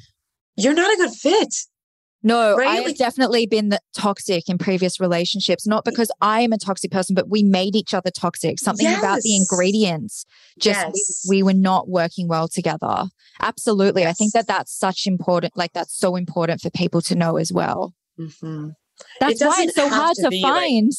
you're 0.56 0.74
not 0.74 0.92
a 0.92 0.96
good 0.96 1.12
fit. 1.12 1.54
No, 2.26 2.56
right? 2.56 2.78
I've 2.78 2.86
like, 2.86 2.96
definitely 2.96 3.46
been 3.46 3.68
the 3.68 3.78
toxic 3.94 4.48
in 4.48 4.56
previous 4.56 4.98
relationships, 4.98 5.66
not 5.66 5.84
because 5.84 6.10
I 6.22 6.40
am 6.40 6.54
a 6.54 6.58
toxic 6.58 6.90
person, 6.90 7.14
but 7.14 7.28
we 7.28 7.42
made 7.42 7.76
each 7.76 7.92
other 7.92 8.10
toxic. 8.10 8.58
Something 8.58 8.86
yes. 8.86 8.98
about 8.98 9.20
the 9.20 9.36
ingredients, 9.36 10.24
just 10.58 10.80
yes. 10.80 11.26
we, 11.28 11.36
we, 11.36 11.42
were 11.42 11.52
not 11.52 11.86
working 11.86 12.26
well 12.26 12.48
together. 12.48 13.04
Absolutely. 13.42 14.02
Yes. 14.02 14.10
I 14.10 14.12
think 14.14 14.32
that 14.32 14.46
that's 14.46 14.74
such 14.74 15.06
important, 15.06 15.54
like 15.54 15.74
that's 15.74 15.94
so 15.94 16.16
important 16.16 16.62
for 16.62 16.70
people 16.70 17.02
to 17.02 17.14
know 17.14 17.36
as 17.36 17.52
well. 17.52 17.92
Mm-hmm. 18.18 18.70
That's 19.20 19.42
it 19.42 19.46
why 19.46 19.64
it's 19.64 19.74
so 19.74 19.90
hard 19.90 20.16
to, 20.16 20.30
to 20.30 20.40
find. 20.40 20.86
Like, 20.86 20.94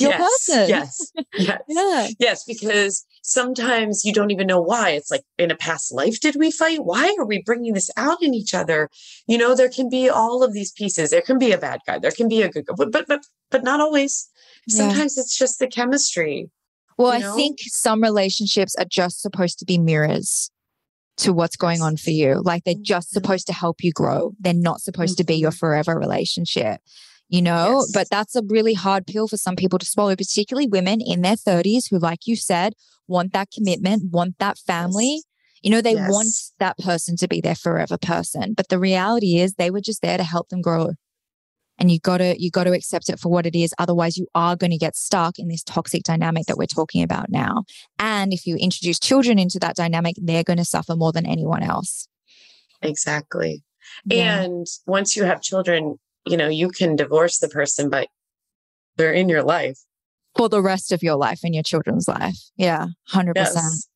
your 0.00 0.10
yes, 0.10 0.20
person. 0.20 0.68
Yes. 0.68 1.12
Yes. 1.36 1.60
yeah. 1.68 2.08
Yes, 2.18 2.44
because 2.44 3.04
sometimes 3.22 4.04
you 4.04 4.12
don't 4.12 4.30
even 4.30 4.46
know 4.46 4.60
why. 4.60 4.90
It's 4.90 5.10
like 5.10 5.22
in 5.38 5.50
a 5.50 5.56
past 5.56 5.92
life, 5.92 6.20
did 6.20 6.36
we 6.36 6.50
fight? 6.50 6.84
Why 6.84 7.14
are 7.18 7.24
we 7.24 7.42
bringing 7.42 7.74
this 7.74 7.90
out 7.96 8.22
in 8.22 8.34
each 8.34 8.54
other? 8.54 8.90
You 9.26 9.38
know, 9.38 9.54
there 9.54 9.68
can 9.68 9.88
be 9.88 10.08
all 10.08 10.42
of 10.42 10.52
these 10.52 10.72
pieces. 10.72 11.10
There 11.10 11.22
can 11.22 11.38
be 11.38 11.52
a 11.52 11.58
bad 11.58 11.80
guy. 11.86 11.98
There 11.98 12.10
can 12.10 12.28
be 12.28 12.42
a 12.42 12.48
good 12.48 12.66
guy, 12.66 12.74
but 12.76 12.90
but 12.90 13.06
but, 13.06 13.20
but 13.50 13.62
not 13.62 13.80
always. 13.80 14.28
Sometimes 14.68 15.16
yeah. 15.16 15.22
it's 15.22 15.36
just 15.36 15.58
the 15.58 15.66
chemistry. 15.66 16.50
Well, 16.96 17.12
I 17.12 17.18
know? 17.18 17.34
think 17.34 17.58
some 17.60 18.02
relationships 18.02 18.74
are 18.76 18.84
just 18.84 19.20
supposed 19.20 19.58
to 19.58 19.64
be 19.64 19.78
mirrors 19.78 20.50
to 21.18 21.32
what's 21.32 21.56
going 21.56 21.82
on 21.82 21.96
for 21.96 22.10
you. 22.10 22.40
Like 22.42 22.64
they're 22.64 22.74
just 22.80 23.08
mm-hmm. 23.08 23.20
supposed 23.20 23.46
to 23.48 23.52
help 23.52 23.82
you 23.82 23.92
grow. 23.92 24.32
They're 24.40 24.54
not 24.54 24.80
supposed 24.80 25.18
to 25.18 25.24
be 25.24 25.34
your 25.34 25.50
mm-hmm. 25.50 25.58
forever 25.58 25.98
relationship 25.98 26.80
you 27.34 27.42
know, 27.42 27.80
yes. 27.80 27.90
but 27.92 28.06
that's 28.12 28.36
a 28.36 28.42
really 28.46 28.74
hard 28.74 29.08
pill 29.08 29.26
for 29.26 29.36
some 29.36 29.56
people 29.56 29.80
to 29.80 29.84
swallow, 29.84 30.14
particularly 30.14 30.68
women 30.68 31.00
in 31.00 31.22
their 31.22 31.34
30s 31.34 31.90
who, 31.90 31.98
like 31.98 32.28
you 32.28 32.36
said, 32.36 32.74
want 33.08 33.32
that 33.32 33.48
commitment, 33.50 34.12
want 34.12 34.38
that 34.38 34.56
family. 34.56 35.14
Yes. 35.14 35.22
You 35.60 35.70
know, 35.72 35.80
they 35.80 35.94
yes. 35.94 36.08
want 36.08 36.28
that 36.60 36.78
person 36.78 37.16
to 37.16 37.26
be 37.26 37.40
their 37.40 37.56
forever 37.56 37.98
person. 37.98 38.54
But 38.54 38.68
the 38.68 38.78
reality 38.78 39.38
is 39.38 39.54
they 39.54 39.72
were 39.72 39.80
just 39.80 40.00
there 40.00 40.16
to 40.16 40.22
help 40.22 40.48
them 40.50 40.62
grow. 40.62 40.92
And 41.76 41.90
you 41.90 41.98
gotta 41.98 42.36
you 42.38 42.52
gotta 42.52 42.70
accept 42.70 43.08
it 43.08 43.18
for 43.18 43.32
what 43.32 43.46
it 43.46 43.56
is. 43.56 43.74
Otherwise, 43.80 44.16
you 44.16 44.28
are 44.36 44.54
going 44.54 44.70
to 44.70 44.78
get 44.78 44.94
stuck 44.94 45.40
in 45.40 45.48
this 45.48 45.64
toxic 45.64 46.04
dynamic 46.04 46.46
that 46.46 46.56
we're 46.56 46.66
talking 46.66 47.02
about 47.02 47.30
now. 47.30 47.64
And 47.98 48.32
if 48.32 48.46
you 48.46 48.54
introduce 48.54 49.00
children 49.00 49.40
into 49.40 49.58
that 49.58 49.74
dynamic, 49.74 50.14
they're 50.22 50.44
going 50.44 50.58
to 50.58 50.64
suffer 50.64 50.94
more 50.94 51.10
than 51.10 51.26
anyone 51.26 51.64
else. 51.64 52.06
Exactly. 52.80 53.64
Yeah. 54.04 54.42
And 54.42 54.68
once 54.86 55.16
you 55.16 55.24
have 55.24 55.40
children, 55.40 55.98
you 56.26 56.36
know, 56.36 56.48
you 56.48 56.68
can 56.68 56.96
divorce 56.96 57.38
the 57.38 57.48
person, 57.48 57.90
but 57.90 58.08
they're 58.96 59.12
in 59.12 59.28
your 59.28 59.42
life 59.42 59.78
for 60.36 60.48
the 60.48 60.62
rest 60.62 60.92
of 60.92 61.02
your 61.02 61.16
life 61.16 61.40
and 61.44 61.54
your 61.54 61.62
children's 61.62 62.08
life. 62.08 62.38
Yeah, 62.56 62.88
100%. 63.10 63.34
Yes. 63.34 63.88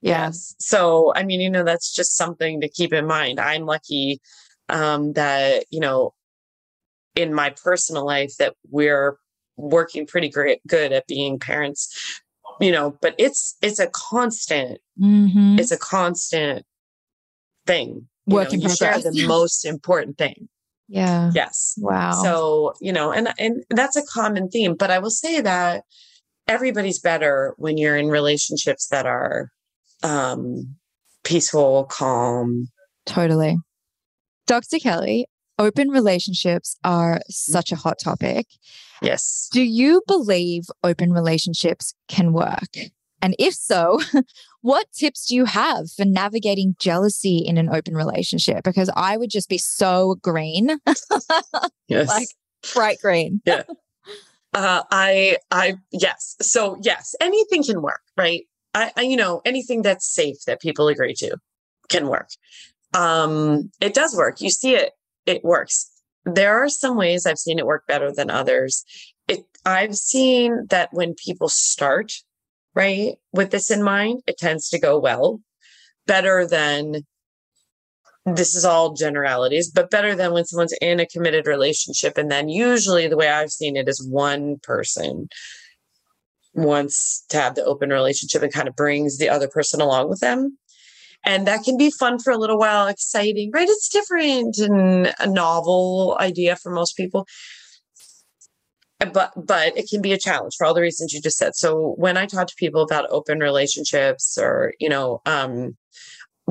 Yeah. 0.00 0.26
Yes. 0.26 0.54
So, 0.58 1.12
I 1.14 1.22
mean, 1.22 1.40
you 1.40 1.50
know, 1.50 1.64
that's 1.64 1.94
just 1.94 2.16
something 2.16 2.60
to 2.60 2.68
keep 2.68 2.92
in 2.92 3.06
mind. 3.06 3.40
I'm 3.40 3.64
lucky 3.64 4.20
um, 4.68 5.14
that, 5.14 5.64
you 5.70 5.80
know, 5.80 6.12
in 7.14 7.32
my 7.32 7.50
personal 7.50 8.04
life 8.04 8.36
that 8.38 8.54
we're 8.70 9.16
working 9.56 10.06
pretty 10.06 10.28
great 10.28 10.60
good 10.66 10.92
at 10.92 11.06
being 11.06 11.38
parents 11.38 12.20
you 12.60 12.72
know 12.72 12.96
but 13.00 13.14
it's 13.18 13.56
it's 13.62 13.78
a 13.78 13.86
constant 13.88 14.80
mm-hmm. 15.00 15.56
it's 15.58 15.70
a 15.70 15.78
constant 15.78 16.64
thing 17.66 18.08
you, 18.26 18.34
know, 18.34 18.50
you 18.50 18.68
share 18.68 18.98
the 18.98 19.24
most 19.28 19.64
important 19.64 20.18
thing 20.18 20.48
yeah. 20.88 21.30
Yes. 21.34 21.74
Wow. 21.78 22.12
So, 22.12 22.74
you 22.80 22.92
know, 22.92 23.12
and 23.12 23.32
and 23.38 23.64
that's 23.70 23.96
a 23.96 24.04
common 24.04 24.48
theme, 24.48 24.74
but 24.74 24.90
I 24.90 24.98
will 24.98 25.10
say 25.10 25.40
that 25.40 25.84
everybody's 26.46 26.98
better 26.98 27.54
when 27.56 27.78
you're 27.78 27.96
in 27.96 28.08
relationships 28.08 28.88
that 28.88 29.06
are 29.06 29.50
um 30.02 30.76
peaceful, 31.24 31.84
calm. 31.84 32.68
Totally. 33.06 33.56
Dr. 34.46 34.78
Kelly, 34.78 35.26
open 35.58 35.88
relationships 35.88 36.76
are 36.84 37.20
such 37.30 37.72
a 37.72 37.76
hot 37.76 37.98
topic. 37.98 38.46
Yes. 39.00 39.48
Do 39.52 39.62
you 39.62 40.02
believe 40.06 40.64
open 40.82 41.12
relationships 41.12 41.94
can 42.08 42.32
work? 42.32 42.68
And 43.24 43.34
if 43.38 43.54
so, 43.54 44.00
what 44.60 44.92
tips 44.92 45.26
do 45.26 45.34
you 45.34 45.46
have 45.46 45.90
for 45.90 46.04
navigating 46.04 46.76
jealousy 46.78 47.38
in 47.38 47.56
an 47.56 47.70
open 47.74 47.94
relationship? 47.94 48.64
Because 48.64 48.90
I 48.94 49.16
would 49.16 49.30
just 49.30 49.48
be 49.48 49.56
so 49.56 50.16
green. 50.16 50.78
yes. 51.88 52.08
Like 52.08 52.28
bright 52.74 52.98
green. 53.00 53.40
yeah. 53.46 53.62
Uh, 54.52 54.82
I, 54.90 55.38
I, 55.50 55.76
yes. 55.90 56.36
So 56.42 56.76
yes, 56.82 57.14
anything 57.18 57.64
can 57.64 57.80
work, 57.80 58.02
right? 58.18 58.42
I, 58.74 58.92
I, 58.94 59.02
you 59.02 59.16
know, 59.16 59.40
anything 59.46 59.80
that's 59.80 60.06
safe 60.06 60.36
that 60.46 60.60
people 60.60 60.88
agree 60.88 61.14
to 61.14 61.38
can 61.88 62.08
work. 62.08 62.28
Um, 62.92 63.70
it 63.80 63.94
does 63.94 64.14
work. 64.14 64.42
You 64.42 64.50
see 64.50 64.74
it, 64.74 64.92
it 65.24 65.42
works. 65.42 65.90
There 66.26 66.62
are 66.62 66.68
some 66.68 66.98
ways 66.98 67.24
I've 67.24 67.38
seen 67.38 67.58
it 67.58 67.66
work 67.66 67.86
better 67.88 68.12
than 68.12 68.30
others. 68.30 68.84
It, 69.28 69.46
I've 69.64 69.96
seen 69.96 70.66
that 70.68 70.90
when 70.92 71.14
people 71.14 71.48
start 71.48 72.12
right? 72.74 73.14
With 73.32 73.50
this 73.50 73.70
in 73.70 73.82
mind, 73.82 74.22
it 74.26 74.38
tends 74.38 74.68
to 74.70 74.78
go 74.78 74.98
well, 74.98 75.40
better 76.06 76.46
than 76.46 77.02
this 78.26 78.54
is 78.54 78.64
all 78.64 78.94
generalities, 78.94 79.70
but 79.70 79.90
better 79.90 80.14
than 80.14 80.32
when 80.32 80.46
someone's 80.46 80.74
in 80.80 80.98
a 80.98 81.06
committed 81.06 81.46
relationship. 81.46 82.16
And 82.16 82.30
then 82.30 82.48
usually 82.48 83.06
the 83.06 83.16
way 83.16 83.28
I've 83.28 83.50
seen 83.50 83.76
it 83.76 83.88
is 83.88 84.06
one 84.08 84.56
person 84.62 85.28
wants 86.54 87.24
to 87.28 87.36
have 87.36 87.54
the 87.54 87.64
open 87.64 87.90
relationship 87.90 88.42
and 88.42 88.52
kind 88.52 88.68
of 88.68 88.76
brings 88.76 89.18
the 89.18 89.28
other 89.28 89.48
person 89.48 89.80
along 89.80 90.08
with 90.08 90.20
them. 90.20 90.56
And 91.24 91.46
that 91.46 91.64
can 91.64 91.76
be 91.76 91.90
fun 91.90 92.18
for 92.18 92.32
a 92.32 92.38
little 92.38 92.58
while, 92.58 92.86
exciting, 92.86 93.50
right? 93.52 93.68
It's 93.68 93.88
different 93.88 94.58
and 94.58 95.14
a 95.18 95.26
novel 95.26 96.16
idea 96.20 96.56
for 96.56 96.70
most 96.70 96.96
people 96.96 97.26
but 98.98 99.32
but 99.36 99.76
it 99.76 99.88
can 99.88 100.00
be 100.00 100.12
a 100.12 100.18
challenge 100.18 100.54
for 100.56 100.66
all 100.66 100.74
the 100.74 100.80
reasons 100.80 101.12
you 101.12 101.20
just 101.20 101.38
said. 101.38 101.54
So 101.54 101.94
when 101.96 102.16
i 102.16 102.26
talk 102.26 102.46
to 102.48 102.54
people 102.56 102.82
about 102.82 103.10
open 103.10 103.38
relationships 103.40 104.38
or 104.40 104.74
you 104.78 104.88
know 104.88 105.20
um 105.26 105.76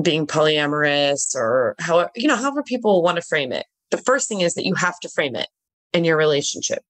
being 0.02 0.26
polyamorous 0.26 1.34
or 1.34 1.74
how 1.78 2.08
you 2.14 2.28
know 2.28 2.36
however 2.36 2.62
people 2.62 3.02
want 3.02 3.16
to 3.16 3.22
frame 3.22 3.52
it 3.52 3.66
the 3.90 3.98
first 3.98 4.28
thing 4.28 4.40
is 4.40 4.54
that 4.54 4.66
you 4.66 4.74
have 4.74 4.98
to 5.00 5.08
frame 5.08 5.36
it 5.36 5.48
in 5.92 6.04
your 6.04 6.16
relationship. 6.16 6.82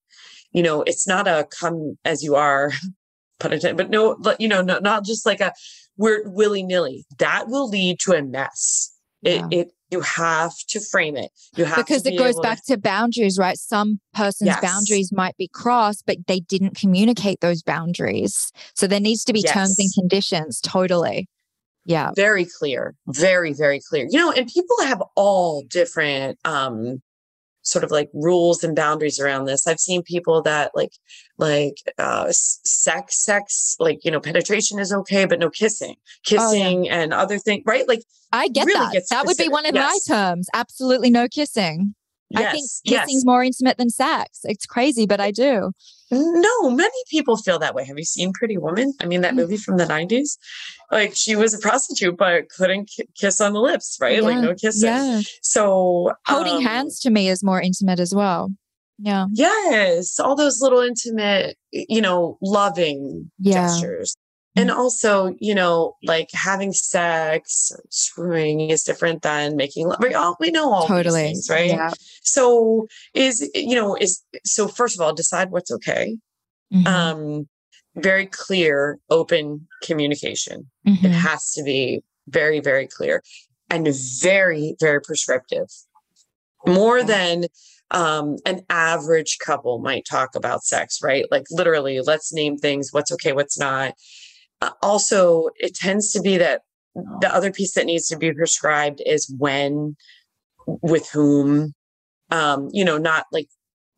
You 0.53 0.63
know 0.63 0.83
it's 0.83 1.07
not 1.07 1.29
a 1.29 1.47
come 1.59 1.99
as 2.05 2.23
you 2.23 2.35
are 2.37 2.73
but 3.39 3.91
no 3.91 4.17
you 4.39 4.49
know 4.49 4.63
no, 4.63 4.79
not 4.79 5.05
just 5.05 5.27
like 5.27 5.41
a 5.41 5.53
we're 5.97 6.29
willy-nilly. 6.29 7.05
That 7.19 7.49
will 7.49 7.69
lead 7.69 8.01
to 8.01 8.15
a 8.15 8.23
mess 8.23 8.94
yeah. 9.25 9.47
it, 9.51 9.53
it 9.53 9.73
you 9.91 10.01
have 10.01 10.53
to 10.69 10.81
frame 10.81 11.17
it. 11.17 11.31
You 11.57 11.65
have 11.65 11.77
because 11.77 12.03
be 12.03 12.15
it 12.15 12.19
goes 12.19 12.39
back 12.41 12.65
to, 12.67 12.75
to, 12.75 12.81
boundaries, 12.81 13.39
right? 13.39 13.57
Some 13.57 14.01
person's 14.13 14.49
yes. 14.49 14.61
boundaries 14.61 15.13
might 15.13 15.37
be 15.37 15.49
crossed, 15.49 16.05
but 16.07 16.19
they 16.27 16.41
didn't 16.41 16.77
communicate 16.77 17.41
those 17.41 17.63
boundaries. 17.63 18.51
So 18.75 18.87
there 18.87 19.01
needs 19.01 19.25
to 19.25 19.33
be 19.33 19.41
yes. 19.41 19.53
terms 19.53 19.79
and 19.79 19.89
conditions. 19.95 20.61
Totally. 20.61 21.29
Yeah. 21.87 22.11
Very 22.17 22.47
clear. 22.47 22.95
Very, 23.07 23.53
very 23.53 23.81
clear. 23.89 24.07
You 24.11 24.19
know, 24.19 24.33
and 24.33 24.49
people 24.49 24.77
have 24.83 25.03
all 25.17 25.63
different 25.69 26.39
um 26.45 27.01
sort 27.65 27.83
of 27.83 27.91
like 27.91 28.09
rules 28.15 28.63
and 28.63 28.77
boundaries 28.77 29.19
around 29.19 29.47
this. 29.47 29.67
I've 29.67 29.81
seen 29.81 30.03
people 30.03 30.43
that 30.43 30.71
like 30.75 30.93
like 31.39 31.79
uh 31.99 32.27
sex 32.31 33.19
sex 33.25 33.75
like 33.81 34.05
you 34.05 34.11
know 34.11 34.21
penetration 34.21 34.79
is 34.79 34.93
okay 34.93 35.25
but 35.25 35.41
no 35.41 35.51
kissing. 35.51 35.97
Kissing 36.25 36.79
oh, 36.79 36.85
yeah. 36.85 37.01
and 37.01 37.13
other 37.13 37.39
things, 37.39 37.63
right? 37.67 37.89
Like 37.89 38.05
I 38.33 38.49
get 38.49 38.67
really 38.67 38.79
that. 38.79 39.05
That 39.11 39.27
would 39.27 39.37
be 39.37 39.49
one 39.49 39.67
of 39.67 39.75
yes. 39.75 40.09
my 40.09 40.15
terms. 40.15 40.49
Absolutely 40.55 41.11
no 41.11 41.27
kissing. 41.29 41.95
Yes, 42.35 42.49
I 42.49 42.53
think 42.53 42.65
kissing's 42.87 43.21
yes. 43.21 43.25
more 43.25 43.43
intimate 43.43 43.79
than 43.79 43.91
sex. 43.91 44.41
It's 44.45 44.67
crazy, 44.67 45.07
but 45.07 45.21
I 45.21 45.31
do. 45.31 45.73
No, 46.11 46.71
many 46.71 46.91
people 47.09 47.37
feel 47.37 47.59
that 47.59 47.75
way. 47.75 47.85
Have 47.85 47.99
you 47.99 48.05
seen 48.05 48.33
Pretty 48.33 48.57
Woman? 48.59 48.93
I 49.01 49.07
mean, 49.07 49.23
that 49.23 49.33
mm. 49.33 49.39
movie 49.39 49.57
from 49.57 49.79
the 49.79 49.85
90s? 49.85 50.39
Like, 50.93 51.15
she 51.15 51.35
was 51.35 51.55
a 51.55 51.59
prostitute, 51.59 52.17
but 52.17 52.49
couldn't 52.51 52.91
k- 52.95 53.07
kiss 53.17 53.41
on 53.41 53.53
the 53.53 53.61
lips, 53.61 53.99
right? 54.01 54.17
Yeah, 54.17 54.23
like, 54.23 54.39
no 54.39 54.55
kissing. 54.55 54.89
Yeah. 54.89 55.23
So, 55.43 56.13
holding 56.27 56.57
um, 56.57 56.63
hands 56.63 57.01
to 57.01 57.11
me 57.11 57.29
is 57.29 57.43
more 57.43 57.61
intimate 57.61 57.99
as 57.99 58.15
well. 58.15 58.51
Yeah. 58.99 59.27
Yes. 59.33 60.21
All 60.21 60.37
those 60.37 60.61
little 60.61 60.81
intimate, 60.81 61.57
you 61.73 62.01
know, 62.01 62.39
loving 62.41 63.31
yeah. 63.39 63.67
gestures. 63.67 64.15
And 64.57 64.71
also, 64.71 65.35
you 65.41 65.55
know, 65.55 65.97
like 66.05 66.29
having 66.33 66.73
sex, 66.73 67.73
screwing 67.91 68.61
is 68.61 68.85
different 68.85 69.23
than 69.23 69.57
making 69.57 69.89
love. 69.89 69.99
We 70.01 70.15
all 70.15 70.37
we 70.39 70.51
know 70.51 70.73
all 70.73 70.87
totally 70.87 71.23
things, 71.23 71.49
right? 71.51 71.71
Yeah. 71.71 71.91
So 72.23 72.87
is 73.15 73.51
you 73.55 73.75
know 73.75 73.97
is 73.97 74.23
so 74.45 74.69
first 74.69 74.97
of 74.97 75.01
all, 75.01 75.13
decide 75.13 75.51
what's 75.51 75.73
okay. 75.73 76.17
Mm-hmm. 76.73 76.87
Um, 76.87 77.49
very 77.97 78.27
clear, 78.27 78.99
open 79.11 79.67
communication. 79.83 80.71
Mm-hmm. 80.87 81.07
It 81.07 81.13
has 81.13 81.53
to 81.53 81.63
be 81.63 82.03
very, 82.29 82.61
very 82.61 82.87
clear 82.87 83.23
and 83.71 83.89
very, 84.21 84.77
very 84.81 85.01
prescriptive. 85.01 85.69
More 86.67 87.03
than 87.03 87.45
um, 87.91 88.37
an 88.47 88.63
average 88.71 89.39
couple 89.39 89.79
might 89.79 90.05
talk 90.05 90.35
about 90.35 90.65
sex, 90.65 91.01
right? 91.03 91.27
Like 91.31 91.45
literally, 91.51 92.01
let's 92.01 92.33
name 92.33 92.57
things 92.57 92.93
what's 92.93 93.13
okay, 93.13 93.33
what's 93.33 93.59
not. 93.59 93.95
Uh, 94.65 94.71
also, 94.83 95.51
it 95.57 95.75
tends 95.75 96.11
to 96.13 96.23
be 96.23 96.39
that 96.39 96.63
the 97.21 97.31
other 97.35 97.53
piece 97.53 97.75
that 97.75 97.85
needs 97.85 98.09
to 98.09 98.17
be 98.17 98.33
prescribed 98.33 99.03
is 99.05 99.35
when, 99.39 99.95
with 100.67 101.11
whom, 101.11 101.75
um, 102.31 102.69
you 102.73 102.85
know, 102.85 102.97
not 102.97 103.27
like 103.31 103.49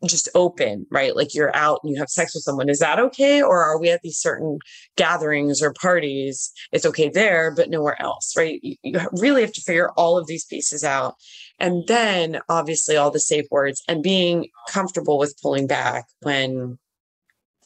just 0.04 0.28
open, 0.34 0.84
right? 0.90 1.14
Like 1.14 1.34
you're 1.34 1.54
out 1.54 1.80
and 1.82 1.92
you 1.92 2.00
have 2.00 2.08
sex 2.08 2.34
with 2.34 2.42
someone. 2.42 2.68
Is 2.68 2.80
that 2.80 2.98
okay? 2.98 3.40
Or 3.40 3.62
are 3.62 3.78
we 3.78 3.90
at 3.90 4.00
these 4.02 4.18
certain 4.18 4.58
gatherings 4.96 5.62
or 5.62 5.72
parties? 5.72 6.50
It's 6.72 6.86
okay 6.86 7.10
there, 7.10 7.54
but 7.54 7.70
nowhere 7.70 8.00
else, 8.02 8.34
right? 8.36 8.58
You, 8.62 8.76
you 8.82 9.00
really 9.12 9.42
have 9.42 9.52
to 9.52 9.62
figure 9.62 9.92
all 9.92 10.18
of 10.18 10.26
these 10.26 10.44
pieces 10.46 10.82
out. 10.82 11.14
And 11.60 11.86
then 11.86 12.40
obviously 12.48 12.96
all 12.96 13.12
the 13.12 13.20
safe 13.20 13.46
words 13.52 13.82
and 13.86 14.02
being 14.02 14.48
comfortable 14.68 15.16
with 15.16 15.38
pulling 15.40 15.68
back 15.68 16.06
when 16.22 16.78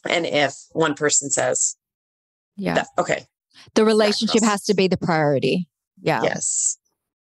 and 0.09 0.25
if 0.25 0.55
one 0.71 0.95
person 0.95 1.29
says, 1.29 1.75
yeah. 2.55 2.75
That, 2.75 2.87
okay. 2.97 3.25
The 3.75 3.85
relationship 3.85 4.43
has 4.43 4.63
to 4.65 4.73
be 4.73 4.87
the 4.87 4.97
priority. 4.97 5.67
Yeah. 6.01 6.23
Yes. 6.23 6.77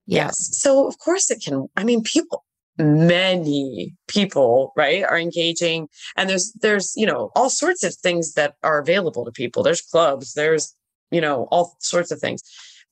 Yeah. 0.05 0.25
Yes. 0.25 0.57
So 0.57 0.87
of 0.87 0.97
course 0.99 1.29
it 1.29 1.41
can. 1.43 1.67
I 1.75 1.83
mean, 1.83 2.01
people, 2.03 2.45
many 2.77 3.95
people, 4.07 4.73
right, 4.75 5.03
are 5.03 5.19
engaging, 5.19 5.87
and 6.15 6.29
there's 6.29 6.53
there's 6.61 6.93
you 6.95 7.05
know 7.05 7.31
all 7.35 7.49
sorts 7.49 7.83
of 7.83 7.93
things 7.95 8.33
that 8.33 8.55
are 8.63 8.79
available 8.79 9.25
to 9.25 9.31
people. 9.31 9.63
There's 9.63 9.81
clubs. 9.81 10.33
There's 10.33 10.75
you 11.11 11.21
know 11.21 11.47
all 11.51 11.75
sorts 11.79 12.11
of 12.11 12.19
things. 12.19 12.41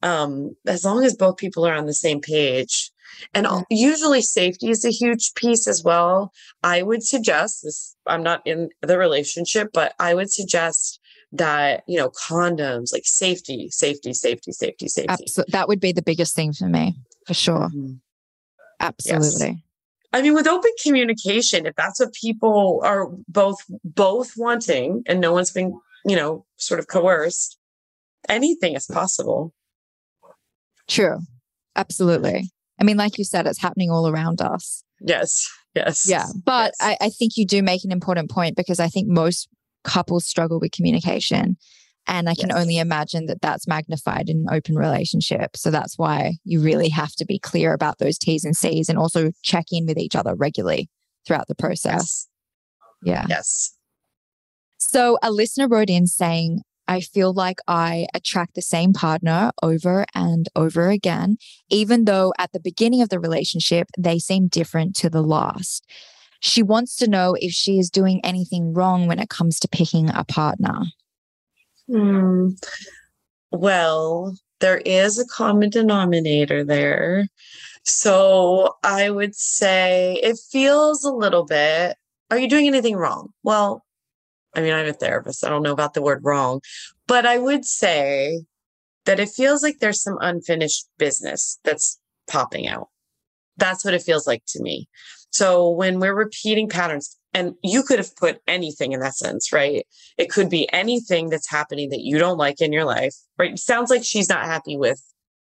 Um, 0.04 0.56
as 0.68 0.86
long 0.86 1.04
as 1.04 1.16
both 1.16 1.38
people 1.38 1.66
are 1.66 1.74
on 1.74 1.88
the 1.88 1.94
same 1.94 2.22
page, 2.22 2.92
and 3.34 3.48
usually 3.70 4.22
safety 4.22 4.70
is 4.70 4.86
a 4.86 4.92
huge 4.92 5.34
piece 5.34 5.68
as 5.68 5.84
well. 5.84 6.32
I 6.64 6.84
would 6.84 7.04
suggest 7.04 7.64
this. 7.64 7.96
I'm 8.06 8.24
not 8.24 8.46
in 8.46 8.70
the 8.82 8.98
relationship, 8.98 9.70
but 9.74 9.94
I 10.00 10.14
would 10.14 10.32
suggest 10.32 10.97
that 11.32 11.84
you 11.88 11.98
know 11.98 12.10
condoms 12.10 12.94
like 12.94 13.06
safety 13.06 13.70
safety 13.70 14.14
safety 14.14 14.52
safety 14.52 14.88
safety 14.88 15.10
Absolutely. 15.10 15.52
that 15.52 15.68
would 15.68 15.80
be 15.80 15.92
the 15.92 16.02
biggest 16.02 16.36
thing 16.36 16.54
for 16.54 16.68
me 16.68 16.96
for 17.26 17.34
sure 17.34 17.68
mm-hmm. 17.68 17.94
absolutely 18.80 19.48
yes. 19.48 19.58
i 20.14 20.22
mean 20.22 20.34
with 20.34 20.48
open 20.48 20.72
communication 20.84 21.66
if 21.66 21.76
that's 21.76 22.00
what 22.00 22.14
people 22.14 22.82
are 22.84 23.08
both 23.28 23.58
both 23.84 24.32
wanting 24.38 25.04
and 25.06 25.20
no 25.20 25.34
one's 25.34 25.52
been 25.52 25.78
you 26.06 26.16
know 26.16 26.46
sort 26.56 26.80
of 26.80 26.88
coerced 26.88 27.58
anything 28.30 28.74
is 28.74 28.86
possible 28.86 29.54
true 30.88 31.20
absolutely 31.76 32.50
i 32.80 32.86
mean 32.86 32.96
like 32.98 33.18
you 33.18 33.26
said 33.26 33.46
it's 33.46 33.62
happening 33.62 33.92
all 33.92 34.08
around 34.08 34.42
us 34.42 34.82
yes 35.02 35.50
yes 35.76 36.10
yeah 36.10 36.26
but 36.46 36.72
yes. 36.80 36.98
I, 37.02 37.06
I 37.08 37.10
think 37.10 37.34
you 37.36 37.46
do 37.46 37.62
make 37.62 37.84
an 37.84 37.92
important 37.92 38.32
point 38.32 38.56
because 38.56 38.80
i 38.80 38.88
think 38.88 39.10
most 39.10 39.50
couples 39.84 40.26
struggle 40.26 40.60
with 40.60 40.72
communication. 40.72 41.58
And 42.10 42.30
I 42.30 42.36
can 42.36 42.50
yes. 42.50 42.58
only 42.58 42.78
imagine 42.78 43.26
that 43.26 43.42
that's 43.42 43.68
magnified 43.68 44.30
in 44.30 44.46
an 44.48 44.48
open 44.50 44.76
relationship. 44.76 45.58
So 45.58 45.72
that's 45.72 45.98
why 45.98 46.38
you 46.46 46.62
really 46.62 46.88
have 46.90 47.14
to 47.18 47.26
be 47.26 47.38
clear 47.38 47.74
about 47.74 47.98
those 47.98 48.18
T's 48.18 48.46
and 48.46 48.56
C's 48.56 48.88
and 48.88 48.98
also 48.98 49.32
check 49.44 49.66
in 49.72 49.86
with 49.86 49.98
each 49.98 50.16
other 50.16 50.34
regularly 50.34 50.90
throughout 51.26 51.48
the 51.48 51.56
process. 51.56 52.28
Yes. 53.04 53.16
Yeah. 53.16 53.26
Yes. 53.28 53.74
So 54.78 55.18
a 55.22 55.32
listener 55.32 55.68
wrote 55.68 55.90
in 55.90 56.08
saying, 56.08 56.62
I 56.88 57.02
feel 57.02 57.34
like 57.34 57.60
I 57.68 58.08
attract 58.14 58.56
the 58.56 58.62
same 58.62 58.94
partner 58.94 59.52
over 59.62 60.06
and 60.16 60.48
over 60.56 60.90
again, 60.90 61.36
even 61.70 62.06
though 62.06 62.34
at 62.40 62.54
the 62.54 62.62
beginning 62.62 63.02
of 63.02 63.10
the 63.10 63.20
relationship, 63.20 63.88
they 63.98 64.20
seem 64.20 64.48
different 64.48 64.96
to 64.98 65.10
the 65.10 65.22
last. 65.22 65.86
She 66.40 66.64
wants 66.64 66.96
to 66.98 67.10
know 67.10 67.36
if 67.40 67.52
she 67.52 67.80
is 67.80 67.90
doing 67.90 68.22
anything 68.24 68.74
wrong 68.74 69.08
when 69.08 69.20
it 69.20 69.30
comes 69.30 69.60
to 69.60 69.68
picking 69.68 70.10
a 70.10 70.24
partner. 70.24 70.82
Hmm. 71.90 72.50
Well, 73.52 74.36
there 74.60 74.78
is 74.78 75.20
a 75.20 75.26
common 75.26 75.70
denominator 75.70 76.64
there. 76.64 77.28
So 77.84 78.76
I 78.84 79.10
would 79.10 79.36
say 79.36 80.20
it 80.22 80.38
feels 80.52 81.04
a 81.04 81.12
little 81.12 81.46
bit. 81.46 81.96
Are 82.30 82.38
you 82.38 82.50
doing 82.50 82.68
anything 82.68 82.96
wrong? 82.96 83.30
Well, 83.44 83.86
I 84.54 84.62
mean, 84.62 84.74
I'm 84.74 84.88
a 84.88 84.94
therapist. 84.94 85.46
I 85.46 85.50
don't 85.50 85.64
know 85.64 85.72
about 85.72 85.94
the 85.94 86.02
word 86.02 86.24
wrong, 86.24 86.62
but 87.08 87.26
I 87.26 87.38
would 87.38 87.64
say 87.64 88.44
that 89.06 89.20
it 89.20 89.30
feels 89.30 89.64
like 89.64 89.80
there's 89.80 90.02
some 90.02 90.18
unfinished 90.20 90.88
business 90.98 91.60
that's 91.64 92.00
popping 92.28 92.68
out. 92.68 92.90
That's 93.56 93.86
what 93.86 93.94
it 93.94 94.02
feels 94.02 94.28
like 94.28 94.44
to 94.50 94.62
me. 94.62 94.90
So 95.32 95.70
when 95.70 96.00
we're 96.00 96.16
repeating 96.16 96.70
patterns, 96.70 97.18
and 97.34 97.54
you 97.64 97.84
could 97.84 98.00
have 98.00 98.16
put 98.16 98.40
anything 98.48 98.94
in 98.94 99.00
that 99.02 99.16
sense, 99.16 99.54
right? 99.54 99.86
It 100.18 100.32
could 100.32 100.50
be 100.50 100.72
anything 100.74 101.30
that's 101.30 101.50
happening 101.50 101.90
that 101.90 102.02
you 102.02 102.18
don't 102.18 102.38
like 102.38 102.62
in 102.62 102.74
your 102.74 102.86
life, 102.86 103.14
right? 103.38 103.54
It 103.54 103.60
sounds 103.60 103.92
like 103.92 104.04
she's 104.04 104.30
not 104.30 104.46
happy 104.46 104.76
with 104.76 105.00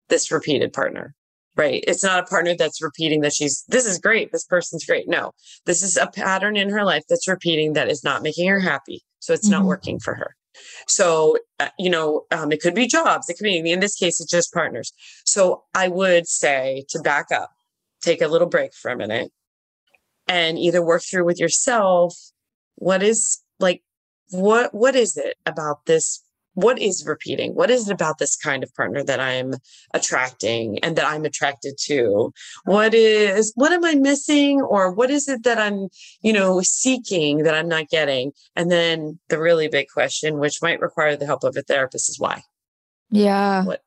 this 0.09 0.31
repeated 0.31 0.73
partner, 0.73 1.13
right? 1.55 1.84
It's 1.86 2.03
not 2.03 2.23
a 2.23 2.25
partner 2.25 2.55
that's 2.57 2.81
repeating 2.81 3.21
that 3.21 3.34
she's, 3.34 3.63
this 3.67 3.86
is 3.86 3.99
great. 3.99 4.31
This 4.31 4.45
person's 4.45 4.86
great. 4.86 5.07
No, 5.07 5.34
this 5.65 5.84
is 5.84 5.95
a 5.95 6.07
pattern 6.07 6.57
in 6.57 6.69
her 6.69 6.84
life 6.84 7.03
that's 7.07 7.27
repeating 7.27 7.73
that 7.73 7.89
is 7.89 8.03
not 8.03 8.23
making 8.23 8.47
her 8.47 8.59
happy. 8.59 9.03
So 9.19 9.34
it's 9.34 9.47
mm-hmm. 9.47 9.59
not 9.59 9.65
working 9.65 9.99
for 9.99 10.15
her. 10.15 10.36
So, 10.88 11.38
uh, 11.59 11.69
you 11.77 11.89
know, 11.89 12.23
um, 12.31 12.51
it 12.51 12.61
could 12.61 12.75
be 12.75 12.88
jobs. 12.88 13.29
It 13.29 13.38
could 13.38 13.43
be, 13.43 13.71
in 13.71 13.79
this 13.81 13.95
case, 13.95 14.19
it's 14.19 14.31
just 14.31 14.53
partners. 14.53 14.93
So 15.25 15.63
I 15.75 15.89
would 15.89 16.27
say 16.27 16.86
to 16.89 16.99
back 17.01 17.31
up, 17.31 17.51
take 18.01 18.21
a 18.21 18.27
little 18.27 18.47
break 18.47 18.73
for 18.73 18.89
a 18.89 18.97
minute 18.97 19.31
and 20.28 20.57
either 20.57 20.82
work 20.82 21.01
through 21.03 21.26
with 21.26 21.39
yourself 21.39 22.15
what 22.76 23.03
is 23.03 23.41
like 23.59 23.82
what 24.32 24.74
what 24.74 24.95
is 24.95 25.17
it 25.17 25.36
about 25.45 25.86
this 25.86 26.21
what 26.55 26.80
is 26.80 27.03
repeating? 27.05 27.55
What 27.55 27.71
is 27.71 27.89
it 27.89 27.93
about 27.93 28.19
this 28.19 28.36
kind 28.36 28.63
of 28.63 28.74
partner 28.76 29.03
that 29.03 29.19
i'm 29.19 29.55
attracting 29.93 30.80
and 30.80 30.95
that 30.95 31.05
i'm 31.05 31.26
attracted 31.26 31.76
to? 31.86 32.32
What 32.65 32.93
is 32.93 33.51
what 33.55 33.71
am 33.71 33.84
i 33.84 33.95
missing? 33.95 34.61
Or 34.61 34.91
what 34.91 35.09
is 35.09 35.28
it 35.28 35.43
that 35.43 35.57
i'm 35.57 35.88
you 36.21 36.34
know 36.34 36.61
seeking 36.61 37.39
that 37.43 37.55
i'm 37.55 37.67
not 37.67 37.89
getting? 37.89 38.32
And 38.55 38.71
then 38.71 39.19
the 39.30 39.39
really 39.39 39.67
big 39.67 39.88
question 39.91 40.38
which 40.39 40.61
might 40.61 40.80
require 40.80 41.15
the 41.15 41.26
help 41.26 41.43
of 41.43 41.57
a 41.57 41.63
therapist 41.63 42.09
is 42.09 42.19
why. 42.19 42.41
Yeah. 43.09 43.65
What? 43.65 43.82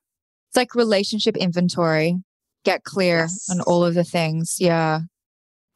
it's 0.49 0.57
like 0.57 0.75
relationship 0.75 1.37
inventory. 1.37 2.17
Get 2.65 2.83
clear 2.83 3.19
yes. 3.19 3.47
on 3.49 3.61
all 3.61 3.85
of 3.85 3.95
the 3.95 4.05
things. 4.05 4.57
Yeah 4.59 5.01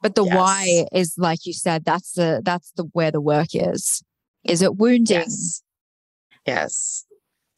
but 0.02 0.14
the 0.14 0.24
yes. 0.24 0.34
why 0.34 0.86
is 0.92 1.14
like 1.18 1.46
you 1.46 1.52
said, 1.52 1.84
that's 1.84 2.12
the 2.12 2.42
that's 2.44 2.72
the 2.72 2.84
where 2.92 3.10
the 3.10 3.20
work 3.20 3.48
is. 3.54 4.02
Is 4.44 4.62
it 4.62 4.76
wounding? 4.76 5.18
Yes. 5.18 5.62
Yes. 6.46 7.04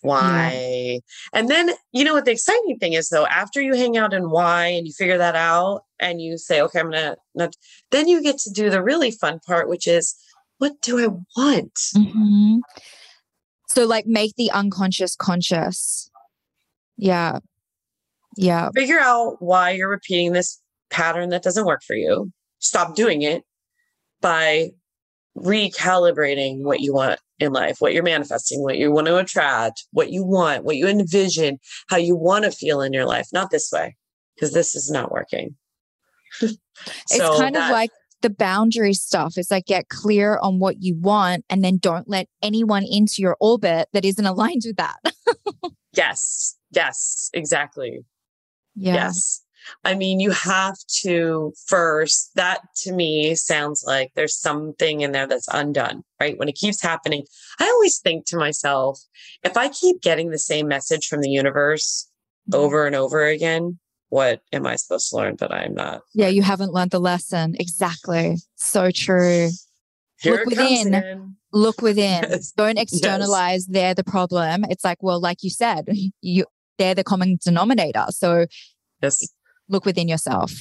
Why? 0.00 0.52
Yeah. 0.94 0.98
And 1.32 1.48
then, 1.48 1.70
you 1.92 2.02
know 2.04 2.14
what 2.14 2.24
the 2.24 2.32
exciting 2.32 2.76
thing 2.78 2.94
is 2.94 3.08
though, 3.08 3.26
after 3.26 3.62
you 3.62 3.74
hang 3.74 3.96
out 3.96 4.12
in 4.12 4.30
why 4.30 4.66
and 4.66 4.86
you 4.86 4.92
figure 4.92 5.18
that 5.18 5.36
out 5.36 5.84
and 6.00 6.20
you 6.20 6.38
say, 6.38 6.60
okay, 6.60 6.80
I'm 6.80 6.90
gonna 6.90 7.16
not 7.34 7.54
then 7.90 8.08
you 8.08 8.22
get 8.22 8.38
to 8.38 8.50
do 8.50 8.68
the 8.68 8.82
really 8.82 9.12
fun 9.12 9.40
part, 9.46 9.68
which 9.68 9.86
is 9.86 10.16
what 10.58 10.80
do 10.82 10.98
I 10.98 11.06
want? 11.36 11.74
Mm-hmm. 11.96 12.58
So 13.68 13.86
like 13.86 14.06
make 14.06 14.34
the 14.36 14.50
unconscious 14.50 15.14
conscious. 15.14 16.10
Yeah. 16.96 17.38
Yeah. 18.36 18.70
Figure 18.74 18.98
out 18.98 19.36
why 19.40 19.70
you're 19.70 19.88
repeating 19.88 20.32
this 20.32 20.61
pattern 20.92 21.30
that 21.30 21.42
doesn't 21.42 21.66
work 21.66 21.82
for 21.84 21.96
you, 21.96 22.30
stop 22.58 22.94
doing 22.94 23.22
it 23.22 23.42
by 24.20 24.70
recalibrating 25.36 26.62
what 26.62 26.80
you 26.80 26.94
want 26.94 27.18
in 27.38 27.52
life, 27.52 27.76
what 27.80 27.92
you're 27.92 28.02
manifesting, 28.02 28.62
what 28.62 28.78
you 28.78 28.92
want 28.92 29.06
to 29.06 29.16
attract, 29.16 29.86
what 29.90 30.10
you 30.10 30.24
want, 30.24 30.64
what 30.64 30.76
you 30.76 30.86
envision, 30.86 31.58
how 31.88 31.96
you 31.96 32.14
want 32.14 32.44
to 32.44 32.50
feel 32.50 32.80
in 32.80 32.92
your 32.92 33.06
life, 33.06 33.26
not 33.32 33.50
this 33.50 33.70
way, 33.72 33.96
because 34.36 34.52
this 34.52 34.74
is 34.74 34.90
not 34.90 35.10
working. 35.10 35.56
it's 36.40 37.18
kind 37.18 37.56
that, 37.56 37.64
of 37.64 37.72
like 37.72 37.90
the 38.20 38.30
boundary 38.30 38.94
stuff. 38.94 39.34
It's 39.36 39.50
like 39.50 39.66
get 39.66 39.88
clear 39.88 40.38
on 40.38 40.58
what 40.58 40.76
you 40.80 40.96
want 40.96 41.44
and 41.50 41.64
then 41.64 41.78
don't 41.78 42.08
let 42.08 42.28
anyone 42.42 42.84
into 42.84 43.16
your 43.18 43.36
orbit 43.40 43.88
that 43.92 44.04
isn't 44.04 44.24
aligned 44.24 44.62
with 44.64 44.76
that. 44.76 44.98
yes. 45.94 46.56
Yes, 46.70 47.30
exactly. 47.34 48.04
Yeah. 48.74 48.94
Yes. 48.94 49.41
I 49.84 49.94
mean, 49.94 50.20
you 50.20 50.30
have 50.30 50.76
to 51.02 51.52
first, 51.66 52.32
that 52.34 52.60
to 52.82 52.92
me 52.92 53.34
sounds 53.34 53.84
like 53.86 54.12
there's 54.14 54.36
something 54.36 55.00
in 55.00 55.12
there 55.12 55.26
that's 55.26 55.48
undone, 55.52 56.02
right? 56.20 56.38
When 56.38 56.48
it 56.48 56.54
keeps 56.54 56.82
happening, 56.82 57.24
I 57.60 57.64
always 57.64 57.98
think 57.98 58.26
to 58.26 58.36
myself, 58.36 59.00
if 59.42 59.56
I 59.56 59.68
keep 59.68 60.02
getting 60.02 60.30
the 60.30 60.38
same 60.38 60.68
message 60.68 61.06
from 61.06 61.20
the 61.20 61.30
universe 61.30 62.08
mm-hmm. 62.50 62.60
over 62.60 62.86
and 62.86 62.94
over 62.94 63.26
again, 63.26 63.78
what 64.08 64.42
am 64.52 64.66
I 64.66 64.76
supposed 64.76 65.08
to 65.10 65.16
learn? 65.16 65.36
But 65.36 65.52
I'm 65.52 65.74
not. 65.74 66.02
Yeah, 66.12 66.28
you 66.28 66.42
haven't 66.42 66.74
learned 66.74 66.90
the 66.90 67.00
lesson. 67.00 67.56
Exactly. 67.58 68.36
So 68.56 68.90
true. 68.90 69.48
Here 70.20 70.34
Look 70.34 70.46
within. 70.46 71.36
Look 71.52 71.80
within. 71.80 72.22
Yes. 72.28 72.52
Don't 72.52 72.78
externalize. 72.78 73.66
Yes. 73.66 73.68
They're 73.68 73.94
the 73.94 74.04
problem. 74.04 74.66
It's 74.68 74.84
like, 74.84 75.02
well, 75.02 75.18
like 75.18 75.42
you 75.42 75.48
said, 75.48 75.88
you 76.20 76.44
they're 76.78 76.94
the 76.94 77.04
common 77.04 77.38
denominator. 77.42 78.04
So 78.10 78.46
yes. 79.02 79.26
Look 79.68 79.84
within 79.84 80.08
yourself. 80.08 80.52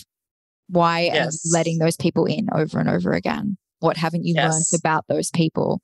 Why 0.68 1.02
yes. 1.02 1.14
are 1.14 1.24
you 1.24 1.54
letting 1.54 1.78
those 1.80 1.98
people 1.98 2.26
in 2.26 2.48
over 2.54 2.80
and 2.80 2.90
over 2.90 3.14
again? 3.14 3.58
What 3.80 3.98
haven't 3.98 4.26
you 4.26 4.36
learned 4.36 4.64
about 4.74 5.06
those 5.08 5.32
people? 5.32 5.82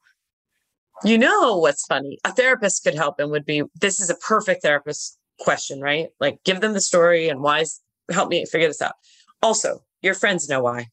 You 1.03 1.17
know 1.17 1.57
what's 1.57 1.85
funny? 1.85 2.17
A 2.23 2.31
therapist 2.31 2.83
could 2.83 2.95
help 2.95 3.19
and 3.19 3.29
would 3.31 3.45
be 3.45 3.63
this 3.79 3.99
is 3.99 4.09
a 4.09 4.15
perfect 4.15 4.63
therapist 4.63 5.17
question, 5.39 5.81
right? 5.81 6.07
Like 6.19 6.43
give 6.43 6.61
them 6.61 6.73
the 6.73 6.81
story 6.81 7.27
and 7.29 7.41
why 7.41 7.65
help 8.11 8.29
me 8.29 8.45
figure 8.45 8.67
this 8.67 8.81
out. 8.81 8.95
Also, 9.41 9.83
your 10.01 10.13
friends 10.13 10.49
know 10.49 10.61
why. 10.61 10.87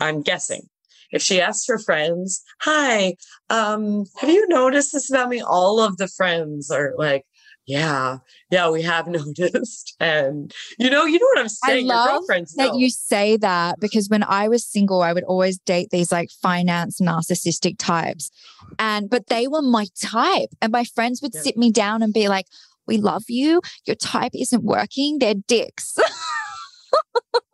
I'm 0.00 0.22
guessing. 0.22 0.68
If 1.12 1.22
she 1.22 1.40
asks 1.40 1.66
her 1.68 1.78
friends, 1.78 2.42
"Hi, 2.62 3.14
um, 3.48 4.04
have 4.18 4.28
you 4.28 4.46
noticed 4.48 4.92
this 4.92 5.08
about 5.08 5.28
me?" 5.28 5.40
All 5.40 5.80
of 5.80 5.96
the 5.96 6.08
friends 6.08 6.70
are 6.70 6.92
like, 6.98 7.24
"Yeah, 7.66 8.18
yeah, 8.50 8.70
we 8.70 8.82
have 8.82 9.06
noticed." 9.08 9.96
And 10.00 10.52
you 10.78 10.90
know, 10.90 11.04
you 11.04 11.18
know 11.18 11.26
what 11.26 11.38
I'm 11.38 11.48
saying. 11.48 11.90
I 11.90 11.94
love 11.94 12.24
that 12.56 12.74
you 12.76 12.90
say 12.90 13.36
that 13.38 13.80
because 13.80 14.08
when 14.08 14.22
I 14.22 14.48
was 14.48 14.64
single, 14.64 15.02
I 15.02 15.12
would 15.12 15.24
always 15.24 15.58
date 15.58 15.90
these 15.90 16.12
like 16.12 16.30
finance 16.42 17.00
narcissistic 17.00 17.76
types, 17.78 18.30
and 18.78 19.10
but 19.10 19.28
they 19.28 19.46
were 19.48 19.62
my 19.62 19.86
type, 20.00 20.50
and 20.62 20.72
my 20.72 20.84
friends 20.84 21.20
would 21.22 21.34
yeah. 21.34 21.42
sit 21.42 21.56
me 21.56 21.70
down 21.70 22.02
and 22.02 22.12
be 22.12 22.28
like, 22.28 22.46
we 22.86 22.98
love 22.98 23.24
you. 23.28 23.60
Your 23.84 23.96
type 23.96 24.32
isn't 24.34 24.62
working. 24.62 25.18
They're 25.18 25.34
dicks. 25.34 25.96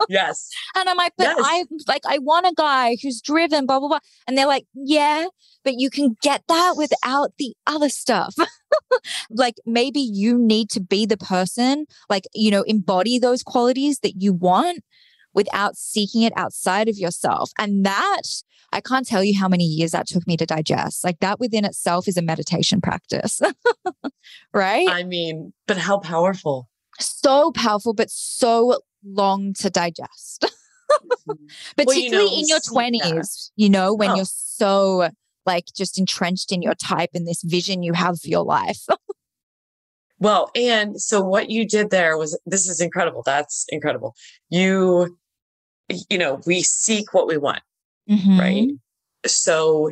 yes. 0.08 0.48
And 0.74 0.88
I'm 0.88 0.96
like, 0.96 1.12
but 1.16 1.24
yes. 1.24 1.38
I 1.40 1.64
like 1.86 2.02
I 2.06 2.18
want 2.18 2.46
a 2.46 2.54
guy 2.56 2.96
who's 3.02 3.20
driven, 3.20 3.66
blah 3.66 3.78
blah 3.78 3.88
blah. 3.88 3.98
And 4.26 4.36
they're 4.36 4.46
like, 4.46 4.66
yeah, 4.74 5.26
but 5.64 5.74
you 5.78 5.90
can 5.90 6.16
get 6.22 6.42
that 6.48 6.74
without 6.76 7.32
the 7.38 7.54
other 7.66 7.88
stuff. 7.88 8.34
like 9.30 9.56
maybe 9.66 10.00
you 10.00 10.38
need 10.38 10.70
to 10.70 10.80
be 10.80 11.06
the 11.06 11.16
person, 11.16 11.86
like, 12.08 12.24
you 12.34 12.50
know, 12.50 12.62
embody 12.62 13.18
those 13.18 13.42
qualities 13.42 14.00
that 14.00 14.20
you 14.20 14.32
want 14.32 14.80
without 15.34 15.76
seeking 15.76 16.22
it 16.22 16.32
outside 16.36 16.88
of 16.88 16.98
yourself. 16.98 17.50
And 17.58 17.84
that 17.86 18.22
I 18.72 18.80
can't 18.80 19.06
tell 19.06 19.22
you 19.22 19.38
how 19.38 19.48
many 19.48 19.64
years 19.64 19.92
that 19.92 20.06
took 20.06 20.26
me 20.26 20.36
to 20.38 20.46
digest. 20.46 21.04
Like 21.04 21.20
that 21.20 21.38
within 21.38 21.64
itself 21.64 22.08
is 22.08 22.16
a 22.16 22.22
meditation 22.22 22.80
practice. 22.80 23.40
right? 24.54 24.88
I 24.88 25.04
mean, 25.04 25.52
but 25.66 25.76
how 25.76 25.98
powerful. 25.98 26.68
So 26.98 27.52
powerful, 27.52 27.94
but 27.94 28.10
so 28.10 28.78
long 29.04 29.54
to 29.54 29.70
digest. 29.70 30.46
Mm-hmm. 31.26 31.46
Particularly 31.74 32.10
well, 32.10 32.24
you 32.26 32.32
know, 32.32 32.38
in 32.38 32.48
your 32.48 33.22
20s, 33.22 33.50
you 33.56 33.70
know, 33.70 33.94
when 33.94 34.10
oh. 34.10 34.16
you're 34.16 34.24
so 34.26 35.08
like 35.46 35.64
just 35.74 35.98
entrenched 35.98 36.52
in 36.52 36.60
your 36.60 36.74
type 36.74 37.10
and 37.14 37.26
this 37.26 37.40
vision 37.42 37.82
you 37.82 37.94
have 37.94 38.20
for 38.20 38.28
your 38.28 38.44
life. 38.44 38.84
well, 40.18 40.50
and 40.54 41.00
so 41.00 41.22
what 41.22 41.48
you 41.48 41.66
did 41.66 41.88
there 41.88 42.18
was 42.18 42.38
this 42.44 42.68
is 42.68 42.78
incredible. 42.78 43.22
That's 43.24 43.64
incredible. 43.70 44.14
You, 44.50 45.16
you 46.10 46.18
know, 46.18 46.42
we 46.44 46.60
seek 46.60 47.14
what 47.14 47.26
we 47.26 47.38
want 47.38 47.62
mm-hmm. 48.08 48.40
right? 48.40 48.68
So 49.26 49.90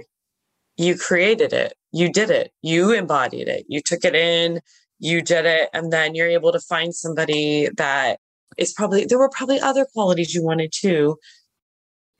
you 0.76 0.96
created 0.96 1.52
it, 1.52 1.74
you 1.92 2.12
did 2.12 2.30
it, 2.30 2.52
you 2.62 2.92
embodied 2.92 3.48
it, 3.48 3.64
you 3.68 3.80
took 3.80 4.04
it 4.04 4.14
in, 4.14 4.60
you 4.98 5.22
did 5.22 5.46
it, 5.46 5.68
and 5.72 5.92
then 5.92 6.14
you're 6.14 6.28
able 6.28 6.52
to 6.52 6.60
find 6.60 6.94
somebody 6.94 7.68
that 7.76 8.18
is 8.56 8.72
probably 8.72 9.04
there 9.04 9.18
were 9.18 9.30
probably 9.30 9.60
other 9.60 9.86
qualities 9.92 10.34
you 10.34 10.42
wanted 10.42 10.72
too. 10.72 11.16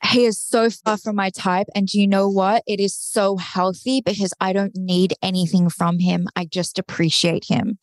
He 0.03 0.25
is 0.25 0.41
so 0.41 0.71
far 0.71 0.97
from 0.97 1.17
my 1.17 1.31
type. 1.31 1.67
And 1.75 1.87
do 1.87 2.01
you 2.01 2.09
know 2.09 2.29
what? 2.29 2.63
It 2.67 2.81
is 2.81 2.97
so 2.97 3.37
healthy 3.37 4.01
because 4.01 4.33
I 4.41 4.53
don't 4.53 4.75
need 4.75 5.13
anything 5.23 5.69
from 5.69 5.99
him. 5.99 6.27
I 6.35 6.47
just 6.47 6.79
appreciate 6.79 7.45
him. 7.49 7.79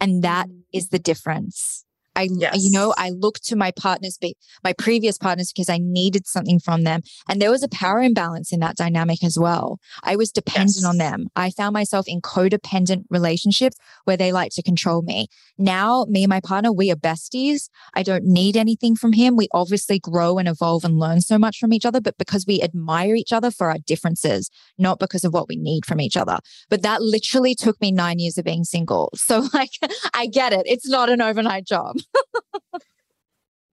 And 0.00 0.22
that 0.24 0.48
mm. 0.48 0.88
the 0.90 0.98
difference. 0.98 1.84
I, 2.18 2.28
yes. 2.32 2.56
you 2.60 2.72
know, 2.72 2.92
I 2.98 3.10
looked 3.10 3.44
to 3.44 3.56
my 3.56 3.70
partners, 3.70 4.18
my 4.64 4.72
previous 4.72 5.16
partners, 5.16 5.52
because 5.52 5.68
I 5.68 5.78
needed 5.78 6.26
something 6.26 6.58
from 6.58 6.82
them. 6.82 7.02
And 7.28 7.40
there 7.40 7.52
was 7.52 7.62
a 7.62 7.68
power 7.68 8.00
imbalance 8.00 8.52
in 8.52 8.58
that 8.58 8.74
dynamic 8.74 9.22
as 9.22 9.38
well. 9.38 9.78
I 10.02 10.16
was 10.16 10.32
dependent 10.32 10.78
yes. 10.78 10.84
on 10.84 10.98
them. 10.98 11.28
I 11.36 11.50
found 11.50 11.74
myself 11.74 12.06
in 12.08 12.20
codependent 12.20 13.04
relationships 13.08 13.76
where 14.02 14.16
they 14.16 14.32
like 14.32 14.50
to 14.54 14.64
control 14.64 15.02
me. 15.02 15.28
Now, 15.58 16.06
me 16.08 16.24
and 16.24 16.30
my 16.30 16.40
partner, 16.40 16.72
we 16.72 16.90
are 16.90 16.96
besties. 16.96 17.68
I 17.94 18.02
don't 18.02 18.24
need 18.24 18.56
anything 18.56 18.96
from 18.96 19.12
him. 19.12 19.36
We 19.36 19.46
obviously 19.52 20.00
grow 20.00 20.38
and 20.38 20.48
evolve 20.48 20.84
and 20.84 20.98
learn 20.98 21.20
so 21.20 21.38
much 21.38 21.58
from 21.58 21.72
each 21.72 21.86
other, 21.86 22.00
but 22.00 22.18
because 22.18 22.46
we 22.48 22.60
admire 22.60 23.14
each 23.14 23.32
other 23.32 23.52
for 23.52 23.70
our 23.70 23.78
differences, 23.86 24.50
not 24.76 24.98
because 24.98 25.22
of 25.22 25.32
what 25.32 25.48
we 25.48 25.54
need 25.54 25.86
from 25.86 26.00
each 26.00 26.16
other. 26.16 26.38
But 26.68 26.82
that 26.82 27.00
literally 27.00 27.54
took 27.54 27.80
me 27.80 27.92
nine 27.92 28.18
years 28.18 28.38
of 28.38 28.44
being 28.44 28.64
single. 28.64 29.12
So, 29.28 29.46
like, 29.52 29.72
I 30.14 30.26
get 30.26 30.54
it. 30.54 30.62
It's 30.64 30.88
not 30.88 31.10
an 31.10 31.20
overnight 31.20 31.66
job 31.66 31.96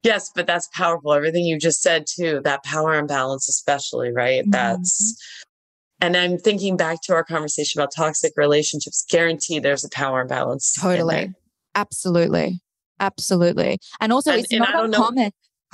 yes, 0.03 0.31
but 0.35 0.47
that's 0.47 0.67
powerful. 0.73 1.13
Everything 1.13 1.45
you 1.45 1.59
just 1.59 1.81
said 1.81 2.05
too, 2.07 2.41
that 2.43 2.63
power 2.63 2.95
imbalance, 2.95 3.49
especially, 3.49 4.11
right? 4.11 4.41
Mm-hmm. 4.41 4.51
That's 4.51 5.17
and 6.01 6.17
I'm 6.17 6.37
thinking 6.37 6.77
back 6.77 7.01
to 7.03 7.13
our 7.13 7.23
conversation 7.23 7.79
about 7.79 7.91
toxic 7.95 8.33
relationships. 8.35 9.05
Guarantee 9.09 9.59
there's 9.59 9.85
a 9.85 9.89
power 9.89 10.21
imbalance. 10.21 10.73
Totally. 10.73 11.33
Absolutely. 11.73 12.59
Absolutely. 12.99 13.79
And 13.99 14.11
also 14.11 14.31
and, 14.31 14.41
it's 14.41 14.51
and 14.51 14.59
not 14.59 14.85
uncommon. 14.85 15.23
Know. 15.23 15.29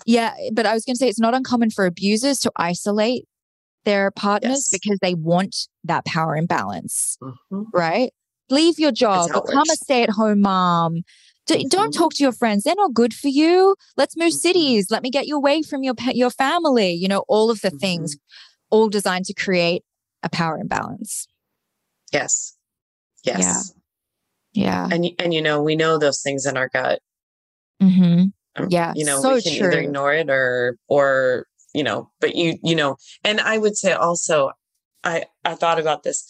Yeah, 0.06 0.34
but 0.54 0.66
I 0.66 0.74
was 0.74 0.86
going 0.86 0.96
to 0.96 0.98
say 0.98 1.08
it's 1.08 1.20
not 1.20 1.34
uncommon 1.34 1.70
for 1.70 1.86
abusers 1.86 2.40
to 2.40 2.52
isolate 2.56 3.26
their 3.84 4.12
partners 4.12 4.70
yes. 4.72 4.80
because 4.80 5.00
they 5.02 5.14
want 5.14 5.56
that 5.84 6.06
power 6.06 6.36
imbalance, 6.36 7.18
mm-hmm. 7.22 7.64
right? 7.74 8.12
Leave 8.50 8.80
your 8.80 8.92
job, 8.92 9.28
become 9.28 9.70
a 9.72 9.76
stay 9.76 10.04
at 10.04 10.10
home 10.10 10.42
mom, 10.42 11.04
don't 11.70 11.94
talk 11.94 12.14
to 12.16 12.24
your 12.24 12.32
friends. 12.32 12.64
They're 12.64 12.76
not 12.76 12.94
good 12.94 13.14
for 13.14 13.28
you. 13.28 13.76
Let's 13.98 14.18
move 14.18 14.30
mm-hmm. 14.30 14.38
cities. 14.38 14.92
Let 14.92 15.04
me 15.04 15.10
get 15.10 15.28
you 15.28 15.36
away 15.36 15.62
from 15.62 15.84
your 15.84 15.96
your 16.14 16.30
family. 16.30 16.92
You 16.92 17.08
know, 17.08 17.24
all 17.28 17.50
of 17.50 17.62
the 17.62 17.70
things, 17.70 18.16
mm-hmm. 18.16 18.76
all 18.76 18.90
designed 18.90 19.26
to 19.26 19.34
create 19.34 19.84
a 20.24 20.30
power 20.30 20.58
imbalance. 20.58 21.28
Yes. 22.12 22.58
Yes. 23.24 23.74
Yeah. 24.54 24.88
Yeah. 24.90 24.96
And 24.96 25.10
and 25.20 25.34
you 25.34 25.42
know, 25.42 25.62
we 25.62 25.76
know 25.76 25.98
those 25.98 26.22
things 26.22 26.46
in 26.46 26.58
our 26.58 26.70
gut. 26.70 27.00
Mm-hmm. 27.82 28.26
Um, 28.58 28.68
yeah. 28.70 28.94
You 28.96 29.06
know, 29.06 29.22
so 29.22 29.36
we 29.36 29.42
can 29.42 29.58
true. 29.58 29.68
either 29.68 29.80
ignore 29.80 30.14
it 30.14 30.30
or 30.30 30.78
or 30.88 31.48
you 31.74 31.84
know, 31.84 32.12
but 32.20 32.36
you 32.36 32.58
you 32.64 32.76
know, 32.76 32.98
and 33.24 33.40
I 33.40 33.58
would 33.58 33.78
say 33.78 33.94
also, 33.94 34.52
I 35.04 35.26
I 35.46 35.56
thought 35.56 35.80
about 35.80 36.04
this. 36.04 36.26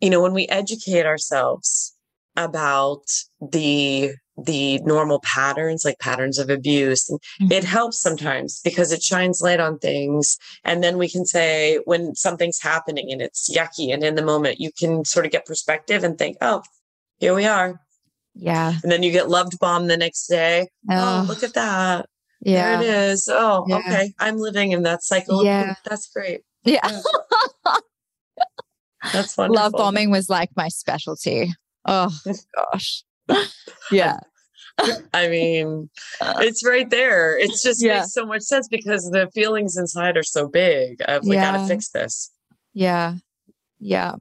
You 0.00 0.10
know, 0.10 0.22
when 0.22 0.32
we 0.32 0.46
educate 0.46 1.06
ourselves 1.06 1.97
about 2.38 3.02
the 3.40 4.14
the 4.40 4.78
normal 4.84 5.20
patterns 5.24 5.84
like 5.84 5.98
patterns 5.98 6.38
of 6.38 6.48
abuse. 6.48 7.10
Mm-hmm. 7.10 7.50
it 7.50 7.64
helps 7.64 8.00
sometimes 8.00 8.60
because 8.62 8.92
it 8.92 9.02
shines 9.02 9.42
light 9.42 9.58
on 9.58 9.78
things. 9.80 10.38
And 10.64 10.82
then 10.82 10.96
we 10.96 11.08
can 11.08 11.26
say 11.26 11.80
when 11.84 12.14
something's 12.14 12.62
happening 12.62 13.10
and 13.10 13.20
it's 13.20 13.50
yucky 13.54 13.92
and 13.92 14.04
in 14.04 14.14
the 14.14 14.24
moment 14.24 14.60
you 14.60 14.70
can 14.78 15.04
sort 15.04 15.26
of 15.26 15.32
get 15.32 15.44
perspective 15.44 16.04
and 16.04 16.16
think 16.16 16.36
oh 16.40 16.62
here 17.18 17.34
we 17.34 17.46
are. 17.46 17.80
Yeah. 18.34 18.74
And 18.82 18.92
then 18.92 19.02
you 19.02 19.10
get 19.10 19.28
loved 19.28 19.58
bomb 19.58 19.88
the 19.88 19.96
next 19.96 20.28
day. 20.28 20.68
Oh, 20.88 21.22
oh 21.22 21.24
look 21.26 21.42
at 21.42 21.54
that. 21.54 22.06
Yeah 22.40 22.80
there 22.80 23.08
it 23.08 23.10
is. 23.10 23.28
Oh 23.30 23.64
yeah. 23.68 23.78
okay. 23.78 24.12
I'm 24.20 24.38
living 24.38 24.70
in 24.70 24.84
that 24.84 25.02
cycle. 25.02 25.44
Yeah. 25.44 25.74
That's 25.84 26.08
great. 26.08 26.42
Yeah, 26.64 26.80
yeah. 26.84 27.74
that's 29.12 29.36
wonderful. 29.36 29.62
love 29.62 29.72
bombing 29.72 30.12
was 30.12 30.30
like 30.30 30.50
my 30.56 30.68
specialty 30.68 31.52
Oh 31.88 32.14
gosh. 32.54 33.02
yeah. 33.90 34.18
I 35.12 35.28
mean, 35.28 35.90
it's 36.20 36.64
right 36.64 36.88
there. 36.88 37.36
It's 37.36 37.62
just 37.62 37.82
yeah. 37.82 38.00
makes 38.00 38.12
so 38.12 38.24
much 38.24 38.42
sense 38.42 38.68
because 38.68 39.10
the 39.10 39.28
feelings 39.34 39.76
inside 39.76 40.16
are 40.16 40.22
so 40.22 40.46
big. 40.46 41.02
Of, 41.08 41.24
we 41.24 41.34
yeah. 41.34 41.52
gotta 41.52 41.66
fix 41.66 41.88
this. 41.88 42.30
Yeah. 42.74 43.14
Yeah. 43.80 44.14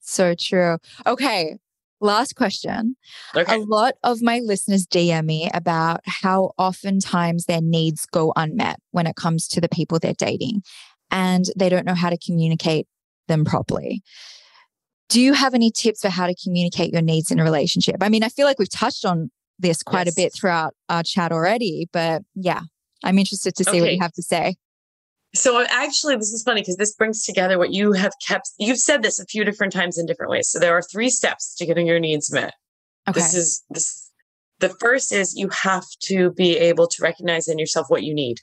So 0.00 0.34
true. 0.34 0.78
Okay. 1.06 1.58
Last 2.00 2.36
question. 2.36 2.96
Okay. 3.34 3.54
A 3.54 3.58
lot 3.58 3.94
of 4.04 4.20
my 4.20 4.40
listeners 4.40 4.86
DM 4.86 5.24
me 5.24 5.50
about 5.54 6.00
how 6.04 6.52
oftentimes 6.58 7.46
their 7.46 7.62
needs 7.62 8.04
go 8.04 8.32
unmet 8.36 8.78
when 8.90 9.06
it 9.06 9.16
comes 9.16 9.48
to 9.48 9.60
the 9.60 9.68
people 9.68 9.98
they're 9.98 10.12
dating 10.12 10.62
and 11.10 11.46
they 11.56 11.68
don't 11.68 11.86
know 11.86 11.94
how 11.94 12.10
to 12.10 12.18
communicate 12.18 12.86
them 13.28 13.44
properly. 13.44 14.02
Do 15.08 15.20
you 15.20 15.32
have 15.34 15.54
any 15.54 15.70
tips 15.70 16.00
for 16.00 16.08
how 16.08 16.26
to 16.26 16.34
communicate 16.42 16.92
your 16.92 17.02
needs 17.02 17.30
in 17.30 17.38
a 17.38 17.44
relationship? 17.44 17.96
I 18.00 18.08
mean, 18.08 18.24
I 18.24 18.28
feel 18.28 18.46
like 18.46 18.58
we've 18.58 18.70
touched 18.70 19.04
on 19.04 19.30
this 19.58 19.82
quite 19.82 20.06
yes. 20.06 20.14
a 20.14 20.20
bit 20.20 20.34
throughout 20.34 20.74
our 20.88 21.02
chat 21.02 21.30
already, 21.30 21.88
but 21.92 22.22
yeah, 22.34 22.62
I'm 23.04 23.18
interested 23.18 23.54
to 23.56 23.64
see 23.64 23.70
okay. 23.70 23.80
what 23.80 23.92
you 23.92 24.00
have 24.00 24.12
to 24.14 24.22
say. 24.22 24.56
So 25.34 25.64
actually, 25.68 26.14
this 26.16 26.32
is 26.32 26.42
funny 26.44 26.60
because 26.60 26.76
this 26.76 26.94
brings 26.94 27.24
together 27.24 27.58
what 27.58 27.72
you 27.72 27.92
have 27.92 28.12
kept. 28.26 28.50
You've 28.58 28.78
said 28.78 29.02
this 29.02 29.18
a 29.18 29.26
few 29.26 29.44
different 29.44 29.72
times 29.72 29.98
in 29.98 30.06
different 30.06 30.30
ways. 30.30 30.48
So 30.48 30.60
there 30.60 30.76
are 30.76 30.82
three 30.82 31.10
steps 31.10 31.54
to 31.56 31.66
getting 31.66 31.86
your 31.86 31.98
needs 31.98 32.32
met. 32.32 32.54
Okay. 33.08 33.20
This 33.20 33.34
is 33.34 33.64
this. 33.70 34.10
The 34.60 34.68
first 34.68 35.12
is 35.12 35.34
you 35.36 35.48
have 35.48 35.84
to 36.04 36.30
be 36.30 36.56
able 36.56 36.86
to 36.86 37.02
recognize 37.02 37.48
in 37.48 37.58
yourself 37.58 37.86
what 37.88 38.04
you 38.04 38.14
need. 38.14 38.38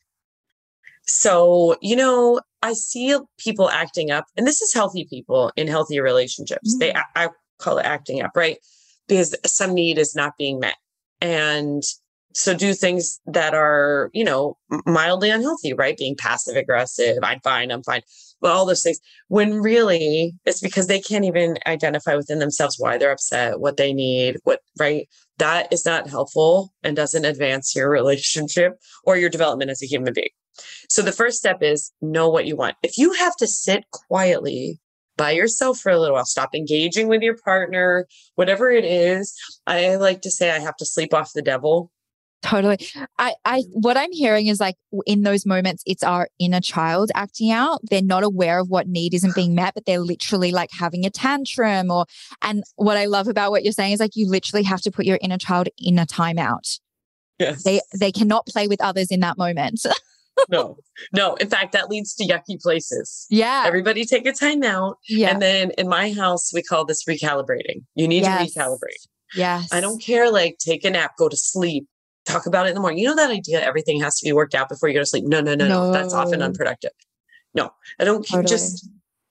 So, 1.08 1.78
you 1.82 1.96
know, 1.96 2.42
I 2.62 2.74
see 2.74 3.18
people 3.38 3.70
acting 3.70 4.12
up, 4.12 4.26
and 4.38 4.46
this 4.46 4.62
is 4.62 4.74
healthy 4.74 5.06
people 5.10 5.52
in 5.56 5.68
healthy 5.68 6.00
relationships. 6.00 6.76
Mm-hmm. 6.76 6.80
They, 6.80 6.94
I 7.16 7.30
call 7.60 7.78
it 7.78 7.86
acting 7.86 8.22
up, 8.22 8.32
right? 8.36 8.58
Because 9.08 9.36
some 9.46 9.74
need 9.74 9.98
is 9.98 10.16
not 10.16 10.38
being 10.38 10.60
met. 10.60 10.76
And 11.22 11.84
so 12.34 12.54
do 12.54 12.74
things 12.74 13.20
that 13.26 13.54
are, 13.54 14.10
you 14.14 14.24
know, 14.24 14.58
mildly 14.86 15.30
unhealthy, 15.30 15.74
right? 15.74 15.98
Being 15.98 16.16
passive 16.18 16.56
aggressive, 16.56 17.18
I'm 17.24 17.40
fine, 17.42 17.72
I'm 17.72 17.84
fine. 17.84 18.02
Well, 18.42 18.58
all 18.58 18.66
those 18.66 18.82
things. 18.82 19.00
When 19.28 19.62
really 19.62 20.34
it's 20.46 20.62
because 20.62 20.88
they 20.88 21.00
can't 21.00 21.26
even 21.26 21.58
identify 21.68 22.16
within 22.16 22.40
themselves 22.40 22.78
why 22.80 22.98
they're 22.98 23.12
upset, 23.12 23.60
what 23.60 23.78
they 23.78 23.94
need, 23.94 24.38
what, 24.44 24.62
right? 24.80 25.08
That 25.38 25.72
is 25.72 25.86
not 25.86 26.10
helpful 26.10 26.74
and 26.84 26.96
doesn't 26.96 27.26
advance 27.26 27.76
your 27.76 27.90
relationship 27.92 28.74
or 29.04 29.18
your 29.18 29.30
development 29.30 29.72
as 29.72 29.84
a 29.84 29.88
human 29.88 30.14
being. 30.14 30.30
So 30.90 31.02
the 31.02 31.12
first 31.12 31.38
step 31.38 31.62
is 31.62 31.92
know 32.02 32.30
what 32.30 32.46
you 32.46 32.56
want. 32.56 32.76
If 32.84 32.98
you 32.98 33.14
have 33.14 33.36
to 33.38 33.48
sit 33.48 33.86
quietly 33.92 34.80
by 35.18 35.32
yourself 35.32 35.80
for 35.80 35.92
a 35.92 36.00
little 36.00 36.16
while, 36.16 36.26
stop 36.26 36.56
engaging 36.56 37.08
with 37.08 37.22
your 37.22 37.38
partner, 37.38 38.08
whatever 38.36 38.72
it 38.72 38.86
is, 38.86 39.36
I 39.68 39.96
like 39.96 40.22
to 40.22 40.32
say 40.32 40.52
I 40.52 40.60
have 40.60 40.78
to 40.78 40.86
sleep 40.86 41.14
off 41.14 41.34
the 41.34 41.42
devil 41.42 41.92
Totally. 42.42 42.80
I, 43.20 43.36
I, 43.46 43.62
mm-hmm. 43.62 43.72
what 43.74 43.98
I'm 43.98 44.12
hearing 44.12 44.48
is 44.48 44.60
like 44.60 44.76
in 45.06 45.24
those 45.24 45.46
moments, 45.46 45.84
it's 45.86 46.04
our 46.04 46.28
inner 46.40 46.60
child 46.60 47.12
acting 47.14 47.52
out. 47.52 47.82
They're 47.84 48.02
not 48.02 48.24
aware 48.24 48.60
of 48.60 48.70
what 48.70 48.88
need 48.88 49.14
isn't 49.14 49.36
being 49.36 49.54
met, 49.54 49.76
but 49.76 49.86
they're 49.86 50.00
literally 50.00 50.52
like 50.52 50.70
having 50.72 51.06
a 51.06 51.10
tantrum 51.10 51.92
or, 51.92 52.06
and 52.42 52.64
what 52.76 52.98
I 52.98 53.06
love 53.06 53.28
about 53.28 53.52
what 53.52 53.64
you're 53.64 53.74
saying 53.74 53.94
is 53.94 54.00
like 54.00 54.16
you 54.16 54.28
literally 54.28 54.64
have 54.64 54.82
to 54.82 54.92
put 54.92 55.06
your 55.06 55.20
inner 55.22 55.38
child 55.38 55.70
in 55.78 56.00
a 56.00 56.06
timeout. 56.06 56.80
Yes. 57.38 57.64
They, 57.64 57.82
they 57.98 58.12
cannot 58.12 58.48
play 58.48 58.68
with 58.68 58.82
others 58.82 59.12
in 59.12 59.20
that 59.20 59.38
moment. 59.38 59.86
no, 60.50 60.78
no. 61.14 61.36
In 61.36 61.50
fact, 61.50 61.74
that 61.74 61.90
leads 61.90 62.14
to 62.16 62.26
yucky 62.26 62.60
places. 62.62 63.28
Yeah. 63.30 63.64
Everybody 63.66 64.06
take 64.06 64.26
a 64.26 64.34
time 64.34 64.64
out. 64.64 64.98
Yeah. 65.08 65.30
And 65.30 65.42
then 65.42 65.72
in 65.78 65.88
my 65.88 66.12
house, 66.12 66.52
we 66.54 66.64
call 66.64 66.86
this 66.86 67.04
recalibrating. 67.06 67.84
You 67.96 68.08
need 68.08 68.24
yes. 68.24 68.54
to 68.54 68.60
recalibrate. 68.60 69.08
Yes. 69.36 69.72
I 69.72 69.80
don't 69.80 70.02
care, 70.02 70.32
like 70.32 70.58
take 70.60 70.84
a 70.84 70.90
nap, 70.90 71.14
go 71.18 71.30
to 71.30 71.38
sleep, 71.38 71.88
talk 72.26 72.46
about 72.46 72.66
it 72.66 72.70
in 72.70 72.76
the 72.76 72.82
morning. 72.82 73.00
You 73.00 73.08
know 73.08 73.16
that 73.16 73.32
idea 73.32 73.62
everything 73.62 74.00
has 74.02 74.20
to 74.20 74.26
be 74.26 74.34
worked 74.34 74.56
out 74.56 74.70
before 74.70 74.90
you 74.90 74.96
go 74.96 75.02
to 75.02 75.06
sleep. 75.06 75.26
No, 75.26 75.42
no, 75.42 75.56
no, 75.56 75.68
no. 75.68 75.88
no. 75.88 75.94
That's 75.94 76.14
often 76.14 76.42
unproductive. 76.42 76.92
No, 77.54 77.72
I 78.00 78.04
don't 78.04 78.26
totally. 78.26 78.48
just 78.48 78.90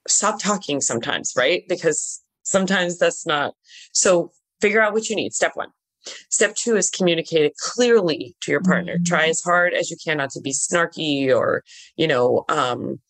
stop 0.08 0.40
talking 0.40 0.80
sometimes, 0.80 1.32
right? 1.36 1.62
Because 1.68 2.22
sometimes 2.42 2.98
that's 2.98 3.26
not. 3.26 3.54
So 3.92 4.32
figure 4.60 4.80
out 4.80 4.92
what 4.92 5.08
you 5.08 5.16
need. 5.16 5.32
Step 5.32 5.52
one. 5.54 5.68
Step 6.30 6.54
two 6.54 6.76
is 6.76 6.90
communicate 6.90 7.44
it 7.44 7.56
clearly 7.56 8.34
to 8.40 8.50
your 8.50 8.62
partner. 8.62 8.94
Mm-hmm. 8.94 9.04
Try 9.04 9.28
as 9.28 9.40
hard 9.40 9.74
as 9.74 9.90
you 9.90 9.96
can 10.02 10.18
not 10.18 10.30
to 10.30 10.40
be 10.40 10.52
snarky 10.52 11.34
or, 11.34 11.64
you 11.96 12.06
know, 12.06 12.44
um, 12.48 13.00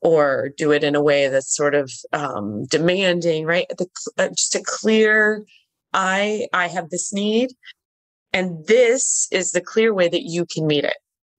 or 0.00 0.50
do 0.56 0.72
it 0.72 0.82
in 0.82 0.94
a 0.94 1.02
way 1.02 1.28
that's 1.28 1.54
sort 1.54 1.74
of 1.74 1.90
um, 2.12 2.64
demanding, 2.66 3.44
right? 3.44 3.66
The, 3.68 3.86
uh, 4.16 4.28
just 4.28 4.54
a 4.54 4.62
clear, 4.64 5.44
I 5.92 6.46
I 6.52 6.68
have 6.68 6.90
this 6.90 7.12
need 7.12 7.50
and 8.32 8.66
this 8.66 9.28
is 9.30 9.52
the 9.52 9.60
clear 9.60 9.92
way 9.92 10.08
that 10.08 10.22
you 10.22 10.46
can 10.46 10.66
meet 10.66 10.84
it, 10.84 10.96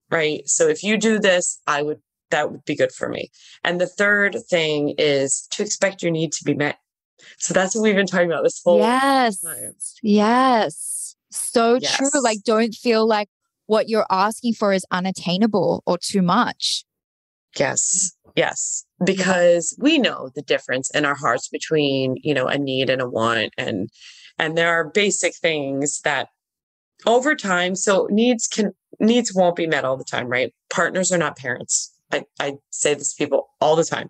right? 0.10 0.48
So 0.48 0.68
if 0.68 0.84
you 0.84 0.98
do 0.98 1.20
this, 1.20 1.60
I 1.68 1.82
would, 1.84 2.02
that 2.32 2.52
would 2.52 2.66
be 2.66 2.76
good 2.76 2.92
for 2.92 3.10
me. 3.10 3.30
And 3.64 3.80
the 3.80 3.88
third 3.88 4.38
thing 4.50 4.96
is 4.98 5.48
to 5.52 5.64
expect 5.64 6.04
your 6.04 6.12
need 6.12 6.34
to 6.34 6.44
be 6.44 6.54
met. 6.54 6.78
So 7.38 7.54
that's 7.54 7.76
what 7.76 7.82
we've 7.82 7.96
been 7.96 8.08
talking 8.08 8.32
about 8.32 8.44
this 8.44 8.62
whole 8.64 8.80
yes. 8.80 9.42
time. 9.42 9.76
Yes. 10.02 11.16
So 11.32 11.78
yes. 11.82 11.96
true. 11.96 12.22
Like, 12.22 12.44
don't 12.44 12.74
feel 12.74 13.08
like 13.08 13.30
what 13.68 13.90
you're 13.90 14.08
asking 14.10 14.54
for 14.54 14.74
is 14.74 14.86
unattainable 14.92 15.84
or 15.86 15.98
too 15.98 16.22
much. 16.22 16.84
Yes. 17.58 18.12
Mm-hmm. 18.26 18.32
Yes. 18.36 18.86
Mm-hmm. 18.96 19.06
Because 19.06 19.76
we 19.80 19.98
know 19.98 20.30
the 20.36 20.42
difference 20.42 20.90
in 20.92 21.06
our 21.06 21.16
hearts 21.16 21.50
between, 21.50 22.18
you 22.24 22.34
know, 22.34 22.48
a 22.48 22.58
need 22.58 22.90
and 22.90 23.02
a 23.02 23.10
want. 23.10 23.54
And, 23.58 23.90
and 24.38 24.58
there 24.58 24.74
are 24.74 24.90
basic 24.90 25.36
things 25.36 26.02
that 26.02 26.30
over 27.06 27.36
time 27.36 27.76
so 27.76 28.08
needs 28.12 28.48
can 28.48 28.72
needs 29.00 29.34
won't 29.34 29.56
be 29.56 29.68
met 29.68 29.86
all 29.86 29.98
the 29.98 30.04
time 30.04 30.28
right 30.28 30.54
partners 30.70 31.12
are 31.12 31.18
not 31.18 31.38
parents 31.38 31.94
i, 32.12 32.24
I 32.40 32.54
say 32.70 32.94
this 32.94 33.14
to 33.14 33.24
people 33.24 33.50
all 33.60 33.76
the 33.76 33.84
time 33.84 34.10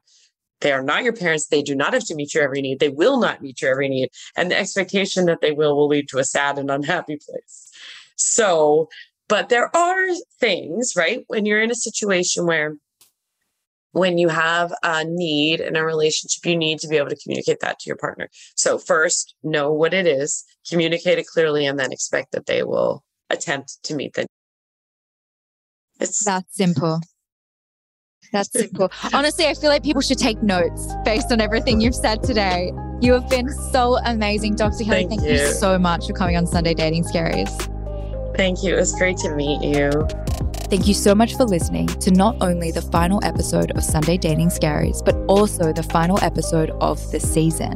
they 0.62 0.72
are 0.72 0.84
not 0.84 1.04
your 1.04 1.14
parents 1.14 1.48
they 1.48 1.62
do 1.62 1.76
not 1.76 1.94
have 1.94 2.06
to 2.06 2.16
meet 2.16 2.34
your 2.34 2.44
every 2.44 2.62
need 2.62 2.80
they 2.80 2.90
will 2.90 3.20
not 3.20 3.42
meet 3.42 3.62
your 3.62 3.72
every 3.72 3.90
need 3.90 4.10
and 4.36 4.52
the 4.52 4.58
expectation 4.58 5.26
that 5.26 5.42
they 5.42 5.52
will 5.52 5.76
will 5.76 5.88
lead 5.88 6.08
to 6.08 6.18
a 6.18 6.24
sad 6.24 6.58
and 6.58 6.72
unhappy 6.72 7.18
place 7.18 7.72
so 8.16 8.90
but 9.28 9.50
there 9.50 9.76
are 9.76 10.08
things 10.40 10.94
right 10.96 11.24
when 11.28 11.46
you're 11.46 11.62
in 11.62 11.72
a 11.72 11.76
situation 11.76 12.46
where 12.46 12.76
when 13.92 14.18
you 14.18 14.30
have 14.30 14.74
a 14.84 15.04
need 15.04 15.60
in 15.60 15.76
a 15.76 15.84
relationship, 15.84 16.46
you 16.46 16.56
need 16.56 16.80
to 16.80 16.88
be 16.88 16.98
able 16.98 17.10
to 17.10 17.18
communicate 17.18 17.60
that 17.60 17.80
to 17.80 17.90
your 17.90 17.98
partner. 17.98 18.30
So, 18.56 18.78
first, 18.78 19.36
know 19.44 19.72
what 19.72 19.94
it 19.94 20.08
is, 20.08 20.44
communicate 20.70 21.20
it 21.20 21.28
clearly, 21.28 21.66
and 21.66 21.78
then 21.78 21.92
expect 21.92 22.32
that 22.32 22.46
they 22.46 22.64
will 22.64 23.04
attempt 23.30 23.84
to 23.84 23.96
meet 23.96 24.14
the. 24.14 24.28
It's 26.00 26.24
that 26.26 26.46
simple. 26.50 27.02
That's 28.32 28.52
simple. 28.52 28.92
Honestly, 29.14 29.46
I 29.46 29.54
feel 29.54 29.70
like 29.70 29.84
people 29.84 30.02
should 30.02 30.18
take 30.18 30.42
notes 30.42 30.94
based 31.04 31.32
on 31.32 31.42
everything 31.42 31.82
you've 31.82 31.96
said 31.96 32.24
today. 32.24 32.72
You 33.02 33.14
have 33.14 33.30
been 33.30 33.50
so 33.72 33.98
amazing, 34.06 34.56
Dr. 34.56 34.84
Kelly. 34.84 35.08
Thank, 35.08 35.10
Thank 35.10 35.24
you. 35.24 35.32
you 35.32 35.48
so 35.48 35.78
much 35.78 36.08
for 36.08 36.14
coming 36.14 36.38
on 36.38 36.46
Sunday 36.48 36.74
Dating 36.74 37.04
Scaries. 37.04 37.50
Thank 38.38 38.64
you. 38.64 38.76
It 38.76 38.78
was 38.78 38.94
great 38.94 39.18
to 39.18 39.36
meet 39.36 39.62
you. 39.62 39.92
Thank 40.70 40.88
you 40.88 40.94
so 40.94 41.14
much 41.14 41.36
for 41.36 41.44
listening 41.44 41.88
to 41.88 42.12
not 42.12 42.38
only 42.40 42.72
the 42.72 42.82
final 42.82 43.20
episode 43.26 43.72
of 43.72 43.84
Sunday 43.84 44.18
Dating 44.18 44.48
Scaries, 44.48 45.04
but 45.04 45.16
also 45.28 45.74
the 45.74 45.84
final 45.84 46.18
episode 46.24 46.70
of 46.80 47.12
the 47.12 47.20
season. 47.20 47.76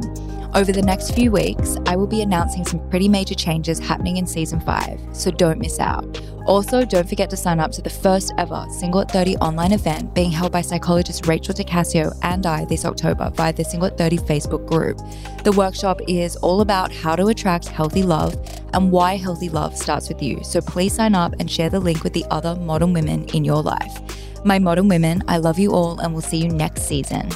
Over 0.54 0.72
the 0.72 0.80
next 0.80 1.10
few 1.10 1.30
weeks, 1.30 1.76
I 1.84 1.96
will 1.96 2.06
be 2.06 2.22
announcing 2.22 2.64
some 2.64 2.88
pretty 2.88 3.08
major 3.08 3.34
changes 3.34 3.78
happening 3.78 4.16
in 4.16 4.26
season 4.26 4.60
5, 4.60 5.08
so 5.12 5.30
don't 5.30 5.58
miss 5.58 5.78
out. 5.78 6.18
Also, 6.46 6.84
don't 6.84 7.08
forget 7.08 7.28
to 7.30 7.36
sign 7.36 7.58
up 7.58 7.72
to 7.72 7.82
the 7.82 7.90
first 7.90 8.32
ever 8.38 8.64
Single 8.70 9.00
at 9.00 9.10
30 9.10 9.36
online 9.38 9.72
event 9.72 10.14
being 10.14 10.30
held 10.30 10.52
by 10.52 10.60
psychologist 10.60 11.26
Rachel 11.26 11.54
DeCasio 11.54 12.16
and 12.22 12.46
I 12.46 12.64
this 12.66 12.84
October 12.84 13.30
via 13.34 13.52
the 13.52 13.64
Single 13.64 13.88
at 13.88 13.98
30 13.98 14.18
Facebook 14.18 14.64
group. 14.66 14.98
The 15.42 15.52
workshop 15.52 16.00
is 16.06 16.36
all 16.36 16.60
about 16.60 16.92
how 16.92 17.16
to 17.16 17.26
attract 17.26 17.66
healthy 17.66 18.04
love 18.04 18.36
and 18.74 18.92
why 18.92 19.16
healthy 19.16 19.48
love 19.48 19.76
starts 19.76 20.08
with 20.08 20.22
you. 20.22 20.42
So 20.44 20.60
please 20.60 20.94
sign 20.94 21.14
up 21.14 21.34
and 21.40 21.50
share 21.50 21.70
the 21.70 21.80
link 21.80 22.04
with 22.04 22.12
the 22.12 22.24
other 22.30 22.54
modern 22.54 22.92
women 22.92 23.24
in 23.30 23.44
your 23.44 23.62
life. 23.62 24.00
My 24.44 24.60
modern 24.60 24.86
women, 24.86 25.22
I 25.26 25.38
love 25.38 25.58
you 25.58 25.72
all 25.72 25.98
and 25.98 26.12
we'll 26.12 26.22
see 26.22 26.38
you 26.38 26.48
next 26.48 26.82
season. 26.82 27.28